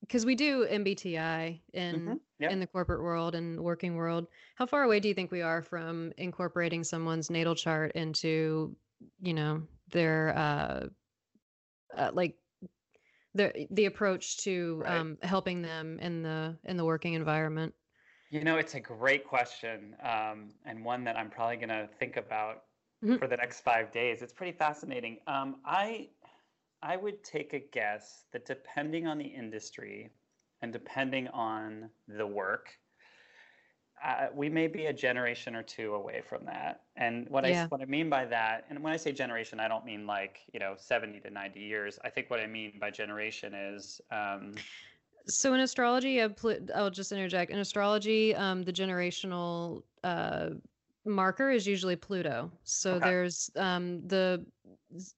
Because 0.00 0.24
we 0.24 0.34
do 0.34 0.66
MBTI 0.66 1.60
in 1.74 1.94
mm-hmm. 1.96 2.14
yep. 2.38 2.50
in 2.52 2.60
the 2.60 2.66
corporate 2.66 3.02
world 3.02 3.34
and 3.34 3.60
working 3.60 3.96
world. 3.96 4.28
How 4.54 4.64
far 4.64 4.84
away 4.84 5.00
do 5.00 5.08
you 5.08 5.14
think 5.14 5.30
we 5.30 5.42
are 5.42 5.60
from 5.60 6.12
incorporating 6.16 6.84
someone's 6.84 7.30
natal 7.30 7.54
chart 7.54 7.92
into, 7.92 8.74
you 9.20 9.34
know, 9.34 9.62
their 9.92 10.36
uh, 10.36 10.86
uh 11.96 12.10
like 12.12 12.36
the 13.34 13.66
the 13.70 13.84
approach 13.86 14.38
to 14.38 14.82
right. 14.84 14.98
um, 14.98 15.18
helping 15.22 15.62
them 15.62 15.98
in 16.00 16.22
the 16.22 16.56
in 16.64 16.76
the 16.76 16.84
working 16.84 17.14
environment? 17.14 17.74
You 18.30 18.42
know, 18.42 18.56
it's 18.56 18.74
a 18.74 18.80
great 18.80 19.24
question, 19.24 19.94
um, 20.02 20.48
and 20.64 20.84
one 20.84 21.04
that 21.04 21.16
I'm 21.16 21.30
probably 21.30 21.56
going 21.56 21.68
to 21.68 21.88
think 22.00 22.16
about 22.16 22.64
mm-hmm. 23.04 23.16
for 23.16 23.28
the 23.28 23.36
next 23.36 23.60
five 23.60 23.92
days. 23.92 24.20
It's 24.20 24.32
pretty 24.32 24.56
fascinating. 24.56 25.18
Um, 25.26 25.56
I 25.64 26.08
I 26.82 26.96
would 26.96 27.22
take 27.22 27.52
a 27.52 27.60
guess 27.72 28.24
that 28.32 28.46
depending 28.46 29.06
on 29.06 29.18
the 29.18 29.24
industry 29.24 30.10
and 30.62 30.72
depending 30.72 31.28
on 31.28 31.90
the 32.08 32.26
work, 32.26 32.68
uh, 34.04 34.26
we 34.34 34.48
may 34.48 34.66
be 34.66 34.86
a 34.86 34.92
generation 34.92 35.54
or 35.56 35.62
two 35.62 35.94
away 35.94 36.22
from 36.28 36.44
that. 36.46 36.82
And 36.96 37.28
what 37.28 37.46
yeah. 37.46 37.64
I 37.64 37.66
what 37.66 37.80
I 37.80 37.86
mean 37.86 38.08
by 38.10 38.24
that, 38.26 38.64
and 38.70 38.82
when 38.82 38.92
I 38.92 38.96
say 38.96 39.12
generation, 39.12 39.60
I 39.60 39.68
don't 39.68 39.84
mean 39.84 40.06
like 40.06 40.40
you 40.52 40.60
know 40.60 40.74
seventy 40.76 41.20
to 41.20 41.30
ninety 41.30 41.60
years. 41.60 41.98
I 42.04 42.10
think 42.10 42.30
what 42.30 42.40
I 42.40 42.46
mean 42.46 42.74
by 42.80 42.90
generation 42.90 43.54
is 43.54 44.00
um, 44.10 44.54
so 45.28 45.54
in 45.54 45.60
astrology, 45.60 46.20
I'll 46.20 46.90
just 46.90 47.12
interject. 47.12 47.50
In 47.50 47.58
astrology, 47.58 48.34
um, 48.34 48.62
the 48.62 48.72
generational 48.72 49.82
uh, 50.04 50.50
marker 51.04 51.50
is 51.50 51.66
usually 51.66 51.96
Pluto. 51.96 52.50
So 52.64 52.94
okay. 52.94 53.04
there's 53.04 53.50
um, 53.56 54.06
the 54.06 54.44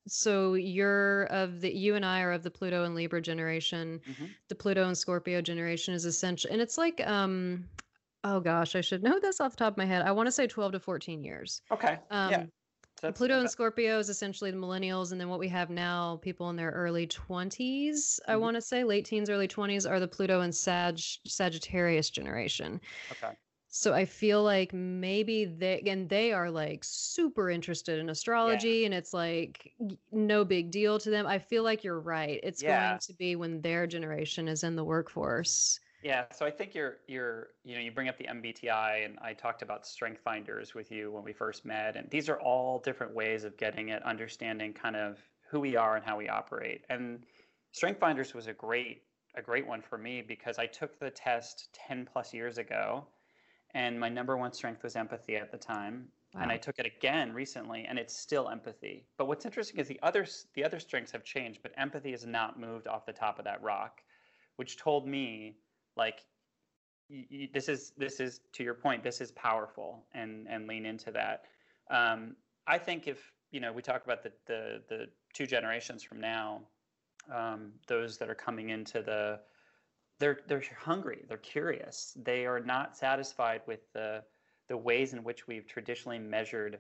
so 0.07 0.55
you're 0.55 1.25
of 1.25 1.61
the 1.61 1.75
you 1.75 1.95
and 1.95 2.05
I 2.05 2.23
are 2.23 2.33
of 2.33 2.43
the 2.43 2.51
Pluto 2.51 2.85
and 2.85 2.95
Libra 2.95 3.21
generation. 3.21 4.01
Mm-hmm. 4.09 4.25
The 4.49 4.55
Pluto 4.55 4.87
and 4.87 4.97
Scorpio 4.97 5.43
generation 5.43 5.95
is 5.95 6.05
essential, 6.05 6.51
and 6.51 6.61
it's 6.61 6.79
like 6.79 7.07
um, 7.07 7.65
oh 8.25 8.41
gosh, 8.41 8.77
I 8.77 8.81
should 8.81 9.03
know 9.03 9.19
this 9.21 9.41
off 9.41 9.53
the 9.53 9.59
top 9.59 9.75
of 9.75 9.79
my 9.79 9.87
head. 9.87 10.03
I 10.03 10.13
want 10.13 10.27
to 10.27 10.33
say 10.33 10.47
12 10.47 10.73
to 10.73 10.81
14 10.81 11.23
years. 11.23 11.63
Okay. 11.71 11.99
Um, 12.11 12.31
yeah. 12.31 12.45
Pluto 13.15 13.39
and 13.39 13.51
Scorpio 13.51 13.99
is 13.99 14.09
essentially 14.09 14.51
the 14.51 14.57
millennials, 14.57 15.13
and 15.13 15.21
then 15.21 15.29
what 15.29 15.39
we 15.39 15.49
have 15.49 15.71
now, 15.71 16.19
people 16.23 16.51
in 16.51 16.57
their 16.57 16.71
early 16.71 17.07
twenties, 17.07 18.19
mm-hmm. 18.23 18.33
I 18.33 18.37
want 18.37 18.57
to 18.57 18.61
say 18.61 18.83
late 18.83 19.05
teens, 19.05 19.31
early 19.31 19.47
twenties, 19.47 19.87
are 19.87 20.01
the 20.01 20.09
Pluto 20.09 20.41
and 20.41 20.55
Sag 20.55 20.99
Sagittarius 20.99 22.11
generation. 22.11 22.81
Okay. 23.13 23.35
So 23.71 23.93
I 23.93 24.05
feel 24.07 24.43
like 24.43 24.73
maybe 24.73 25.45
they 25.45 25.83
and 25.87 26.09
they 26.09 26.33
are 26.33 26.51
like 26.51 26.83
super 26.83 27.51
interested 27.51 27.99
in 27.99 28.11
astrology, 28.11 28.79
yeah. 28.79 28.87
and 28.87 28.95
it's 28.95 29.13
like 29.13 29.73
no 30.11 30.45
big 30.45 30.71
deal 30.71 30.99
to 30.99 31.11
them. 31.11 31.27
I 31.27 31.39
feel 31.39 31.63
like 31.63 31.85
you're 31.85 32.01
right. 32.01 32.41
It's 32.43 32.63
yeah. 32.63 32.89
going 32.89 33.01
to 33.01 33.15
be 33.15 33.37
when 33.37 33.61
their 33.61 33.87
generation 33.87 34.49
is 34.49 34.65
in 34.65 34.75
the 34.75 34.85
workforce. 34.85 35.79
Yeah, 36.03 36.27
so 36.33 36.47
I 36.47 36.51
think 36.51 36.75
you're 36.75 36.99
you're 37.09 37.49
you 37.65 37.75
know 37.75 37.81
you 37.81 37.91
bring 37.91 38.09
up 38.09 38.17
the 38.17 38.27
MBTI 38.27 39.05
and 39.05 39.19
I 39.21 39.33
talked 39.33 39.63
about 39.63 39.87
strength 39.87 40.21
finders 40.23 40.75
with 40.75 40.93
you 40.93 41.11
when 41.11 41.25
we 41.25 41.33
first 41.33 41.65
met 41.65 41.97
and 41.97 42.09
these 42.11 42.29
are 42.29 42.41
all 42.41 42.79
different 42.79 43.15
ways 43.15 43.45
of 43.45 43.57
getting 43.57 43.91
at 43.91 44.03
understanding 44.05 44.73
kind 44.73 44.95
of 44.95 45.19
who 45.51 45.61
we 45.61 45.77
are 45.77 45.97
and 45.97 46.05
how 46.05 46.17
we 46.17 46.29
operate. 46.29 46.85
And 46.89 47.25
strength 47.73 47.99
finders 47.99 48.33
was 48.33 48.47
a 48.47 48.53
great 48.53 49.03
a 49.35 49.43
great 49.43 49.67
one 49.67 49.83
for 49.83 49.99
me 49.99 50.23
because 50.23 50.59
I 50.59 50.67
took 50.67 50.99
the 50.99 51.11
test 51.11 51.69
10 51.89 52.09
plus 52.11 52.33
years 52.33 52.59
ago 52.59 53.07
and 53.75 53.99
my 53.99 54.09
number 54.09 54.37
one 54.37 54.53
strength 54.53 54.83
was 54.83 54.97
empathy 54.97 55.37
at 55.37 55.51
the 55.51 55.59
time 55.59 56.09
wow. 56.33 56.43
and 56.43 56.53
I 56.53 56.57
took 56.57 56.79
it 56.79 56.87
again 56.87 57.33
recently 57.33 57.87
and 57.89 57.99
it's 57.99 58.17
still 58.17 58.49
empathy. 58.49 59.05
But 59.17 59.27
what's 59.27 59.45
interesting 59.45 59.81
is 59.81 59.89
the 59.89 59.99
other 60.05 60.27
the 60.55 60.65
other 60.65 60.79
strengths 60.79 61.11
have 61.11 61.25
changed 61.25 61.59
but 61.61 61.73
empathy 61.77 62.13
has 62.13 62.25
not 62.25 62.61
moved 62.61 62.87
off 62.87 63.05
the 63.05 63.13
top 63.13 63.41
of 63.41 63.45
that 63.47 63.61
rock 63.63 64.01
which 64.57 64.77
told 64.77 65.07
me 65.07 65.57
like 65.99 66.25
this 67.53 67.69
is 67.69 67.93
this 67.97 68.21
is 68.21 68.41
to 68.53 68.63
your 68.63 68.75
point 68.75 69.03
this 69.03 69.21
is 69.21 69.33
powerful 69.33 70.05
and 70.13 70.47
and 70.49 70.67
lean 70.67 70.87
into 70.87 71.11
that. 71.11 71.45
Um, 71.91 72.37
i 72.67 72.79
think 72.79 73.09
if 73.09 73.33
you 73.51 73.61
know 73.61 73.73
we 73.73 73.83
talk 73.83 74.05
about 74.05 74.23
the 74.23 74.33
the, 74.47 74.83
the 74.89 75.07
two 75.33 75.47
generations 75.47 76.03
from 76.03 76.21
now 76.21 76.61
um, 77.33 77.73
those 77.87 78.19
that 78.19 78.31
are 78.31 78.35
coming 78.35 78.71
into 78.71 79.03
the 79.03 79.41
they're 80.19 80.41
they're 80.49 80.63
hungry 80.79 81.25
they're 81.29 81.39
curious. 81.39 82.17
They 82.23 82.47
are 82.47 82.61
not 82.61 82.97
satisfied 82.97 83.63
with 83.67 83.81
the 83.93 84.23
the 84.69 84.77
ways 84.77 85.13
in 85.13 85.25
which 85.25 85.47
we've 85.47 85.67
traditionally 85.67 86.19
measured 86.19 86.79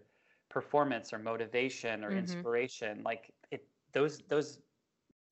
performance 0.50 1.12
or 1.12 1.18
motivation 1.18 2.04
or 2.04 2.08
mm-hmm. 2.08 2.18
inspiration. 2.18 3.02
Like 3.04 3.32
it 3.50 3.64
those 3.92 4.22
those 4.28 4.60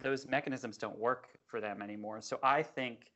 those 0.01 0.27
mechanisms 0.27 0.77
don't 0.79 0.99
work 0.99 1.29
for 1.47 1.61
them 1.61 1.83
anymore. 1.83 2.21
So 2.21 2.39
i 2.43 2.63
think 2.63 3.11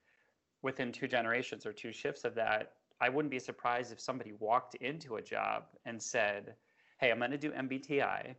within 0.63 0.93
two 0.93 1.09
generations 1.09 1.67
or 1.67 1.73
two 1.73 1.93
shifts 1.93 2.25
of 2.25 2.35
that, 2.35 2.73
I 3.01 3.09
wouldn't 3.09 3.31
be 3.31 3.39
surprised 3.39 3.93
if 3.93 4.01
somebody 4.01 4.33
walked 4.39 4.75
into 4.77 5.17
a 5.17 5.23
job 5.23 5.65
and 5.87 6.01
said, 6.03 6.55
Hey, 6.99 7.11
I'm 7.11 7.19
going 7.19 7.31
to 7.31 7.39
do 7.39 7.51
MBTI. 7.51 8.35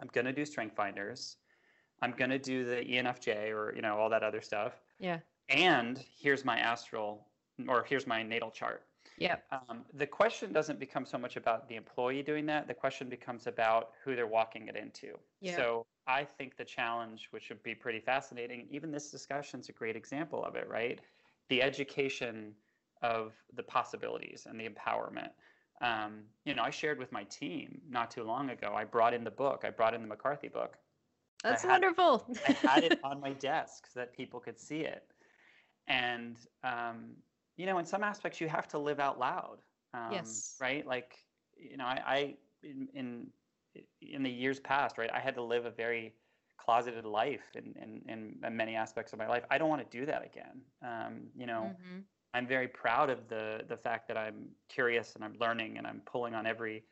I'm 0.00 0.08
going 0.12 0.24
to 0.24 0.32
do 0.32 0.46
Strength 0.46 0.74
Finders. 0.74 1.36
I'm 2.00 2.12
going 2.12 2.30
to 2.30 2.38
do 2.38 2.64
the 2.64 2.76
ENFJ 2.76 3.50
or, 3.50 3.74
you 3.76 3.82
know, 3.82 3.98
all 3.98 4.08
that 4.10 4.22
other 4.22 4.40
stuff. 4.40 4.72
Yeah. 4.98 5.18
And 5.50 6.02
here's 6.18 6.44
my 6.44 6.58
astral 6.58 7.26
or 7.68 7.84
here's 7.84 8.06
my 8.06 8.22
natal 8.22 8.50
chart. 8.50 8.84
Yeah. 9.18 9.36
Um, 9.52 9.84
the 9.94 10.06
question 10.06 10.52
doesn't 10.52 10.80
become 10.80 11.04
so 11.04 11.18
much 11.18 11.36
about 11.36 11.68
the 11.68 11.76
employee 11.76 12.22
doing 12.22 12.46
that. 12.46 12.66
The 12.66 12.74
question 12.74 13.08
becomes 13.08 13.46
about 13.46 13.90
who 14.04 14.16
they're 14.16 14.26
walking 14.26 14.68
it 14.68 14.76
into. 14.76 15.18
Yeah. 15.40 15.56
So 15.56 15.86
I 16.06 16.24
think 16.24 16.56
the 16.56 16.64
challenge, 16.64 17.28
which 17.30 17.48
would 17.48 17.62
be 17.62 17.74
pretty 17.74 18.00
fascinating, 18.00 18.66
even 18.70 18.90
this 18.90 19.10
discussion 19.10 19.60
is 19.60 19.68
a 19.68 19.72
great 19.72 19.96
example 19.96 20.44
of 20.44 20.56
it, 20.56 20.68
right? 20.68 21.00
The 21.48 21.62
education 21.62 22.54
of 23.02 23.32
the 23.54 23.62
possibilities 23.62 24.46
and 24.48 24.58
the 24.58 24.68
empowerment. 24.68 25.30
Um, 25.80 26.20
you 26.44 26.54
know, 26.54 26.62
I 26.62 26.70
shared 26.70 26.98
with 26.98 27.10
my 27.10 27.24
team 27.24 27.80
not 27.90 28.10
too 28.10 28.22
long 28.22 28.50
ago. 28.50 28.72
I 28.76 28.84
brought 28.84 29.14
in 29.14 29.24
the 29.24 29.30
book. 29.30 29.62
I 29.64 29.70
brought 29.70 29.94
in 29.94 30.02
the 30.02 30.06
McCarthy 30.06 30.48
book. 30.48 30.76
That's 31.42 31.64
I 31.64 31.68
wonderful. 31.68 32.24
I 32.46 32.52
had 32.52 32.84
it 32.84 33.00
on 33.04 33.20
my 33.20 33.32
desk 33.32 33.88
so 33.92 33.98
that 34.00 34.12
people 34.12 34.38
could 34.38 34.60
see 34.60 34.80
it. 34.80 35.04
And 35.88 36.36
um, 36.62 37.16
you 37.56 37.66
know, 37.66 37.78
in 37.78 37.84
some 37.84 38.04
aspects, 38.04 38.40
you 38.40 38.48
have 38.48 38.68
to 38.68 38.78
live 38.78 39.00
out 39.00 39.18
loud. 39.18 39.58
Um, 39.92 40.12
yes. 40.12 40.56
Right. 40.60 40.86
Like, 40.86 41.16
you 41.56 41.76
know, 41.76 41.84
I, 41.84 42.02
I 42.06 42.34
in, 42.62 42.88
in 42.94 43.26
in 44.00 44.22
the 44.22 44.30
years 44.30 44.60
past, 44.60 44.98
right, 44.98 45.10
I 45.12 45.18
had 45.18 45.34
to 45.34 45.42
live 45.42 45.64
a 45.64 45.70
very 45.70 46.14
closeted 46.64 47.04
life 47.04 47.44
in, 47.54 47.74
in, 48.08 48.36
in 48.46 48.56
many 48.56 48.74
aspects 48.76 49.12
of 49.12 49.18
my 49.18 49.26
life. 49.26 49.42
I 49.50 49.58
don't 49.58 49.68
want 49.68 49.88
to 49.88 49.98
do 49.98 50.06
that 50.06 50.24
again. 50.24 50.60
Um, 50.82 51.22
you 51.36 51.46
know, 51.46 51.72
mm-hmm. 51.72 52.00
I'm 52.34 52.46
very 52.46 52.68
proud 52.68 53.10
of 53.10 53.28
the 53.28 53.62
the 53.68 53.76
fact 53.76 54.08
that 54.08 54.16
I'm 54.16 54.48
curious 54.68 55.14
and 55.14 55.24
I'm 55.24 55.36
learning 55.40 55.78
and 55.78 55.86
I'm 55.86 56.00
pulling 56.06 56.34
on 56.34 56.46
every 56.46 56.84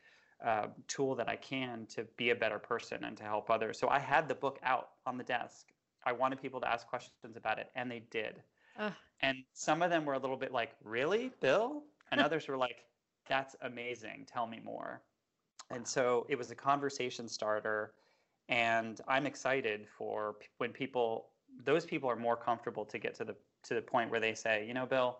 uh, 0.45 0.67
tool 0.87 1.15
that 1.15 1.29
I 1.29 1.35
can 1.35 1.85
to 1.95 2.05
be 2.17 2.31
a 2.31 2.35
better 2.35 2.59
person 2.59 3.03
and 3.03 3.15
to 3.17 3.23
help 3.23 3.49
others. 3.49 3.79
So 3.79 3.87
I 3.87 3.99
had 3.99 4.27
the 4.27 4.35
book 4.35 4.59
out 4.63 4.89
on 5.05 5.17
the 5.17 5.23
desk. 5.23 5.67
I 6.05 6.11
wanted 6.11 6.41
people 6.41 6.59
to 6.61 6.67
ask 6.67 6.87
questions 6.87 7.35
about 7.35 7.59
it, 7.59 7.69
and 7.75 7.89
they 7.89 8.03
did. 8.11 8.41
And 9.21 9.37
some 9.53 9.81
of 9.81 9.89
them 9.89 10.05
were 10.05 10.13
a 10.13 10.19
little 10.19 10.37
bit 10.37 10.51
like, 10.51 10.71
"Really, 10.83 11.31
Bill?" 11.41 11.83
And 12.11 12.19
others 12.25 12.47
were 12.47 12.57
like, 12.57 12.83
"That's 13.27 13.55
amazing. 13.61 14.27
Tell 14.31 14.47
me 14.47 14.59
more." 14.63 15.01
And 15.69 15.87
so 15.87 16.25
it 16.29 16.37
was 16.37 16.51
a 16.51 16.55
conversation 16.55 17.29
starter 17.29 17.93
and 18.51 18.99
i'm 19.07 19.25
excited 19.25 19.87
for 19.97 20.35
when 20.59 20.71
people 20.71 21.29
those 21.65 21.85
people 21.85 22.09
are 22.09 22.15
more 22.15 22.35
comfortable 22.35 22.85
to 22.85 22.99
get 22.99 23.15
to 23.15 23.23
the 23.23 23.35
to 23.63 23.73
the 23.73 23.81
point 23.81 24.11
where 24.11 24.19
they 24.19 24.35
say 24.35 24.65
you 24.67 24.73
know 24.73 24.85
bill 24.85 25.19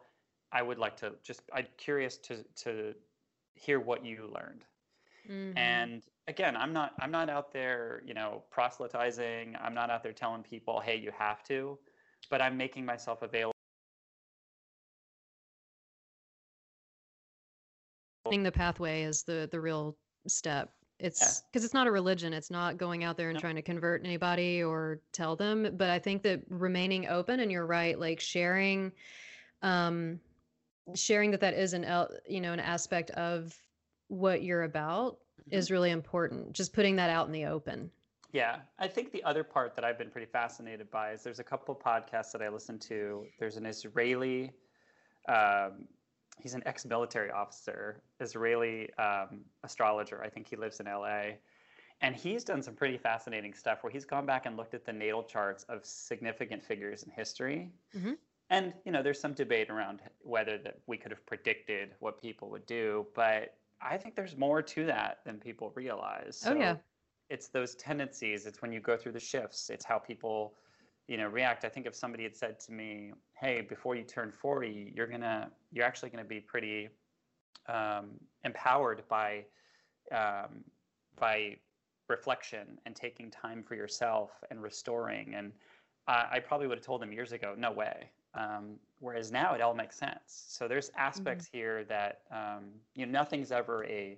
i 0.51 0.61
would 0.61 0.77
like 0.77 0.95
to 0.95 1.13
just 1.23 1.41
i'm 1.53 1.65
curious 1.77 2.17
to 2.17 2.43
to 2.55 2.93
hear 3.55 3.79
what 3.79 4.05
you 4.05 4.29
learned. 4.33 4.63
Mm-hmm. 5.29 5.57
and 5.57 6.03
again 6.27 6.55
i'm 6.57 6.73
not 6.73 6.93
i'm 6.99 7.11
not 7.11 7.29
out 7.29 7.51
there 7.53 8.01
you 8.05 8.13
know 8.13 8.43
proselytizing. 8.49 9.55
I'm 9.61 9.73
not 9.73 9.89
out 9.89 10.03
there 10.03 10.13
telling 10.13 10.43
people 10.43 10.79
hey 10.79 10.97
you 10.97 11.11
have 11.17 11.43
to 11.45 11.77
but 12.29 12.41
i'm 12.41 12.57
making 12.57 12.85
myself 12.85 13.21
available 13.21 13.51
the 18.31 18.51
pathway 18.51 19.03
is 19.03 19.23
the 19.23 19.47
the 19.51 19.59
real 19.59 19.95
step 20.27 20.71
it's 21.01 21.41
because 21.41 21.63
yeah. 21.63 21.65
it's 21.65 21.73
not 21.73 21.87
a 21.87 21.91
religion. 21.91 22.33
It's 22.33 22.51
not 22.51 22.77
going 22.77 23.03
out 23.03 23.17
there 23.17 23.29
and 23.29 23.39
trying 23.39 23.55
to 23.55 23.61
convert 23.61 24.05
anybody 24.05 24.63
or 24.63 25.01
tell 25.11 25.35
them. 25.35 25.75
But 25.77 25.89
I 25.89 25.99
think 25.99 26.21
that 26.23 26.41
remaining 26.49 27.07
open, 27.07 27.39
and 27.39 27.51
you're 27.51 27.65
right, 27.65 27.99
like 27.99 28.19
sharing, 28.19 28.91
um, 29.61 30.19
sharing 30.95 31.31
that 31.31 31.41
that 31.41 31.55
is 31.55 31.73
an 31.73 31.85
you 32.27 32.39
know 32.39 32.53
an 32.53 32.59
aspect 32.59 33.09
of 33.11 33.55
what 34.07 34.43
you're 34.43 34.63
about 34.63 35.13
mm-hmm. 35.13 35.57
is 35.57 35.71
really 35.71 35.91
important. 35.91 36.53
Just 36.53 36.73
putting 36.73 36.95
that 36.97 37.09
out 37.09 37.25
in 37.25 37.31
the 37.31 37.45
open. 37.45 37.89
Yeah, 38.31 38.57
I 38.79 38.87
think 38.87 39.11
the 39.11 39.23
other 39.23 39.43
part 39.43 39.75
that 39.75 39.83
I've 39.83 39.97
been 39.97 40.09
pretty 40.09 40.31
fascinated 40.31 40.89
by 40.89 41.11
is 41.11 41.23
there's 41.23 41.39
a 41.39 41.43
couple 41.43 41.75
podcasts 41.75 42.31
that 42.31 42.41
I 42.41 42.47
listen 42.47 42.79
to. 42.79 43.25
There's 43.39 43.57
an 43.57 43.65
Israeli 43.65 44.51
um, 45.27 45.87
he's 46.39 46.53
an 46.53 46.63
ex-military 46.65 47.31
officer, 47.31 48.01
Israeli 48.19 48.89
um, 48.95 49.41
astrologer. 49.63 50.23
I 50.23 50.29
think 50.29 50.47
he 50.47 50.55
lives 50.55 50.79
in 50.79 50.85
LA. 50.85 51.33
And 52.01 52.15
he's 52.15 52.43
done 52.43 52.63
some 52.63 52.73
pretty 52.73 52.97
fascinating 52.97 53.53
stuff 53.53 53.83
where 53.83 53.91
he's 53.91 54.05
gone 54.05 54.25
back 54.25 54.47
and 54.47 54.57
looked 54.57 54.73
at 54.73 54.85
the 54.85 54.93
natal 54.93 55.23
charts 55.23 55.65
of 55.69 55.85
significant 55.85 56.63
figures 56.63 57.03
in 57.03 57.11
history. 57.11 57.69
Mm-hmm. 57.95 58.13
And 58.49 58.73
you 58.85 58.91
know, 58.91 59.03
there's 59.03 59.19
some 59.19 59.33
debate 59.33 59.69
around 59.69 60.01
whether 60.21 60.57
that 60.57 60.79
we 60.87 60.97
could 60.97 61.11
have 61.11 61.25
predicted 61.25 61.95
what 61.99 62.21
people 62.21 62.49
would 62.49 62.65
do, 62.65 63.05
but 63.15 63.55
I 63.81 63.97
think 63.97 64.15
there's 64.15 64.37
more 64.37 64.61
to 64.61 64.85
that 64.85 65.19
than 65.25 65.37
people 65.37 65.71
realize. 65.75 66.41
Oh, 66.45 66.49
so 66.49 66.53
oh 66.53 66.59
yeah. 66.59 66.75
It's 67.29 67.47
those 67.47 67.75
tendencies. 67.75 68.45
It's 68.45 68.61
when 68.61 68.73
you 68.73 68.81
go 68.81 68.97
through 68.97 69.13
the 69.13 69.19
shifts. 69.19 69.69
It's 69.69 69.85
how 69.85 69.97
people 69.97 70.55
you 71.11 71.17
know 71.17 71.27
react. 71.27 71.65
I 71.65 71.69
think 71.69 71.85
if 71.85 71.93
somebody 71.93 72.23
had 72.23 72.35
said 72.35 72.57
to 72.61 72.71
me 72.71 73.11
hey 73.33 73.59
before 73.59 73.95
you 73.95 74.03
turn 74.03 74.31
40 74.31 74.93
you're 74.95 75.07
gonna 75.07 75.51
you're 75.73 75.85
actually 75.85 76.09
gonna 76.09 76.23
be 76.23 76.39
pretty 76.39 76.87
um, 77.67 78.11
empowered 78.45 79.03
by 79.09 79.43
um, 80.13 80.63
by 81.19 81.57
reflection 82.07 82.79
and 82.85 82.95
taking 82.95 83.29
time 83.29 83.61
for 83.61 83.75
yourself 83.75 84.31
and 84.49 84.61
restoring. 84.61 85.35
And 85.35 85.51
I, 86.07 86.27
I 86.31 86.39
probably 86.39 86.67
would 86.67 86.77
have 86.77 86.85
told 86.85 87.01
them 87.01 87.11
years 87.11 87.33
ago 87.33 87.55
no 87.57 87.71
way. 87.71 88.09
Um, 88.33 88.77
whereas 88.99 89.33
now 89.33 89.53
it 89.53 89.61
all 89.61 89.73
makes 89.73 89.97
sense. 89.97 90.45
So 90.47 90.67
there's 90.69 90.91
aspects 90.95 91.47
mm-hmm. 91.47 91.57
here 91.57 91.83
that 91.85 92.21
um, 92.31 92.69
you 92.95 93.05
know 93.05 93.11
nothing's 93.11 93.51
ever 93.51 93.83
a 93.85 94.17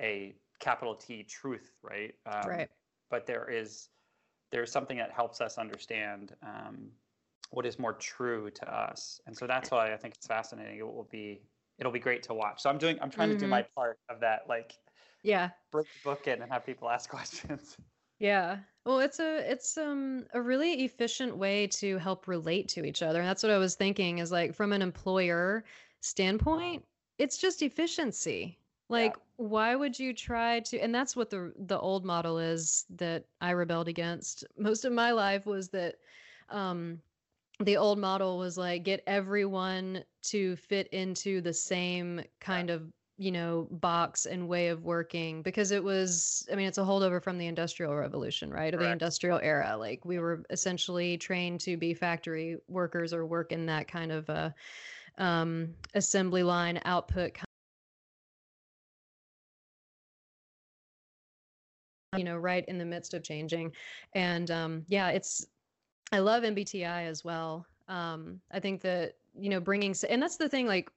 a 0.00 0.34
capital 0.58 0.94
t 0.94 1.22
truth 1.22 1.72
right? 1.82 2.14
Um, 2.24 2.48
right. 2.48 2.70
but 3.10 3.26
there 3.26 3.50
is 3.50 3.90
there's 4.50 4.70
something 4.70 4.96
that 4.98 5.12
helps 5.12 5.40
us 5.40 5.58
understand 5.58 6.34
um, 6.42 6.88
what 7.50 7.66
is 7.66 7.78
more 7.78 7.94
true 7.94 8.50
to 8.50 8.74
us. 8.74 9.20
And 9.26 9.36
so 9.36 9.46
that's 9.46 9.70
why 9.70 9.92
i 9.92 9.96
think 9.96 10.14
it's 10.14 10.26
fascinating. 10.26 10.78
It 10.78 10.86
will 10.86 11.08
be 11.10 11.42
it'll 11.78 11.92
be 11.92 11.98
great 11.98 12.22
to 12.24 12.34
watch. 12.34 12.62
So 12.62 12.70
i'm 12.70 12.78
doing 12.78 12.98
i'm 13.00 13.10
trying 13.10 13.30
mm-hmm. 13.30 13.38
to 13.38 13.44
do 13.44 13.50
my 13.50 13.62
mm-hmm. 13.62 13.74
part 13.74 13.98
of 14.08 14.20
that 14.20 14.42
like 14.48 14.74
yeah. 15.22 15.50
break 15.70 15.86
the 15.86 16.10
book 16.10 16.26
in 16.26 16.40
and 16.42 16.50
have 16.50 16.64
people 16.64 16.88
ask 16.88 17.10
questions. 17.16 17.76
Yeah. 18.18 18.58
Well 18.84 19.00
it's 19.00 19.20
a 19.20 19.50
it's 19.50 19.76
um 19.76 20.26
a 20.34 20.40
really 20.40 20.84
efficient 20.84 21.36
way 21.36 21.66
to 21.68 21.98
help 21.98 22.28
relate 22.28 22.68
to 22.70 22.84
each 22.84 23.02
other. 23.02 23.20
And 23.20 23.28
that's 23.28 23.42
what 23.42 23.52
i 23.52 23.58
was 23.58 23.74
thinking 23.74 24.18
is 24.18 24.30
like 24.30 24.54
from 24.54 24.72
an 24.72 24.82
employer 24.82 25.64
standpoint 26.00 26.84
it's 27.20 27.36
just 27.36 27.60
efficiency. 27.60 28.58
Like, 28.88 29.14
yeah. 29.14 29.22
Why 29.40 29.74
would 29.74 29.98
you 29.98 30.12
try 30.12 30.60
to? 30.60 30.78
And 30.78 30.94
that's 30.94 31.16
what 31.16 31.30
the 31.30 31.52
the 31.56 31.78
old 31.78 32.04
model 32.04 32.38
is 32.38 32.84
that 32.96 33.24
I 33.40 33.52
rebelled 33.52 33.88
against 33.88 34.44
most 34.58 34.84
of 34.84 34.92
my 34.92 35.12
life 35.12 35.46
was 35.46 35.70
that 35.70 35.94
um, 36.50 36.98
the 37.58 37.78
old 37.78 37.98
model 37.98 38.36
was 38.36 38.58
like 38.58 38.82
get 38.82 39.02
everyone 39.06 40.04
to 40.24 40.56
fit 40.56 40.88
into 40.88 41.40
the 41.40 41.54
same 41.54 42.22
kind 42.40 42.68
yeah. 42.68 42.74
of 42.76 42.92
you 43.16 43.32
know 43.32 43.66
box 43.70 44.26
and 44.26 44.46
way 44.46 44.68
of 44.68 44.84
working 44.84 45.42
because 45.42 45.72
it 45.72 45.84
was 45.84 46.48
i 46.50 46.54
mean 46.54 46.66
it's 46.66 46.78
a 46.78 46.82
holdover 46.82 47.22
from 47.22 47.36
the 47.36 47.46
industrial 47.46 47.94
revolution 47.94 48.50
right 48.50 48.74
or 48.74 48.78
the 48.78 48.90
industrial 48.90 49.38
era 49.42 49.76
like 49.78 50.02
we 50.06 50.18
were 50.18 50.42
essentially 50.48 51.18
trained 51.18 51.60
to 51.60 51.76
be 51.76 51.92
factory 51.92 52.56
workers 52.66 53.12
or 53.12 53.26
work 53.26 53.52
in 53.52 53.66
that 53.66 53.86
kind 53.86 54.10
of 54.10 54.26
a 54.30 54.54
um, 55.18 55.74
assembly 55.94 56.42
line 56.42 56.80
output 56.86 57.32
you 62.16 62.24
know, 62.24 62.36
right 62.36 62.64
in 62.66 62.78
the 62.78 62.84
midst 62.84 63.14
of 63.14 63.22
changing. 63.22 63.72
And 64.14 64.50
um, 64.50 64.84
yeah, 64.88 65.10
it's, 65.10 65.46
I 66.12 66.18
love 66.18 66.42
MBTI 66.42 67.06
as 67.06 67.24
well. 67.24 67.66
Um, 67.88 68.40
I 68.52 68.60
think 68.60 68.80
that, 68.82 69.14
you 69.38 69.48
know, 69.48 69.60
bringing, 69.60 69.94
and 70.08 70.20
that's 70.20 70.36
the 70.36 70.48
thing, 70.48 70.66
like 70.66 70.90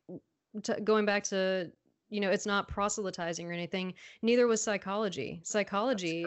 t- 0.63 0.79
going 0.83 1.05
back 1.05 1.23
to, 1.25 1.71
you 2.09 2.19
know, 2.19 2.29
it's 2.29 2.45
not 2.45 2.67
proselytizing 2.67 3.49
or 3.49 3.53
anything. 3.53 3.93
Neither 4.21 4.47
was 4.47 4.61
psychology. 4.61 5.41
Psychology 5.43 6.25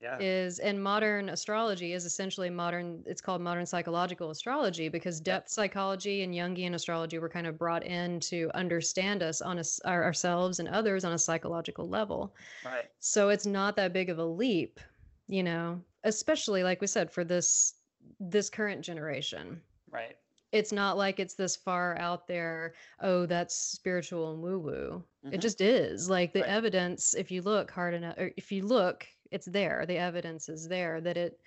yeah. 0.00 0.16
is 0.18 0.58
and 0.60 0.82
modern 0.82 1.28
astrology 1.28 1.92
is 1.92 2.04
essentially 2.04 2.48
modern 2.48 3.02
it's 3.06 3.20
called 3.20 3.42
modern 3.42 3.66
psychological 3.66 4.30
astrology 4.30 4.88
because 4.88 5.20
depth 5.20 5.50
psychology 5.50 6.22
and 6.22 6.34
jungian 6.34 6.74
astrology 6.74 7.18
were 7.18 7.28
kind 7.28 7.46
of 7.46 7.58
brought 7.58 7.84
in 7.84 8.18
to 8.20 8.50
understand 8.54 9.22
us 9.22 9.42
on 9.42 9.58
a, 9.58 9.64
our, 9.84 10.02
ourselves 10.02 10.58
and 10.58 10.68
others 10.68 11.04
on 11.04 11.12
a 11.12 11.18
psychological 11.18 11.88
level. 11.88 12.34
Right. 12.64 12.86
So 12.98 13.28
it's 13.28 13.46
not 13.46 13.76
that 13.76 13.92
big 13.92 14.08
of 14.08 14.18
a 14.18 14.24
leap 14.24 14.80
you 15.28 15.42
know 15.42 15.80
especially 16.04 16.62
like 16.62 16.80
we 16.80 16.86
said 16.86 17.10
for 17.10 17.24
this 17.24 17.74
this 18.18 18.50
current 18.50 18.82
generation. 18.82 19.60
Right. 19.90 20.16
It's 20.52 20.72
not 20.72 20.96
like 20.96 21.20
it's 21.20 21.34
this 21.34 21.56
far 21.56 21.96
out 21.98 22.26
there 22.26 22.74
oh 23.00 23.26
that's 23.26 23.54
spiritual 23.54 24.32
and 24.32 24.42
woo 24.42 24.58
woo 24.58 25.04
mm-hmm. 25.24 25.34
it 25.34 25.40
just 25.40 25.60
is. 25.60 26.08
Like 26.08 26.32
the 26.32 26.40
right. 26.40 26.48
evidence 26.48 27.14
if 27.14 27.30
you 27.30 27.42
look 27.42 27.70
hard 27.70 27.94
enough 27.94 28.16
or 28.18 28.32
if 28.36 28.50
you 28.50 28.66
look 28.66 29.06
it's 29.30 29.46
there 29.46 29.84
the 29.86 29.96
evidence 29.96 30.48
is 30.48 30.68
there 30.68 31.00
that 31.00 31.16
it 31.16 31.40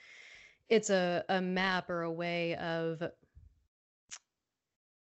it's 0.70 0.90
a, 0.90 1.24
a 1.30 1.42
map 1.42 1.90
or 1.90 2.04
a 2.04 2.12
way 2.12 2.56
of 2.56 3.04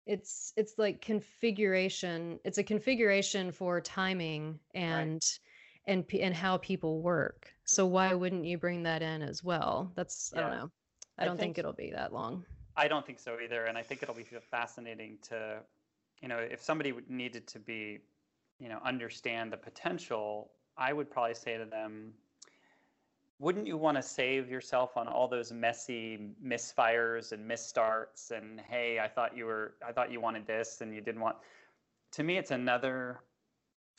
it's 0.06 0.52
it's 0.56 0.74
like 0.78 1.00
configuration 1.00 2.38
it's 2.44 2.58
a 2.58 2.62
configuration 2.62 3.50
for 3.50 3.80
timing 3.80 4.58
and 4.74 5.14
right. 5.14 5.40
and 5.88 6.04
and 6.20 6.34
how 6.34 6.56
people 6.58 7.02
work 7.02 7.52
so 7.64 7.86
why 7.86 8.14
wouldn't 8.14 8.44
you 8.44 8.56
bring 8.56 8.84
that 8.84 9.02
in 9.02 9.22
as 9.22 9.42
well 9.42 9.90
that's 9.96 10.32
yeah. 10.34 10.40
i 10.40 10.42
don't 10.42 10.58
know 10.58 10.70
i 11.18 11.24
don't 11.24 11.36
think, 11.36 11.56
think 11.56 11.58
it'll 11.58 11.72
be 11.72 11.90
that 11.90 12.12
long 12.12 12.44
i 12.76 12.86
don't 12.86 13.04
think 13.04 13.18
so 13.18 13.36
either 13.42 13.64
and 13.64 13.76
i 13.76 13.82
think 13.82 14.02
it'll 14.02 14.14
be 14.14 14.26
fascinating 14.50 15.18
to 15.22 15.58
you 16.22 16.28
know 16.28 16.38
if 16.38 16.62
somebody 16.62 16.94
needed 17.08 17.46
to 17.48 17.58
be 17.58 17.98
you 18.60 18.68
know 18.68 18.78
understand 18.84 19.52
the 19.52 19.56
potential 19.56 20.50
i 20.78 20.92
would 20.92 21.10
probably 21.10 21.34
say 21.34 21.58
to 21.58 21.64
them 21.64 22.12
wouldn't 23.38 23.66
you 23.66 23.76
want 23.76 23.96
to 23.96 24.02
save 24.02 24.48
yourself 24.50 24.96
on 24.96 25.06
all 25.08 25.28
those 25.28 25.52
messy 25.52 26.30
misfires 26.44 27.32
and 27.32 27.48
misstarts 27.48 28.30
and 28.30 28.60
hey 28.60 28.98
i 28.98 29.08
thought 29.08 29.36
you 29.36 29.44
were 29.44 29.74
i 29.86 29.92
thought 29.92 30.10
you 30.10 30.20
wanted 30.20 30.46
this 30.46 30.80
and 30.80 30.94
you 30.94 31.00
didn't 31.00 31.20
want 31.20 31.36
to 32.12 32.22
me 32.22 32.38
it's 32.38 32.50
another 32.50 33.20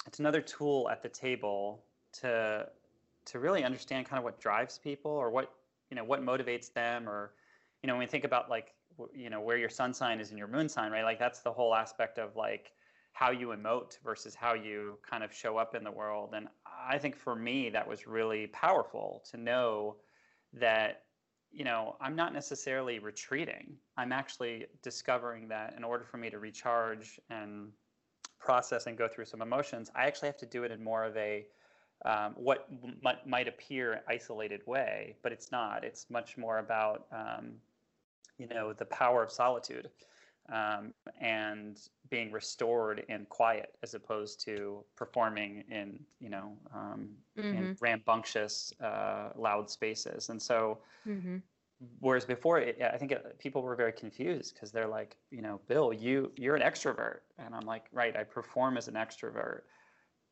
it's 0.05 0.19
another 0.19 0.41
tool 0.41 0.89
at 0.89 1.03
the 1.03 1.09
table 1.09 1.83
to 2.11 2.67
to 3.25 3.39
really 3.39 3.63
understand 3.63 4.05
kind 4.05 4.17
of 4.17 4.23
what 4.23 4.39
drives 4.39 4.77
people 4.77 5.11
or 5.11 5.29
what 5.29 5.53
you 5.89 5.95
know 5.95 6.03
what 6.03 6.23
motivates 6.23 6.73
them 6.73 7.07
or 7.07 7.33
you 7.83 7.87
know 7.87 7.93
when 7.93 7.99
we 7.99 8.07
think 8.07 8.23
about 8.23 8.49
like 8.49 8.73
you 9.13 9.29
know 9.29 9.41
where 9.41 9.57
your 9.57 9.69
sun 9.69 9.93
sign 9.93 10.19
is 10.19 10.31
in 10.31 10.37
your 10.37 10.47
moon 10.47 10.67
sign 10.67 10.91
right? 10.91 11.03
Like 11.03 11.19
that's 11.19 11.39
the 11.39 11.51
whole 11.51 11.75
aspect 11.75 12.17
of 12.17 12.35
like 12.35 12.71
how 13.17 13.31
you 13.31 13.47
emote 13.47 13.97
versus 14.03 14.35
how 14.35 14.53
you 14.53 14.95
kind 15.01 15.23
of 15.23 15.33
show 15.33 15.57
up 15.57 15.73
in 15.73 15.83
the 15.83 15.91
world. 15.91 16.35
And 16.35 16.47
I 16.87 16.99
think 16.99 17.15
for 17.15 17.35
me, 17.35 17.67
that 17.71 17.87
was 17.87 18.05
really 18.05 18.45
powerful 18.47 19.23
to 19.31 19.37
know 19.37 19.95
that 20.53 21.01
you 21.49 21.63
know, 21.63 21.95
I'm 22.01 22.15
not 22.15 22.33
necessarily 22.33 22.99
retreating. 22.99 23.77
I'm 23.95 24.11
actually 24.11 24.65
discovering 24.83 25.47
that 25.47 25.73
in 25.77 25.83
order 25.83 26.03
for 26.03 26.17
me 26.17 26.29
to 26.29 26.37
recharge 26.37 27.19
and 27.29 27.69
process 28.37 28.85
and 28.85 28.97
go 28.97 29.07
through 29.07 29.25
some 29.25 29.41
emotions, 29.41 29.89
I 29.95 30.05
actually 30.05 30.27
have 30.27 30.37
to 30.37 30.45
do 30.45 30.63
it 30.63 30.71
in 30.71 30.83
more 30.83 31.03
of 31.05 31.15
a 31.17 31.47
um, 32.05 32.33
what 32.35 32.67
m- 32.83 33.17
might 33.25 33.47
appear 33.47 34.01
isolated 34.07 34.61
way, 34.67 35.15
but 35.23 35.31
it's 35.31 35.51
not. 35.51 35.83
It's 35.83 36.05
much 36.11 36.37
more 36.37 36.59
about 36.59 37.07
um, 37.11 37.53
you 38.37 38.47
know 38.47 38.73
the 38.73 38.85
power 38.85 39.23
of 39.23 39.31
solitude 39.31 39.89
um, 40.51 40.93
and 41.19 41.79
being 42.09 42.31
restored 42.31 43.03
in 43.09 43.25
quiet 43.25 43.75
as 43.83 43.93
opposed 43.93 44.39
to 44.45 44.83
performing 44.95 45.63
in 45.69 45.99
you 46.19 46.29
know 46.29 46.53
um, 46.73 47.09
mm-hmm. 47.37 47.57
in 47.57 47.77
rambunctious 47.81 48.73
uh, 48.81 49.29
loud 49.35 49.69
spaces 49.69 50.29
and 50.29 50.41
so 50.41 50.79
mm-hmm. 51.07 51.37
whereas 51.99 52.25
before 52.25 52.59
it, 52.59 52.81
i 52.81 52.97
think 52.97 53.11
it, 53.11 53.37
people 53.39 53.61
were 53.61 53.75
very 53.75 53.91
confused 53.91 54.53
because 54.53 54.71
they're 54.71 54.87
like 54.87 55.17
you 55.31 55.41
know 55.41 55.59
bill 55.67 55.91
you 55.91 56.31
you're 56.37 56.55
an 56.55 56.61
extrovert 56.61 57.19
and 57.37 57.53
i'm 57.53 57.65
like 57.65 57.85
right 57.91 58.15
i 58.15 58.23
perform 58.23 58.77
as 58.77 58.87
an 58.87 58.95
extrovert 58.95 59.61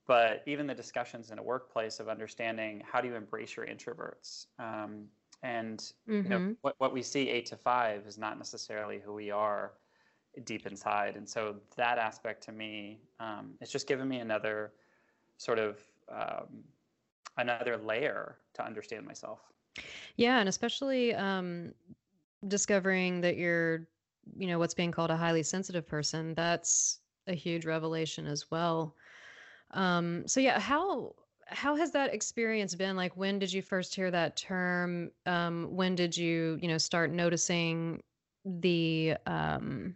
but 0.08 0.44
even 0.46 0.68
the 0.68 0.76
discussions 0.76 1.32
in 1.32 1.40
a 1.40 1.44
workplace 1.44 2.00
of 2.00 2.08
understanding 2.08 2.82
how 2.90 3.02
do 3.02 3.08
you 3.08 3.16
embrace 3.16 3.56
your 3.58 3.66
introverts 3.66 4.46
um, 4.60 5.06
and 5.44 5.92
mm-hmm. 6.10 6.24
you 6.24 6.30
know 6.30 6.40
mm-hmm. 6.40 6.54
what, 6.62 6.76
what 6.78 6.94
we 6.94 7.02
see 7.02 7.30
eight 7.30 7.46
to 7.46 7.58
five 7.58 8.06
is 8.08 8.18
not 8.18 8.38
necessarily 8.38 9.02
who 9.04 9.14
we 9.14 9.30
are 9.30 9.74
deep 10.44 10.66
inside. 10.66 11.16
And 11.16 11.28
so 11.28 11.56
that 11.76 11.98
aspect 11.98 12.44
to 12.44 12.52
me, 12.52 13.00
um, 13.20 13.54
it's 13.62 13.72
just 13.72 13.88
given 13.88 14.08
me 14.08 14.20
another 14.20 14.74
sort 15.38 15.60
of 15.60 15.80
um, 16.10 16.64
another 17.38 17.78
layer 17.78 18.38
to 18.54 18.66
understand 18.66 19.06
myself. 19.06 19.40
Yeah, 20.16 20.40
and 20.40 20.48
especially 20.48 21.14
um, 21.14 21.74
discovering 22.48 23.22
that 23.22 23.38
you're, 23.38 23.88
you 24.38 24.48
know, 24.48 24.60
what's 24.60 24.74
being 24.74 24.92
called 24.92 25.12
a 25.12 25.18
highly 25.18 25.44
sensitive 25.44 25.88
person. 25.88 26.34
That's 26.34 27.00
a 27.28 27.34
huge 27.34 27.66
revelation 27.66 28.28
as 28.28 28.50
well. 28.50 28.96
Um, 29.72 30.28
so 30.28 30.40
yeah, 30.40 30.60
how 30.60 31.16
how 31.48 31.76
has 31.76 31.92
that 31.92 32.14
experience 32.14 32.74
been 32.74 32.96
like 32.96 33.16
when 33.16 33.38
did 33.38 33.54
you 33.54 33.62
first 33.62 33.94
hear 33.94 34.10
that 34.10 34.36
term 34.36 35.12
um, 35.28 35.68
when 35.76 35.94
did 35.94 36.18
you 36.18 36.58
you 36.62 36.68
know 36.68 36.78
start 36.78 37.12
noticing 37.12 38.02
the 38.46 39.16
um, 39.28 39.96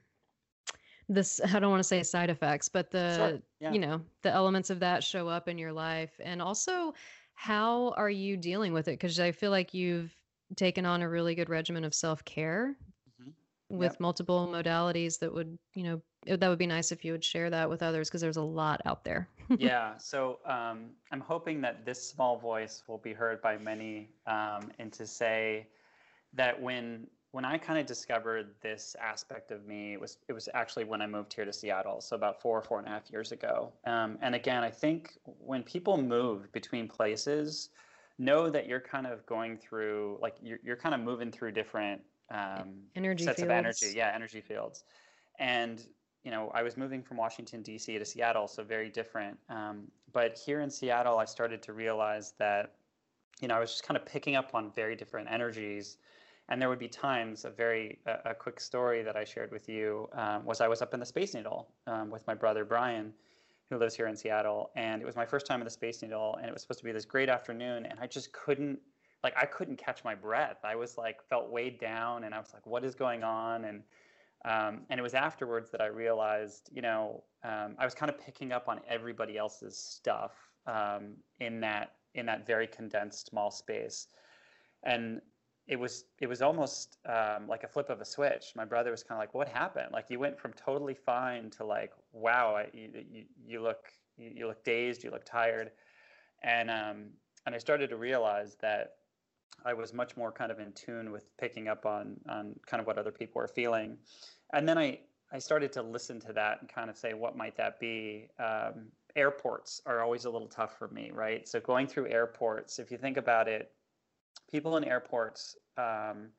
this 1.10 1.42
i 1.54 1.60
don't 1.60 1.72
want 1.72 1.80
to 1.80 1.88
say 1.88 2.04
side 2.04 2.30
effects 2.30 2.70
but 2.70 2.92
the 2.92 3.16
sure. 3.16 3.40
yeah. 3.60 3.72
you 3.72 3.80
know 3.80 4.00
the 4.22 4.32
elements 4.32 4.70
of 4.70 4.80
that 4.80 5.04
show 5.04 5.28
up 5.28 5.48
in 5.48 5.58
your 5.58 5.74
life 5.74 6.12
and 6.24 6.42
also 6.42 6.94
how 7.34 7.90
are 7.98 8.10
you 8.10 8.38
dealing 8.38 8.72
with 8.72 8.88
it 8.88 8.92
because 8.92 9.20
i 9.20 9.32
feel 9.32 9.52
like 9.52 9.74
you've 9.74 10.16
taken 10.56 10.86
on 10.86 11.02
a 11.02 11.10
really 11.10 11.36
good 11.36 11.50
regimen 11.50 11.84
of 11.84 11.94
self-care 11.94 12.76
mm-hmm. 13.22 13.32
with 13.76 13.94
yep. 13.94 14.00
multiple 14.00 14.50
modalities 14.52 15.20
that 15.20 15.34
would 15.34 15.58
you 15.74 15.84
know 15.84 16.02
that 16.26 16.48
would 16.48 16.60
be 16.60 16.68
nice 16.68 16.92
if 16.92 17.04
you 17.04 17.12
would 17.12 17.24
share 17.24 17.50
that 17.50 17.70
with 17.70 17.82
others 17.82 18.10
because 18.10 18.22
there's 18.22 18.38
a 18.38 18.42
lot 18.42 18.82
out 18.86 19.04
there 19.04 19.28
yeah 19.58 19.98
so 19.98 20.40
um, 20.46 20.90
i'm 21.12 21.22
hoping 21.22 21.60
that 21.60 21.86
this 21.86 22.08
small 22.08 22.38
voice 22.38 22.84
will 22.88 22.98
be 22.98 23.14
heard 23.14 23.42
by 23.42 23.58
many 23.58 24.10
um, 24.28 24.70
and 24.78 24.94
to 24.94 25.08
say 25.08 25.66
that 26.34 26.62
when 26.62 27.08
when 27.32 27.46
I 27.46 27.58
kind 27.58 27.78
of 27.80 27.86
discovered 27.86 28.56
this 28.62 28.96
aspect 29.00 29.52
of 29.52 29.66
me, 29.66 29.94
it 29.94 30.02
was 30.02 30.18
it 30.28 30.34
was 30.34 30.50
actually 30.54 30.86
when 30.86 31.02
I 31.02 31.08
moved 31.08 31.34
here 31.34 31.46
to 31.46 31.54
Seattle, 31.54 32.02
so 32.02 32.16
about 32.16 32.42
four 32.42 32.58
or 32.58 32.62
four 32.62 32.80
and 32.80 32.88
a 32.88 32.90
half 32.90 33.10
years 33.12 33.32
ago. 33.32 33.72
Um, 33.86 34.18
and 34.22 34.34
again, 34.34 34.64
I 34.64 34.72
think 34.72 35.18
when 35.26 35.62
people 35.62 36.02
move 36.02 36.52
between 36.52 36.88
places, 36.88 37.70
know 38.18 38.50
that 38.50 38.68
you're 38.68 38.80
kind 38.80 39.06
of 39.06 39.26
going 39.28 39.58
through 39.58 40.18
like 40.22 40.38
you're 40.42 40.60
you're 40.64 40.76
kind 40.76 40.96
of 40.96 41.02
moving 41.02 41.32
through 41.32 41.52
different 41.52 42.02
um, 42.32 42.82
energy 42.96 43.26
sets 43.26 43.38
fields. 43.40 43.52
of 43.52 43.52
energy, 43.52 43.94
yeah, 43.96 44.12
energy 44.14 44.42
fields. 44.42 44.84
And 45.38 45.86
you 46.24 46.32
know, 46.32 46.52
I 46.54 46.64
was 46.64 46.78
moving 46.78 47.02
from 47.02 47.18
Washington 47.18 47.62
D.C. 47.62 47.98
to 47.98 48.06
Seattle, 48.06 48.48
so 48.48 48.64
very 48.64 48.90
different. 48.90 49.38
Um, 49.50 49.84
but 50.12 50.38
here 50.38 50.62
in 50.62 50.70
Seattle, 50.70 51.18
I 51.20 51.26
started 51.26 51.62
to 51.64 51.74
realize 51.74 52.34
that 52.40 52.74
you 53.40 53.48
know 53.48 53.56
I 53.56 53.60
was 53.60 53.70
just 53.70 53.84
kind 53.84 53.98
of 53.98 54.06
picking 54.06 54.36
up 54.36 54.56
on 54.56 54.72
very 54.72 54.96
different 54.96 55.30
energies 55.32 55.98
and 56.50 56.60
there 56.60 56.68
would 56.68 56.80
be 56.80 56.88
times, 56.88 57.46
a 57.46 57.50
very 57.50 58.00
a, 58.06 58.32
a 58.32 58.36
quick 58.36 58.60
story 58.60 59.04
that 59.04 59.16
I 59.16 59.24
shared 59.24 59.52
with 59.52 59.70
you 59.70 60.10
um, 60.14 60.44
was 60.44 60.62
I 60.62 60.68
was 60.68 60.82
up 60.82 60.94
in 60.94 61.00
the 61.00 61.06
Space 61.06 61.36
Needle 61.36 61.70
um, 61.88 62.10
with 62.10 62.26
my 62.28 62.34
brother 62.34 62.66
Brian, 62.66 63.14
who 63.70 63.78
lives 63.78 63.96
here 63.96 64.08
in 64.08 64.16
Seattle, 64.16 64.72
and 64.76 65.02
it 65.02 65.06
was 65.06 65.16
my 65.16 65.26
first 65.26 65.46
time 65.46 65.62
in 65.62 65.66
the 65.66 65.72
Space 65.72 66.02
Needle, 66.02 66.36
and 66.38 66.48
it 66.48 66.54
was 66.54 66.64
supposed 66.64 66.80
to 66.80 66.86
be 66.86 66.92
this 66.92 67.06
great 67.06 67.30
afternoon, 67.30 67.86
and 67.86 68.00
I 68.00 68.08
just 68.08 68.34
couldn't 68.34 68.80
like 69.24 69.34
I 69.38 69.46
couldn't 69.46 69.78
catch 69.78 70.04
my 70.04 70.16
breath. 70.16 70.58
I 70.64 70.76
was 70.76 70.98
like 70.98 71.22
felt 71.30 71.50
weighed 71.52 71.80
down, 71.80 72.24
and 72.24 72.34
I 72.34 72.40
was 72.40 72.52
like, 72.54 72.66
what 72.66 72.84
is 72.84 72.96
going 72.96 73.24
on? 73.24 73.66
And 73.66 73.84
um, 74.46 74.82
and 74.90 75.00
it 75.00 75.04
was 75.04 75.14
afterwards 75.14 75.70
that 75.70 75.82
I 75.82 75.88
realized, 75.88 76.70
you 76.74 76.82
know, 76.82 77.24
um, 77.44 77.76
I 77.78 77.86
was 77.86 77.94
kind 77.94 78.10
of 78.10 78.20
picking 78.20 78.52
up 78.52 78.70
on 78.70 78.80
everybody 78.88 79.38
else's 79.38 79.78
stuff 79.78 80.32
um, 80.66 81.16
in 81.40 81.60
that 81.62 81.94
in 82.16 82.26
that 82.26 82.48
very 82.48 82.66
condensed 82.66 83.28
small 83.28 83.52
space, 83.52 84.08
and 84.84 85.22
it 85.70 85.80
was 85.80 86.06
it 86.20 86.28
was 86.28 86.42
almost 86.42 86.98
um, 87.06 87.48
like 87.48 87.64
a 87.64 87.68
flip 87.68 87.92
of 87.92 88.02
a 88.02 88.06
switch. 88.06 88.54
My 88.56 88.66
brother 88.66 88.90
was 88.90 89.04
kind 89.04 89.18
of 89.18 89.22
like, 89.22 89.36
"What 89.36 89.48
happened? 89.48 89.90
Like 89.94 90.06
you 90.10 90.18
went 90.18 90.38
from 90.40 90.52
totally 90.54 90.96
fine 90.96 91.52
to 91.52 91.64
like, 91.64 91.92
wow, 92.12 92.56
I, 92.56 92.70
you, 92.74 92.90
you, 93.12 93.24
you 93.46 93.62
look 93.62 93.86
you, 94.18 94.32
you, 94.34 94.48
look 94.48 94.64
dazed, 94.64 95.04
you 95.04 95.12
look 95.12 95.26
tired," 95.26 95.70
and 96.42 96.72
um, 96.72 97.12
and 97.46 97.54
I 97.54 97.60
started 97.60 97.92
to 97.92 97.98
realize 97.98 98.58
that 98.62 98.96
I 99.64 99.76
was 99.76 99.94
much 99.94 100.18
more 100.18 100.32
kind 100.32 100.52
of 100.52 100.60
in 100.60 100.74
tune 100.74 101.12
with 101.12 101.26
picking 101.38 101.68
up 101.68 101.86
on 101.86 102.18
on 102.28 102.56
kind 102.66 102.82
of 102.82 102.88
what 102.88 102.98
other 102.98 103.12
people 103.12 103.40
were 103.40 103.48
feeling, 103.48 103.96
and 104.54 104.68
then 104.68 104.80
I 104.80 105.00
I 105.32 105.38
started 105.38 105.72
to 105.74 105.84
listen 105.84 106.20
to 106.22 106.34
that 106.34 106.62
and 106.62 106.68
kind 106.68 106.90
of 106.90 106.98
say, 106.98 107.14
what 107.14 107.38
might 107.38 107.56
that 107.58 107.80
be? 107.80 108.28
Um, 108.40 108.88
airports 109.16 109.84
are 109.86 110.02
always 110.02 110.26
a 110.26 110.32
little 110.32 110.48
tough 110.48 110.80
for 110.80 110.88
me, 110.88 111.12
right? 111.14 111.48
So 111.48 111.60
going 111.60 111.86
through 111.86 112.08
airports, 112.08 112.80
if 112.80 112.90
you 112.90 112.98
think 112.98 113.18
about 113.18 113.48
it 113.48 113.72
people 114.50 114.78
in 114.78 114.84
airports 114.84 115.56
um, 115.78 116.30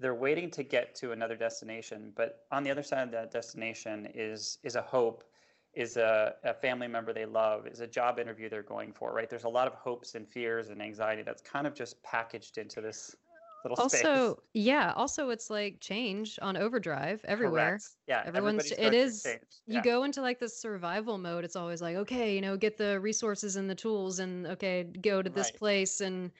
they're 0.00 0.14
waiting 0.14 0.50
to 0.50 0.62
get 0.62 0.94
to 0.94 1.12
another 1.12 1.36
destination 1.36 2.12
but 2.16 2.40
on 2.50 2.62
the 2.62 2.70
other 2.70 2.82
side 2.82 3.04
of 3.04 3.10
that 3.10 3.30
destination 3.30 4.08
is 4.14 4.58
is 4.62 4.76
a 4.76 4.82
hope 4.82 5.24
is 5.74 5.96
a, 5.96 6.34
a 6.44 6.52
family 6.52 6.86
member 6.86 7.12
they 7.12 7.24
love 7.24 7.66
is 7.66 7.80
a 7.80 7.86
job 7.86 8.18
interview 8.18 8.48
they're 8.48 8.62
going 8.62 8.92
for 8.92 9.12
right 9.12 9.30
there's 9.30 9.44
a 9.44 9.48
lot 9.48 9.66
of 9.66 9.74
hopes 9.74 10.14
and 10.14 10.28
fears 10.28 10.68
and 10.68 10.82
anxiety 10.82 11.22
that's 11.22 11.42
kind 11.42 11.66
of 11.66 11.74
just 11.74 12.02
packaged 12.02 12.58
into 12.58 12.80
this 12.80 13.16
little 13.64 13.80
also 13.80 14.34
space. 14.34 14.44
yeah 14.54 14.92
also 14.96 15.30
it's 15.30 15.48
like 15.48 15.78
change 15.80 16.38
on 16.42 16.56
overdrive 16.56 17.24
everywhere 17.24 17.70
Correct. 17.70 17.90
yeah 18.08 18.22
everyone's 18.26 18.72
it 18.72 18.92
is 18.92 19.26
you 19.66 19.80
go 19.82 20.02
into 20.02 20.20
like 20.20 20.40
the 20.40 20.48
survival 20.48 21.16
mode 21.16 21.44
it's 21.44 21.56
always 21.56 21.80
like 21.80 21.96
okay 21.96 22.34
you 22.34 22.40
know 22.40 22.56
get 22.56 22.76
the 22.76 22.98
resources 23.00 23.56
and 23.56 23.70
the 23.70 23.74
tools 23.74 24.18
and 24.18 24.46
okay 24.48 24.84
go 25.00 25.22
to 25.22 25.30
this 25.30 25.46
right. 25.46 25.58
place 25.58 26.00
and 26.00 26.32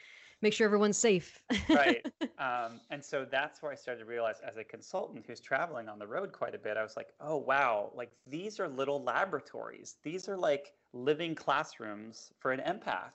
make 0.42 0.52
sure 0.52 0.66
everyone's 0.66 0.98
safe. 0.98 1.40
right. 1.68 2.04
Um, 2.38 2.80
and 2.90 3.04
so 3.04 3.24
that's 3.24 3.62
where 3.62 3.70
I 3.70 3.76
started 3.76 4.00
to 4.00 4.04
realize 4.04 4.40
as 4.44 4.56
a 4.56 4.64
consultant 4.64 5.24
who's 5.28 5.38
traveling 5.38 5.88
on 5.88 6.00
the 6.00 6.06
road 6.08 6.32
quite 6.32 6.56
a 6.56 6.58
bit, 6.58 6.76
I 6.76 6.82
was 6.82 6.96
like, 6.96 7.10
oh, 7.20 7.36
wow, 7.36 7.92
like 7.94 8.10
these 8.26 8.58
are 8.58 8.66
little 8.66 9.00
laboratories. 9.00 9.94
These 10.02 10.28
are 10.28 10.36
like 10.36 10.72
living 10.92 11.36
classrooms 11.36 12.32
for 12.40 12.50
an 12.50 12.58
empath 12.58 13.12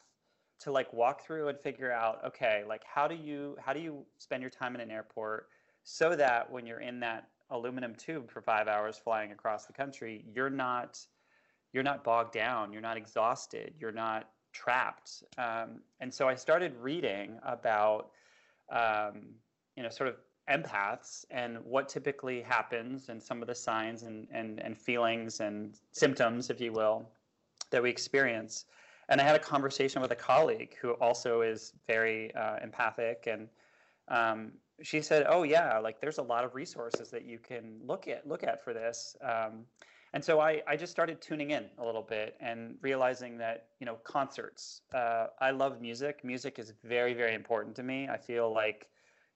to 0.60 0.72
like 0.72 0.92
walk 0.94 1.26
through 1.26 1.50
and 1.50 1.60
figure 1.60 1.92
out, 1.92 2.24
okay, 2.26 2.64
like 2.70 2.84
how 2.86 3.06
do 3.06 3.16
you 3.16 3.58
how 3.60 3.74
do 3.74 3.82
you 3.82 4.06
spend 4.18 4.42
your 4.42 4.50
time 4.50 4.76
in 4.76 4.82
an 4.82 4.92
airport 4.92 5.50
so 5.84 6.16
that 6.16 6.50
when 6.50 6.66
you're 6.66 6.80
in 6.80 7.02
that 7.02 7.28
aluminum 7.50 7.96
tube 7.96 8.32
for 8.32 8.42
five 8.42 8.70
hours 8.70 8.98
flying 8.98 9.34
across 9.34 9.66
the 9.66 9.74
country, 9.74 10.24
you're 10.34 10.50
not 10.50 11.00
you're 11.74 11.84
not 11.84 12.04
bogged 12.04 12.34
down, 12.34 12.72
you're 12.72 12.82
not 12.82 12.98
exhausted, 12.98 13.74
you're 13.78 13.92
not 13.92 14.30
trapped. 14.54 15.24
Um, 15.38 15.82
and 16.00 16.14
so 16.14 16.28
I 16.28 16.36
started 16.36 16.76
reading 16.76 17.40
about, 17.44 18.10
um, 18.72 19.36
you 19.76 19.84
know, 19.84 19.90
sort 19.90 20.10
of 20.10 20.16
empaths 20.50 21.26
and 21.30 21.58
what 21.64 21.90
typically 21.90 22.42
happens 22.42 23.10
and 23.10 23.22
some 23.22 23.42
of 23.42 23.48
the 23.48 23.56
signs 23.56 24.04
and, 24.04 24.28
and, 24.32 24.60
and 24.60 24.78
feelings 24.78 25.40
and 25.40 25.78
symptoms, 25.92 26.50
if 26.50 26.62
you 26.62 26.72
will, 26.72 27.10
that 27.70 27.84
we 27.84 27.90
experience. 27.90 28.66
And 29.10 29.22
I 29.22 29.24
had 29.24 29.36
a 29.36 29.40
conversation 29.40 30.02
with 30.02 30.12
a 30.12 30.16
colleague 30.16 30.76
who 30.82 30.92
also 30.94 31.42
is 31.42 31.74
very 31.86 32.34
uh, 32.36 32.58
empathic 32.62 33.28
and 33.28 33.48
um, 34.10 34.54
she 34.82 35.02
said, 35.02 35.26
"Oh 35.28 35.44
yeah, 35.44 35.80
like 35.80 36.00
there's 36.00 36.18
a 36.18 36.24
lot 36.24 36.44
of 36.44 36.56
resources 36.56 37.10
that 37.10 37.26
you 37.26 37.40
can 37.40 37.80
look 37.86 38.08
at 38.08 38.28
look 38.28 38.44
at 38.44 38.64
for 38.64 38.74
this." 38.74 39.16
Um, 39.22 39.66
and 40.14 40.24
so 40.24 40.40
I, 40.40 40.62
I 40.68 40.76
just 40.76 40.92
started 40.92 41.22
tuning 41.22 41.52
in 41.52 41.66
a 41.78 41.86
little 41.86 42.02
bit 42.02 42.36
and 42.40 42.76
realizing 42.82 43.38
that 43.40 43.68
you 43.80 43.86
know 43.86 43.96
concerts 44.04 44.82
uh, 44.94 45.28
i 45.42 45.52
love 45.52 45.82
music. 45.82 46.24
Music 46.24 46.60
is 46.60 46.74
very 46.84 47.14
very 47.14 47.34
important 47.34 47.76
to 47.78 47.84
me. 47.84 48.08
I 48.08 48.18
feel 48.18 48.54
like 48.54 48.88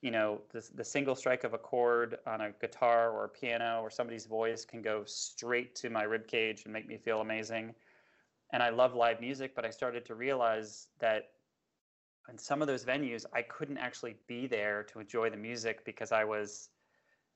you 0.02 0.12
know 0.12 0.42
the, 0.52 0.68
the 0.76 0.84
single 0.84 1.16
strike 1.16 1.44
of 1.44 1.54
a 1.54 1.58
chord 1.58 2.18
on 2.26 2.42
a 2.42 2.52
guitar 2.62 3.12
or 3.12 3.26
a 3.26 3.30
piano 3.30 3.82
or 3.82 3.90
somebody's 3.90 4.26
voice 4.26 4.66
can 4.66 4.82
go 4.82 5.04
straight 5.06 5.76
to 5.76 5.90
my 5.90 6.04
rib 6.04 6.28
cage 6.28 6.64
and 6.66 6.74
make 6.74 6.88
me 6.88 6.98
feel 6.98 7.22
amazing. 7.22 7.74
And 8.54 8.62
i 8.62 8.70
love 8.70 8.96
live 8.96 9.22
music 9.22 9.56
but 9.56 9.66
i 9.66 9.70
started 9.70 10.06
to 10.06 10.16
realize 10.16 10.88
that 11.00 11.30
in 12.30 12.38
some 12.38 12.62
of 12.62 12.68
those 12.68 12.86
venues, 12.86 13.26
I 13.34 13.42
couldn't 13.42 13.78
actually 13.78 14.16
be 14.28 14.48
there 14.48 14.84
to 14.84 15.00
enjoy 15.00 15.30
the 15.30 15.38
music 15.38 15.84
because 15.86 16.12
I 16.12 16.24
was 16.24 16.70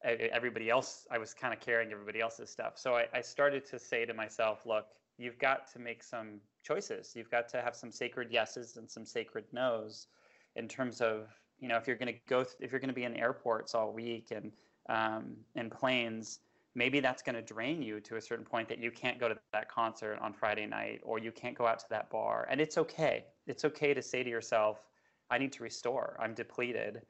everybody 0.03 0.69
else. 0.69 1.07
I 1.11 1.17
was 1.17 1.33
kind 1.33 1.53
of 1.53 1.59
carrying 1.59 1.91
everybody 1.91 2.21
else's 2.21 2.49
stuff. 2.49 2.73
So 2.77 2.95
I, 2.95 3.07
I 3.13 3.21
started 3.21 3.65
to 3.67 3.79
say 3.79 4.05
to 4.05 4.13
myself, 4.13 4.65
look, 4.65 4.87
you've 5.17 5.39
got 5.39 5.71
to 5.73 5.79
make 5.79 6.03
some 6.03 6.39
choices. 6.63 7.13
You've 7.15 7.31
got 7.31 7.47
to 7.49 7.61
have 7.61 7.75
some 7.75 7.91
sacred 7.91 8.31
yeses 8.31 8.77
and 8.77 8.89
some 8.89 9.05
sacred 9.05 9.45
nos 9.51 10.07
in 10.55 10.67
terms 10.67 11.01
of 11.01 11.27
you 11.59 11.67
know 11.67 11.77
if 11.77 11.87
you're 11.87 11.95
going 11.95 12.13
to 12.13 12.19
go 12.27 12.43
th- 12.43 12.55
if 12.59 12.71
you're 12.71 12.79
going 12.79 12.89
to 12.89 12.95
be 12.95 13.03
in 13.03 13.15
airports 13.15 13.73
all 13.75 13.91
week 13.93 14.31
and 14.31 14.51
um, 14.89 15.35
in 15.55 15.69
planes 15.69 16.39
maybe 16.75 16.99
that's 16.99 17.23
going 17.23 17.35
to 17.35 17.41
drain 17.41 17.81
you 17.81 17.99
to 18.01 18.17
a 18.17 18.21
certain 18.21 18.45
point 18.45 18.67
that 18.67 18.79
you 18.79 18.91
can't 18.91 19.19
go 19.19 19.29
to 19.29 19.37
that 19.53 19.69
concert 19.69 20.19
on 20.21 20.33
Friday 20.33 20.65
night 20.65 20.99
or 21.03 21.17
you 21.17 21.31
can't 21.31 21.57
go 21.57 21.65
out 21.65 21.79
to 21.79 21.85
that 21.89 22.09
bar. 22.09 22.45
And 22.49 22.59
it's 22.59 22.77
okay. 22.77 23.25
It's 23.47 23.63
okay 23.65 23.93
to 23.93 24.01
say 24.01 24.23
to 24.23 24.29
yourself, 24.29 24.85
I 25.31 25.37
need 25.37 25.53
to 25.53 25.63
restore. 25.63 26.17
I'm 26.21 26.33
depleted. 26.33 27.01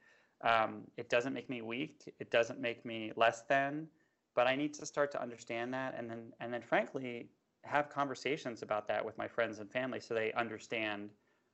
Um, 0.42 0.82
it 0.98 1.10
doesn't 1.10 1.34
make 1.34 1.50
me 1.50 1.62
weak. 1.62 2.14
It 2.20 2.30
doesn't 2.30 2.60
make 2.60 2.86
me 2.86 3.12
less 3.16 3.44
than, 3.44 3.88
but 4.36 4.48
I 4.48 4.56
need 4.56 4.74
to 4.76 4.86
start 4.86 5.12
to 5.14 5.22
understand 5.22 5.74
that. 5.74 5.96
And 5.98 6.10
then, 6.10 6.34
and 6.40 6.54
then 6.54 6.62
frankly, 6.62 7.30
have 7.64 7.90
conversations 7.90 8.62
about 8.62 8.88
that 8.88 9.04
with 9.04 9.18
my 9.18 9.28
friends 9.28 9.60
and 9.60 9.72
family 9.72 10.00
so 10.00 10.14
they 10.14 10.32
understand. 10.34 11.10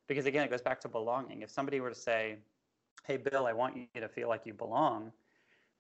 Because 0.08 0.26
again, 0.26 0.44
it 0.44 0.52
goes 0.52 0.62
back 0.62 0.82
to 0.82 0.90
belonging. 0.90 1.42
If 1.42 1.50
somebody 1.52 1.80
were 1.80 1.90
to 1.90 1.96
say, 1.96 2.38
Hey, 3.06 3.18
Bill, 3.18 3.48
I 3.48 3.54
want 3.54 3.76
you 3.78 4.02
to 4.02 4.08
feel 4.08 4.28
like 4.28 4.46
you 4.46 4.54
belong. 4.54 5.12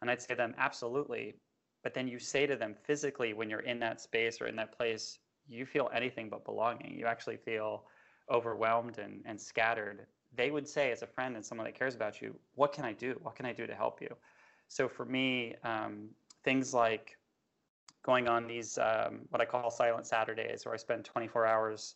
And 0.02 0.10
I'd 0.10 0.22
say 0.22 0.30
to 0.30 0.36
them, 0.36 0.56
absolutely 0.58 1.36
but 1.84 1.94
then 1.94 2.08
you 2.08 2.20
say 2.20 2.46
to 2.46 2.56
them 2.56 2.76
physically 2.84 3.34
when 3.34 3.50
you're 3.50 3.62
in 3.62 3.80
that 3.80 4.02
space 4.02 4.42
or 4.42 4.48
in 4.48 4.56
that 4.56 4.76
place 4.76 5.20
you 5.48 5.66
feel 5.66 5.90
anything 5.94 6.30
but 6.30 6.46
belonging 6.46 6.96
you 6.98 7.06
actually 7.06 7.38
feel 7.38 7.84
overwhelmed 8.30 9.00
and, 9.00 9.22
and 9.26 9.40
scattered 9.40 10.06
they 10.36 10.52
would 10.52 10.68
say 10.68 10.92
as 10.92 11.02
a 11.02 11.08
friend 11.08 11.36
and 11.36 11.46
someone 11.46 11.66
that 11.66 11.76
cares 11.76 11.96
about 11.96 12.22
you 12.22 12.36
what 12.56 12.72
can 12.74 12.86
i 12.86 12.94
do 12.94 13.18
what 13.22 13.36
can 13.36 13.46
i 13.46 13.54
do 13.54 13.66
to 13.68 13.76
help 13.76 14.02
you 14.02 14.14
so 14.68 14.88
for 14.88 15.06
me 15.06 15.56
um, 15.64 16.10
things 16.44 16.74
like 16.74 17.18
going 18.04 18.28
on 18.28 18.48
these 18.48 18.78
um, 18.78 19.20
what 19.30 19.42
i 19.42 19.46
call 19.46 19.70
silent 19.70 20.06
saturdays 20.06 20.66
where 20.66 20.74
i 20.74 20.78
spend 20.78 21.04
24 21.06 21.46
hours 21.46 21.96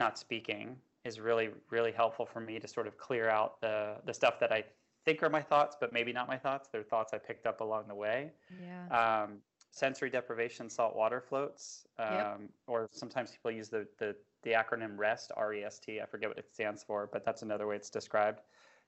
not 0.00 0.18
speaking 0.18 0.76
is 1.04 1.20
really 1.20 1.50
really 1.70 1.92
helpful 1.92 2.26
for 2.26 2.40
me 2.40 2.58
to 2.58 2.68
sort 2.68 2.86
of 2.86 2.96
clear 2.98 3.28
out 3.28 3.60
the 3.60 3.96
the 4.04 4.14
stuff 4.14 4.38
that 4.38 4.52
i 4.52 4.64
think 5.04 5.22
are 5.22 5.30
my 5.30 5.42
thoughts, 5.42 5.76
but 5.78 5.92
maybe 5.92 6.12
not 6.12 6.28
my 6.28 6.36
thoughts. 6.36 6.68
They're 6.68 6.82
thoughts 6.82 7.12
I 7.12 7.18
picked 7.18 7.46
up 7.46 7.60
along 7.60 7.84
the 7.88 7.94
way. 7.94 8.32
Yeah. 8.60 9.24
Um, 9.24 9.38
sensory 9.70 10.10
deprivation 10.10 10.70
salt 10.70 10.96
water 10.96 11.20
floats, 11.20 11.86
um, 11.98 12.08
yep. 12.12 12.40
or 12.66 12.88
sometimes 12.92 13.32
people 13.32 13.50
use 13.50 13.68
the, 13.68 13.86
the, 13.98 14.14
the 14.44 14.52
acronym 14.52 14.96
REST, 14.96 15.32
R 15.36 15.54
E 15.54 15.64
S 15.64 15.78
T. 15.78 16.00
I 16.00 16.06
forget 16.06 16.28
what 16.28 16.38
it 16.38 16.46
stands 16.52 16.82
for, 16.82 17.08
but 17.12 17.24
that's 17.24 17.42
another 17.42 17.66
way 17.66 17.76
it's 17.76 17.90
described. 17.90 18.40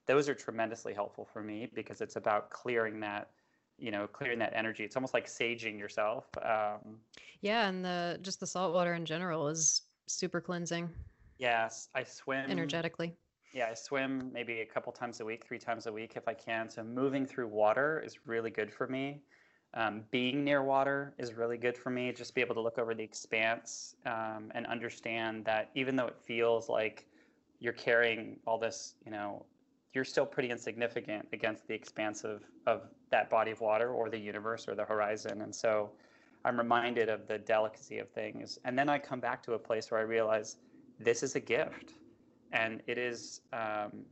Those 0.05 0.29
are 0.29 0.33
tremendously 0.33 0.93
helpful 0.93 1.25
for 1.25 1.43
me 1.43 1.69
because 1.73 2.01
it's 2.01 2.15
about 2.15 2.49
clearing 2.49 2.99
that 3.01 3.29
you 3.77 3.91
know 3.91 4.07
clearing 4.07 4.39
that 4.39 4.53
energy 4.55 4.83
it's 4.83 4.95
almost 4.95 5.13
like 5.13 5.27
saging 5.27 5.77
yourself 5.77 6.25
um, 6.41 6.97
yeah 7.41 7.69
and 7.69 7.85
the 7.85 8.17
just 8.23 8.39
the 8.39 8.47
salt 8.47 8.73
water 8.73 8.95
in 8.95 9.05
general 9.05 9.47
is 9.47 9.83
super 10.07 10.41
cleansing 10.41 10.89
yes 11.37 11.87
i 11.93 12.03
swim 12.03 12.49
energetically 12.49 13.15
yeah, 13.53 13.69
I 13.71 13.73
swim 13.73 14.29
maybe 14.31 14.59
a 14.59 14.65
couple 14.65 14.91
times 14.91 15.19
a 15.19 15.25
week, 15.25 15.45
three 15.45 15.57
times 15.57 15.87
a 15.87 15.91
week 15.91 16.13
if 16.15 16.27
I 16.27 16.33
can. 16.33 16.69
So 16.69 16.83
moving 16.83 17.25
through 17.25 17.47
water 17.47 18.03
is 18.05 18.19
really 18.27 18.51
good 18.51 18.71
for 18.71 18.87
me. 18.87 19.21
Um, 19.73 20.03
being 20.11 20.43
near 20.43 20.63
water 20.63 21.13
is 21.17 21.33
really 21.33 21.57
good 21.57 21.77
for 21.77 21.89
me. 21.89 22.11
Just 22.11 22.33
be 22.33 22.41
able 22.41 22.55
to 22.55 22.61
look 22.61 22.79
over 22.79 22.95
the 22.95 23.03
expanse 23.03 23.95
um, 24.05 24.51
and 24.55 24.65
understand 24.65 25.45
that 25.45 25.69
even 25.75 25.95
though 25.95 26.07
it 26.07 26.17
feels 26.23 26.69
like 26.69 27.05
you're 27.59 27.73
carrying 27.73 28.37
all 28.47 28.57
this, 28.57 28.95
you 29.05 29.11
know, 29.11 29.45
you're 29.93 30.05
still 30.05 30.25
pretty 30.25 30.49
insignificant 30.49 31.27
against 31.33 31.67
the 31.67 31.73
expanse 31.73 32.23
of, 32.23 32.43
of 32.65 32.83
that 33.11 33.29
body 33.29 33.51
of 33.51 33.61
water 33.61 33.91
or 33.91 34.09
the 34.09 34.17
universe 34.17 34.67
or 34.67 34.75
the 34.75 34.85
horizon. 34.85 35.41
And 35.41 35.53
so 35.53 35.91
I'm 36.45 36.57
reminded 36.57 37.09
of 37.09 37.27
the 37.27 37.37
delicacy 37.37 37.99
of 37.99 38.09
things. 38.09 38.59
And 38.63 38.77
then 38.77 38.89
I 38.89 38.99
come 38.99 39.19
back 39.19 39.43
to 39.43 39.53
a 39.53 39.59
place 39.59 39.91
where 39.91 39.99
I 39.99 40.03
realize 40.03 40.57
this 40.99 41.23
is 41.23 41.35
a 41.35 41.39
gift 41.39 41.93
and 42.51 42.81
it 42.87 42.97
is 42.97 43.41
um, 43.53 44.05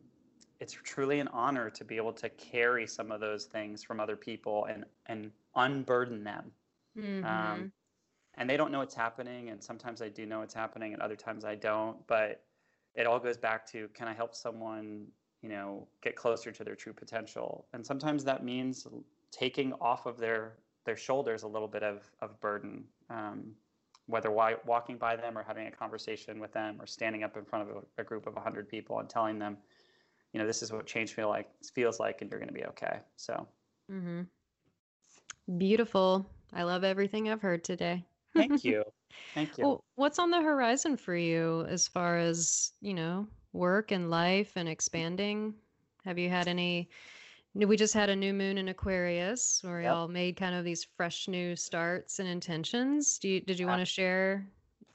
it's 0.59 0.73
truly 0.73 1.19
an 1.19 1.27
honor 1.29 1.69
to 1.69 1.83
be 1.83 1.97
able 1.97 2.13
to 2.13 2.29
carry 2.29 2.87
some 2.87 3.11
of 3.11 3.19
those 3.19 3.45
things 3.45 3.83
from 3.83 3.99
other 3.99 4.15
people 4.15 4.65
and 4.65 4.85
and 5.07 5.31
unburden 5.55 6.23
them 6.23 6.51
mm-hmm. 6.97 7.25
um, 7.25 7.71
and 8.37 8.49
they 8.49 8.57
don't 8.57 8.71
know 8.71 8.79
what's 8.79 8.95
happening 8.95 9.49
and 9.49 9.63
sometimes 9.63 10.01
i 10.01 10.09
do 10.09 10.25
know 10.25 10.39
what's 10.39 10.53
happening 10.53 10.93
and 10.93 11.01
other 11.01 11.15
times 11.15 11.45
i 11.45 11.55
don't 11.55 11.97
but 12.07 12.43
it 12.95 13.05
all 13.05 13.19
goes 13.19 13.37
back 13.37 13.65
to 13.65 13.87
can 13.93 14.07
i 14.07 14.13
help 14.13 14.35
someone 14.35 15.05
you 15.41 15.49
know 15.49 15.87
get 16.01 16.15
closer 16.15 16.51
to 16.51 16.63
their 16.63 16.75
true 16.75 16.93
potential 16.93 17.67
and 17.73 17.85
sometimes 17.85 18.23
that 18.23 18.43
means 18.43 18.87
taking 19.31 19.73
off 19.73 20.05
of 20.05 20.17
their 20.17 20.53
their 20.85 20.97
shoulders 20.97 21.43
a 21.43 21.47
little 21.47 21.67
bit 21.67 21.83
of 21.83 22.09
of 22.21 22.39
burden 22.39 22.83
um, 23.09 23.51
whether 24.07 24.31
walking 24.31 24.97
by 24.97 25.15
them 25.15 25.37
or 25.37 25.43
having 25.43 25.67
a 25.67 25.71
conversation 25.71 26.39
with 26.39 26.51
them 26.53 26.77
or 26.79 26.85
standing 26.85 27.23
up 27.23 27.37
in 27.37 27.43
front 27.43 27.67
of 27.67 27.75
a, 27.75 28.01
a 28.01 28.03
group 28.03 28.27
of 28.27 28.35
100 28.35 28.69
people 28.69 28.99
and 28.99 29.09
telling 29.09 29.39
them 29.39 29.57
you 30.31 30.39
know 30.39 30.45
this 30.45 30.61
is 30.61 30.71
what 30.71 30.85
change 30.85 31.13
feel 31.13 31.29
like 31.29 31.49
feels 31.73 31.99
like 31.99 32.21
and 32.21 32.29
you're 32.29 32.39
going 32.39 32.49
to 32.49 32.53
be 32.53 32.65
okay 32.65 32.99
so 33.15 33.47
mm-hmm. 33.91 34.21
Beautiful 35.57 36.25
i 36.53 36.63
love 36.63 36.83
everything 36.83 37.29
i've 37.29 37.41
heard 37.41 37.63
today 37.63 38.03
thank 38.35 38.63
you 38.63 38.83
thank 39.33 39.57
you 39.57 39.63
well, 39.65 39.83
what's 39.95 40.19
on 40.19 40.31
the 40.31 40.41
horizon 40.41 40.97
for 40.97 41.15
you 41.15 41.65
as 41.69 41.87
far 41.87 42.17
as 42.17 42.73
you 42.81 42.93
know 42.93 43.27
work 43.53 43.91
and 43.91 44.09
life 44.09 44.53
and 44.55 44.67
expanding 44.67 45.53
have 46.03 46.17
you 46.17 46.29
had 46.29 46.47
any 46.47 46.89
we 47.55 47.77
just 47.77 47.93
had 47.93 48.09
a 48.09 48.15
new 48.15 48.33
moon 48.33 48.57
in 48.57 48.67
Aquarius 48.67 49.61
where 49.63 49.81
yep. 49.81 49.91
y'all 49.91 50.07
made 50.09 50.35
kind 50.35 50.53
of 50.53 50.65
these 50.65 50.85
fresh 50.97 51.29
new 51.29 51.55
starts 51.55 52.19
and 52.19 52.27
intentions. 52.27 53.17
Do 53.17 53.29
you, 53.29 53.39
did 53.39 53.57
you 53.57 53.65
want 53.65 53.79
to 53.79 53.85
share 53.85 54.45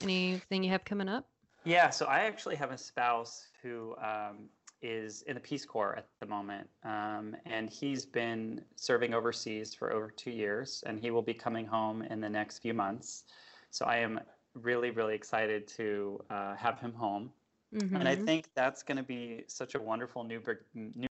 anything 0.03 0.63
you 0.63 0.71
have 0.71 0.85
coming 0.85 1.09
up? 1.09 1.27
Yeah, 1.65 1.89
so 1.89 2.07
I 2.07 2.21
actually 2.21 2.57
have 2.57 2.71
a 2.71 2.79
spouse 2.79 3.47
who 3.63 3.97
um, 3.97 4.51
is 4.83 5.23
in 5.23 5.35
the 5.35 5.41
Peace 5.41 5.65
Corps 5.65 5.95
at 5.97 6.07
the 6.21 6.27
moment, 6.27 6.69
um, 6.85 7.37
and 7.45 7.69
he's 7.71 8.07
been 8.07 8.63
serving 8.77 9.15
overseas 9.15 9.75
for 9.75 9.93
over 9.93 10.11
two 10.11 10.31
years, 10.31 10.83
and 10.87 10.99
he 10.99 11.11
will 11.11 11.23
be 11.23 11.35
coming 11.35 11.67
home 11.67 12.03
in 12.03 12.21
the 12.21 12.29
next 12.29 12.59
few 12.59 12.75
months. 12.75 13.25
So 13.71 13.85
I 13.85 13.97
am 13.99 14.21
really, 14.55 14.91
really 14.91 15.15
excited 15.15 15.69
to 15.69 16.21
uh, 16.31 16.55
have 16.57 16.81
him 16.81 16.93
home. 16.93 17.31
Mm-hmm. 17.75 17.97
And 17.97 18.09
I 18.09 18.17
mm-hmm. 18.17 18.25
think 18.25 18.49
that's 18.55 18.83
going 18.83 18.97
to 18.97 19.05
be 19.05 19.45
such 19.47 19.75
a 19.75 19.81
wonderful 19.81 20.25
new, 20.25 20.43
new 20.75 21.07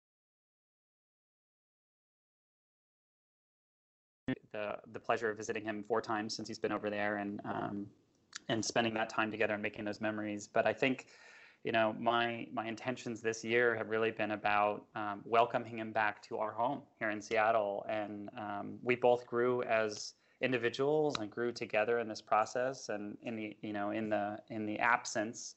the 4.53 4.77
the 4.93 4.99
pleasure 4.99 5.31
of 5.31 5.37
visiting 5.37 5.65
him 5.65 5.85
four 5.87 6.01
times 6.01 6.35
since 6.35 6.49
he's 6.49 6.59
been 6.59 6.73
over 6.73 6.91
there, 6.91 7.19
and 7.19 7.41
um, 7.45 7.87
and 8.49 8.65
spending 8.65 8.95
that 8.95 9.09
time 9.09 9.31
together 9.31 9.55
and 9.55 9.63
making 9.63 9.85
those 9.85 10.01
memories. 10.01 10.49
But 10.53 10.67
I 10.67 10.73
think, 10.73 11.07
you 11.65 11.73
know, 11.73 11.95
my 11.99 12.47
my 12.53 12.67
intentions 12.67 13.21
this 13.21 13.45
year 13.45 13.75
have 13.75 13.91
really 13.91 14.11
been 14.11 14.33
about 14.33 14.85
um, 14.95 15.21
welcoming 15.25 15.79
him 15.79 15.93
back 15.93 16.23
to 16.23 16.39
our 16.39 16.53
home 16.53 16.83
here 16.99 17.11
in 17.11 17.21
Seattle, 17.21 17.85
and 17.89 18.31
um, 18.39 18.79
we 18.83 18.95
both 18.95 19.27
grew 19.27 19.63
as 19.65 20.15
individuals 20.41 21.17
and 21.19 21.31
grew 21.31 21.51
together 21.51 21.99
in 21.99 22.09
this 22.09 22.23
process, 22.23 22.89
and 22.89 23.17
in 23.23 23.37
the 23.37 23.57
you 23.63 23.73
know 23.73 23.91
in 23.91 24.09
the 24.09 24.39
in 24.51 24.67
the 24.67 24.79
absence. 24.79 25.55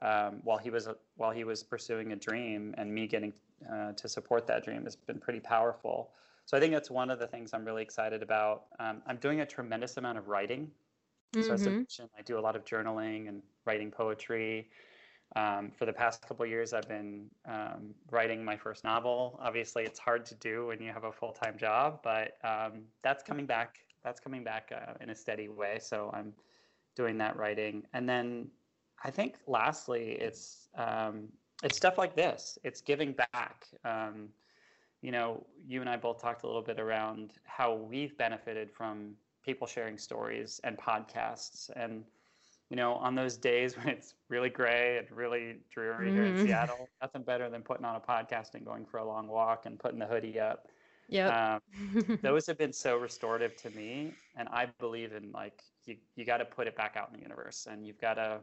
Um, 0.00 0.38
while 0.44 0.58
he 0.58 0.70
was 0.70 0.88
while 1.16 1.32
he 1.32 1.42
was 1.42 1.62
pursuing 1.62 2.12
a 2.12 2.16
dream, 2.16 2.74
and 2.78 2.92
me 2.92 3.06
getting 3.06 3.32
uh, 3.72 3.92
to 3.92 4.08
support 4.08 4.46
that 4.46 4.64
dream 4.64 4.84
has 4.84 4.94
been 4.94 5.18
pretty 5.18 5.40
powerful. 5.40 6.10
So 6.44 6.56
I 6.56 6.60
think 6.60 6.72
that's 6.72 6.90
one 6.90 7.10
of 7.10 7.18
the 7.18 7.26
things 7.26 7.50
I'm 7.52 7.64
really 7.64 7.82
excited 7.82 8.22
about. 8.22 8.66
Um, 8.78 9.02
I'm 9.06 9.16
doing 9.16 9.40
a 9.40 9.46
tremendous 9.46 9.96
amount 9.96 10.18
of 10.18 10.28
writing. 10.28 10.70
Mm-hmm. 11.34 11.46
So 11.46 11.52
as 11.52 11.66
I 11.66 11.70
mentioned, 11.70 12.08
I 12.18 12.22
do 12.22 12.38
a 12.38 12.40
lot 12.40 12.56
of 12.56 12.64
journaling 12.64 13.28
and 13.28 13.42
writing 13.66 13.90
poetry. 13.90 14.70
Um, 15.36 15.70
for 15.76 15.84
the 15.84 15.92
past 15.92 16.26
couple 16.26 16.46
years, 16.46 16.72
I've 16.72 16.88
been 16.88 17.26
um, 17.46 17.94
writing 18.10 18.44
my 18.44 18.56
first 18.56 18.82
novel. 18.82 19.38
Obviously, 19.42 19.84
it's 19.84 19.98
hard 19.98 20.24
to 20.26 20.34
do 20.36 20.66
when 20.68 20.80
you 20.80 20.92
have 20.92 21.04
a 21.04 21.12
full 21.12 21.32
time 21.32 21.58
job, 21.58 22.00
but 22.02 22.38
um, 22.44 22.82
that's 23.02 23.22
coming 23.22 23.46
back. 23.46 23.78
That's 24.02 24.20
coming 24.20 24.42
back 24.42 24.72
uh, 24.74 24.94
in 25.00 25.10
a 25.10 25.14
steady 25.14 25.48
way. 25.48 25.78
So 25.80 26.10
I'm 26.14 26.32
doing 26.96 27.18
that 27.18 27.36
writing, 27.36 27.84
and 27.92 28.08
then 28.08 28.48
I 29.04 29.10
think 29.10 29.36
lastly, 29.46 30.16
it's 30.20 30.68
um, 30.76 31.28
it's 31.62 31.76
stuff 31.76 31.98
like 31.98 32.16
this. 32.16 32.58
It's 32.64 32.80
giving 32.80 33.12
back. 33.12 33.66
Um, 33.84 34.30
you 35.02 35.12
know, 35.12 35.46
you 35.66 35.80
and 35.80 35.88
I 35.88 35.96
both 35.96 36.20
talked 36.20 36.42
a 36.42 36.46
little 36.46 36.62
bit 36.62 36.80
around 36.80 37.34
how 37.44 37.74
we've 37.74 38.16
benefited 38.18 38.70
from 38.70 39.14
people 39.44 39.66
sharing 39.66 39.96
stories 39.96 40.60
and 40.64 40.76
podcasts. 40.76 41.70
And, 41.76 42.04
you 42.70 42.76
know, 42.76 42.94
on 42.94 43.14
those 43.14 43.36
days 43.36 43.76
when 43.78 43.88
it's 43.88 44.14
really 44.28 44.50
gray 44.50 44.98
and 44.98 45.10
really 45.16 45.56
dreary 45.70 46.10
mm. 46.10 46.12
here 46.12 46.24
in 46.24 46.34
mm-hmm. 46.34 46.46
Seattle, 46.46 46.88
nothing 47.00 47.22
better 47.22 47.48
than 47.48 47.62
putting 47.62 47.84
on 47.84 47.96
a 47.96 48.00
podcast 48.00 48.54
and 48.54 48.64
going 48.64 48.84
for 48.84 48.98
a 48.98 49.04
long 49.04 49.28
walk 49.28 49.66
and 49.66 49.78
putting 49.78 49.98
the 49.98 50.06
hoodie 50.06 50.38
up. 50.38 50.68
Yeah. 51.08 51.58
Um, 51.74 52.18
those 52.22 52.46
have 52.46 52.58
been 52.58 52.72
so 52.72 52.96
restorative 52.96 53.56
to 53.62 53.70
me. 53.70 54.12
And 54.36 54.48
I 54.50 54.66
believe 54.78 55.14
in 55.14 55.32
like, 55.32 55.62
you, 55.86 55.96
you 56.16 56.26
got 56.26 56.38
to 56.38 56.44
put 56.44 56.66
it 56.66 56.76
back 56.76 56.96
out 56.96 57.08
in 57.08 57.16
the 57.18 57.22
universe 57.22 57.66
and 57.70 57.86
you've 57.86 58.00
got 58.00 58.14
to, 58.14 58.40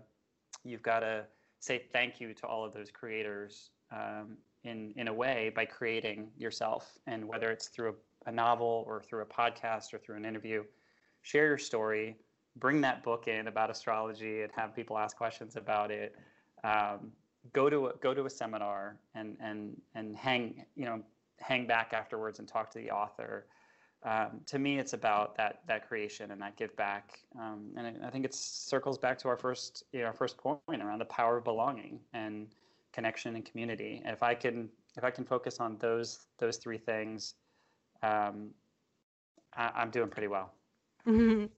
you've 0.63 0.81
got 0.81 1.01
to 1.01 1.25
say 1.59 1.83
thank 1.91 2.19
you 2.19 2.33
to 2.33 2.47
all 2.47 2.65
of 2.65 2.73
those 2.73 2.91
creators 2.91 3.69
um, 3.91 4.37
in 4.63 4.93
in 4.95 5.07
a 5.07 5.13
way 5.13 5.51
by 5.55 5.65
creating 5.65 6.29
yourself, 6.37 6.97
and 7.07 7.25
whether 7.25 7.51
it's 7.51 7.67
through 7.67 7.89
a, 7.89 8.29
a 8.29 8.31
novel 8.31 8.83
or 8.87 9.01
through 9.01 9.21
a 9.21 9.25
podcast 9.25 9.93
or 9.93 9.99
through 9.99 10.15
an 10.15 10.25
interview, 10.25 10.63
share 11.21 11.47
your 11.47 11.57
story, 11.57 12.17
bring 12.57 12.81
that 12.81 13.03
book 13.03 13.27
in 13.27 13.47
about 13.47 13.69
astrology, 13.69 14.41
and 14.41 14.51
have 14.55 14.75
people 14.75 14.97
ask 14.97 15.17
questions 15.17 15.55
about 15.55 15.91
it. 15.91 16.15
Um, 16.63 17.11
go 17.53 17.69
to 17.69 17.87
a, 17.87 17.93
go 17.97 18.13
to 18.13 18.25
a 18.25 18.29
seminar 18.29 18.97
and 19.13 19.37
and 19.39 19.79
and 19.93 20.15
hang 20.15 20.65
you 20.75 20.85
know 20.85 21.01
hang 21.39 21.67
back 21.67 21.93
afterwards 21.93 22.39
and 22.39 22.47
talk 22.47 22.71
to 22.71 22.79
the 22.79 22.91
author. 22.91 23.47
Um, 24.03 24.41
to 24.45 24.59
me, 24.59 24.77
it's 24.77 24.93
about 24.93 25.35
that 25.37 25.61
that 25.67 25.87
creation 25.87 26.31
and 26.31 26.41
that 26.41 26.57
give 26.57 26.75
back, 26.75 27.19
um, 27.39 27.71
and 27.75 27.87
I, 27.87 28.07
I, 28.07 28.09
think 28.11 28.23
it 28.23 28.35
circles 28.35 28.97
back 28.97 29.17
to 29.19 29.27
our 29.27 29.37
first 29.37 29.83
you 29.91 30.01
know, 30.01 30.07
our 30.07 30.13
first 30.13 30.37
point 30.37 30.59
around 30.69 30.99
the 30.99 31.05
power 31.05 31.37
of 31.37 31.43
belonging 31.43 31.99
and 32.13 32.47
connection 32.93 33.35
and 33.35 33.43
community. 33.43 34.01
And 34.05 34.13
if 34.13 34.21
I 34.21 34.35
can 34.35 34.69
if 34.95 35.03
I 35.03 35.09
can 35.09 35.25
focus 35.25 35.59
on 35.59 35.77
those 35.79 36.27
those 36.37 36.57
three 36.57 36.77
things, 36.77 37.33
um, 38.03 38.51
I, 39.55 39.81
am 39.81 39.89
doing 39.89 40.09
pretty 40.09 40.27
well. 40.27 40.53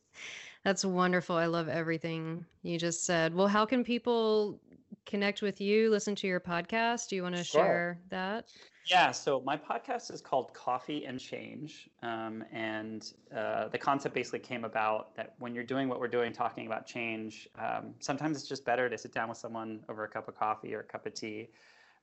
That's 0.67 0.83
wonderful. 0.83 1.37
I 1.37 1.45
love 1.45 1.69
everything 1.69 2.45
you 2.61 2.77
just 2.77 3.05
said. 3.05 3.33
Well, 3.33 3.47
how 3.47 3.65
can 3.65 3.85
people 3.85 4.59
connect 5.05 5.41
with 5.41 5.61
you, 5.61 5.89
listen 5.89 6.13
to 6.15 6.27
your 6.27 6.41
podcast? 6.41 7.07
Do 7.07 7.15
you 7.15 7.23
want 7.23 7.37
to 7.37 7.43
sure. 7.45 7.63
share 7.63 7.99
that? 8.09 8.49
Yeah, 8.85 9.11
so 9.11 9.41
my 9.45 9.55
podcast 9.55 10.11
is 10.13 10.19
called 10.19 10.53
Coffee 10.53 11.05
and 11.05 11.21
Change. 11.21 11.89
Um, 12.03 12.43
and 12.51 13.13
uh, 13.33 13.69
the 13.69 13.77
concept 13.77 14.13
basically 14.13 14.39
came 14.39 14.65
about 14.65 15.15
that 15.15 15.35
when 15.39 15.55
you're 15.55 15.63
doing 15.63 15.87
what 15.87 16.01
we're 16.01 16.09
doing, 16.09 16.33
talking 16.33 16.67
about 16.67 16.85
change, 16.85 17.47
um, 17.57 17.93
sometimes 17.99 18.35
it's 18.35 18.49
just 18.49 18.65
better 18.65 18.89
to 18.89 18.97
sit 18.97 19.13
down 19.13 19.29
with 19.29 19.37
someone 19.37 19.85
over 19.87 20.03
a 20.03 20.09
cup 20.09 20.27
of 20.27 20.35
coffee 20.37 20.75
or 20.75 20.81
a 20.81 20.83
cup 20.83 21.05
of 21.05 21.13
tea 21.13 21.47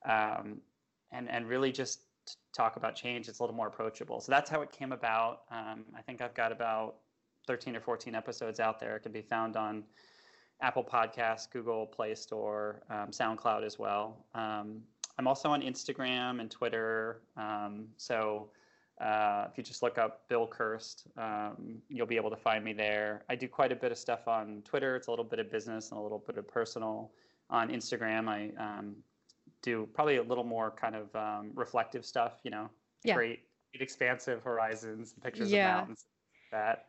um, 0.09 0.59
and, 1.11 1.29
and 1.29 1.47
really 1.47 1.71
just 1.71 1.99
talk 2.51 2.77
about 2.77 2.95
change. 2.95 3.27
It's 3.27 3.37
a 3.37 3.43
little 3.43 3.55
more 3.55 3.67
approachable. 3.67 4.21
So 4.21 4.31
that's 4.31 4.49
how 4.49 4.63
it 4.63 4.71
came 4.71 4.91
about. 4.91 5.41
Um, 5.51 5.85
I 5.95 6.01
think 6.01 6.19
I've 6.19 6.33
got 6.33 6.51
about 6.51 6.95
13 7.45 7.75
or 7.75 7.81
14 7.81 8.15
episodes 8.15 8.59
out 8.59 8.79
there. 8.79 8.95
It 8.95 9.01
can 9.01 9.11
be 9.11 9.21
found 9.21 9.55
on 9.55 9.83
Apple 10.61 10.83
Podcasts, 10.83 11.49
Google 11.51 11.85
Play 11.85 12.15
Store, 12.15 12.81
um, 12.89 13.09
SoundCloud 13.09 13.65
as 13.65 13.77
well. 13.77 14.25
Um, 14.33 14.81
I'm 15.17 15.27
also 15.27 15.49
on 15.49 15.61
Instagram 15.61 16.39
and 16.39 16.49
Twitter. 16.49 17.21
Um, 17.37 17.87
so 17.97 18.49
uh, 19.01 19.45
if 19.51 19.57
you 19.57 19.63
just 19.63 19.83
look 19.83 19.97
up 19.97 20.27
Bill 20.29 20.47
Kirst, 20.47 21.07
um, 21.17 21.77
you'll 21.89 22.07
be 22.07 22.15
able 22.15 22.29
to 22.29 22.37
find 22.37 22.63
me 22.63 22.73
there. 22.73 23.23
I 23.29 23.35
do 23.35 23.47
quite 23.47 23.71
a 23.71 23.75
bit 23.75 23.91
of 23.91 23.97
stuff 23.97 24.27
on 24.27 24.61
Twitter. 24.63 24.95
It's 24.95 25.07
a 25.07 25.09
little 25.09 25.25
bit 25.25 25.39
of 25.39 25.51
business 25.51 25.91
and 25.91 25.99
a 25.99 26.01
little 26.03 26.23
bit 26.25 26.37
of 26.37 26.47
personal. 26.47 27.11
On 27.49 27.69
Instagram, 27.69 28.27
I 28.27 28.51
um, 28.61 28.95
do 29.61 29.87
probably 29.93 30.17
a 30.17 30.23
little 30.23 30.43
more 30.43 30.71
kind 30.71 30.95
of 30.95 31.15
um, 31.15 31.51
reflective 31.53 32.05
stuff. 32.05 32.39
You 32.43 32.51
know, 32.51 32.69
yeah. 33.03 33.15
great, 33.15 33.41
expansive 33.73 34.41
horizons, 34.41 35.13
pictures 35.21 35.51
yeah. 35.51 35.69
of 35.69 35.77
mountains. 35.79 36.05
That 36.51 36.85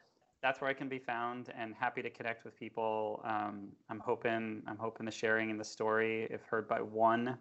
that's 0.47 0.61
where 0.61 0.71
I 0.71 0.75
can 0.75 0.89
be 0.89 1.01
found, 1.01 1.53
and 1.59 1.75
happy 1.75 2.03
to 2.03 2.09
connect 2.09 2.45
with 2.45 2.57
people. 2.57 3.21
Um, 3.25 3.67
I'm 3.91 3.99
hoping 3.99 4.63
I'm 4.69 4.79
hoping 4.79 5.05
the 5.05 5.11
sharing 5.11 5.51
and 5.51 5.59
the 5.59 5.65
story, 5.65 6.29
if 6.31 6.43
heard 6.45 6.69
by 6.69 6.81
one 6.81 7.37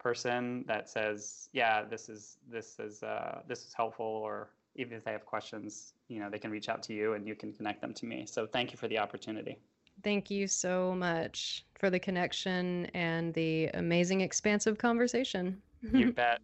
person 0.00 0.64
that 0.66 0.88
says, 0.88 1.50
yeah, 1.52 1.84
this 1.84 2.08
is 2.08 2.38
this 2.50 2.80
is 2.80 3.04
uh, 3.04 3.42
this 3.46 3.60
is 3.64 3.72
helpful, 3.74 4.04
or 4.04 4.50
even 4.74 4.94
if 4.94 5.04
they 5.04 5.12
have 5.12 5.24
questions, 5.24 5.94
you 6.08 6.18
know, 6.18 6.28
they 6.28 6.38
can 6.40 6.50
reach 6.50 6.68
out 6.68 6.82
to 6.82 6.92
you 6.92 7.12
and 7.12 7.28
you 7.28 7.36
can 7.36 7.52
connect 7.52 7.80
them 7.80 7.94
to 7.94 8.06
me. 8.06 8.26
So 8.26 8.44
thank 8.44 8.72
you 8.72 8.76
for 8.76 8.88
the 8.88 8.98
opportunity. 8.98 9.56
Thank 10.02 10.28
you 10.28 10.48
so 10.48 10.96
much 10.96 11.64
for 11.78 11.90
the 11.90 11.98
connection 12.00 12.86
and 12.86 13.32
the 13.34 13.68
amazing 13.74 14.20
expansive 14.20 14.78
conversation. 14.78 15.62
you 15.92 16.12
bet. 16.22 16.40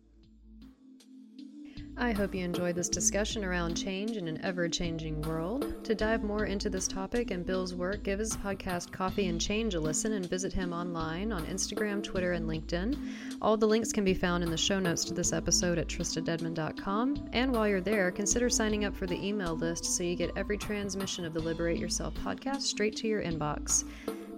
I 1.97 2.11
hope 2.11 2.35
you 2.35 2.45
enjoyed 2.45 2.75
this 2.75 2.89
discussion 2.89 3.45
around 3.45 3.77
change 3.77 4.17
in 4.17 4.27
an 4.27 4.41
ever 4.43 4.69
changing 4.69 5.23
world. 5.23 5.85
To 5.85 5.95
dive 5.95 6.25
more 6.25 6.45
into 6.45 6.69
this 6.69 6.89
topic 6.89 7.31
and 7.31 7.47
Bill's 7.47 7.73
work, 7.73 8.03
give 8.03 8.19
his 8.19 8.37
podcast 8.37 8.91
Coffee 8.91 9.29
and 9.29 9.41
Change 9.41 9.75
a 9.75 9.81
listen 9.81 10.15
and 10.15 10.29
visit 10.29 10.53
him 10.53 10.73
online 10.73 11.33
on 11.33 11.47
Instagram, 11.47 12.03
Twitter, 12.03 12.33
and 12.33 12.49
LinkedIn. 12.49 12.99
All 13.41 13.57
the 13.57 13.69
links 13.69 13.93
can 13.93 14.05
be 14.05 14.13
found 14.13 14.43
in 14.43 14.51
the 14.51 14.57
show 14.57 14.81
notes 14.81 15.05
to 15.05 15.15
this 15.15 15.33
episode 15.33 15.79
at 15.79 15.87
tristadedmond.com. 15.87 17.29
And 17.33 17.53
while 17.53 17.69
you're 17.69 17.81
there, 17.81 18.11
consider 18.11 18.51
signing 18.51 18.85
up 18.85 18.97
for 18.97 19.07
the 19.07 19.25
email 19.25 19.55
list 19.55 19.85
so 19.85 20.03
you 20.03 20.17
get 20.17 20.33
every 20.37 20.59
transmission 20.59 21.25
of 21.25 21.33
the 21.33 21.41
Liberate 21.41 21.79
Yourself 21.79 22.15
podcast 22.15 22.63
straight 22.63 22.97
to 22.97 23.07
your 23.07 23.23
inbox. 23.23 23.85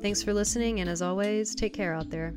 Thanks 0.02 0.22
for 0.22 0.34
listening, 0.34 0.80
and 0.80 0.90
as 0.90 1.00
always, 1.00 1.54
take 1.54 1.72
care 1.72 1.94
out 1.94 2.10
there. 2.10 2.34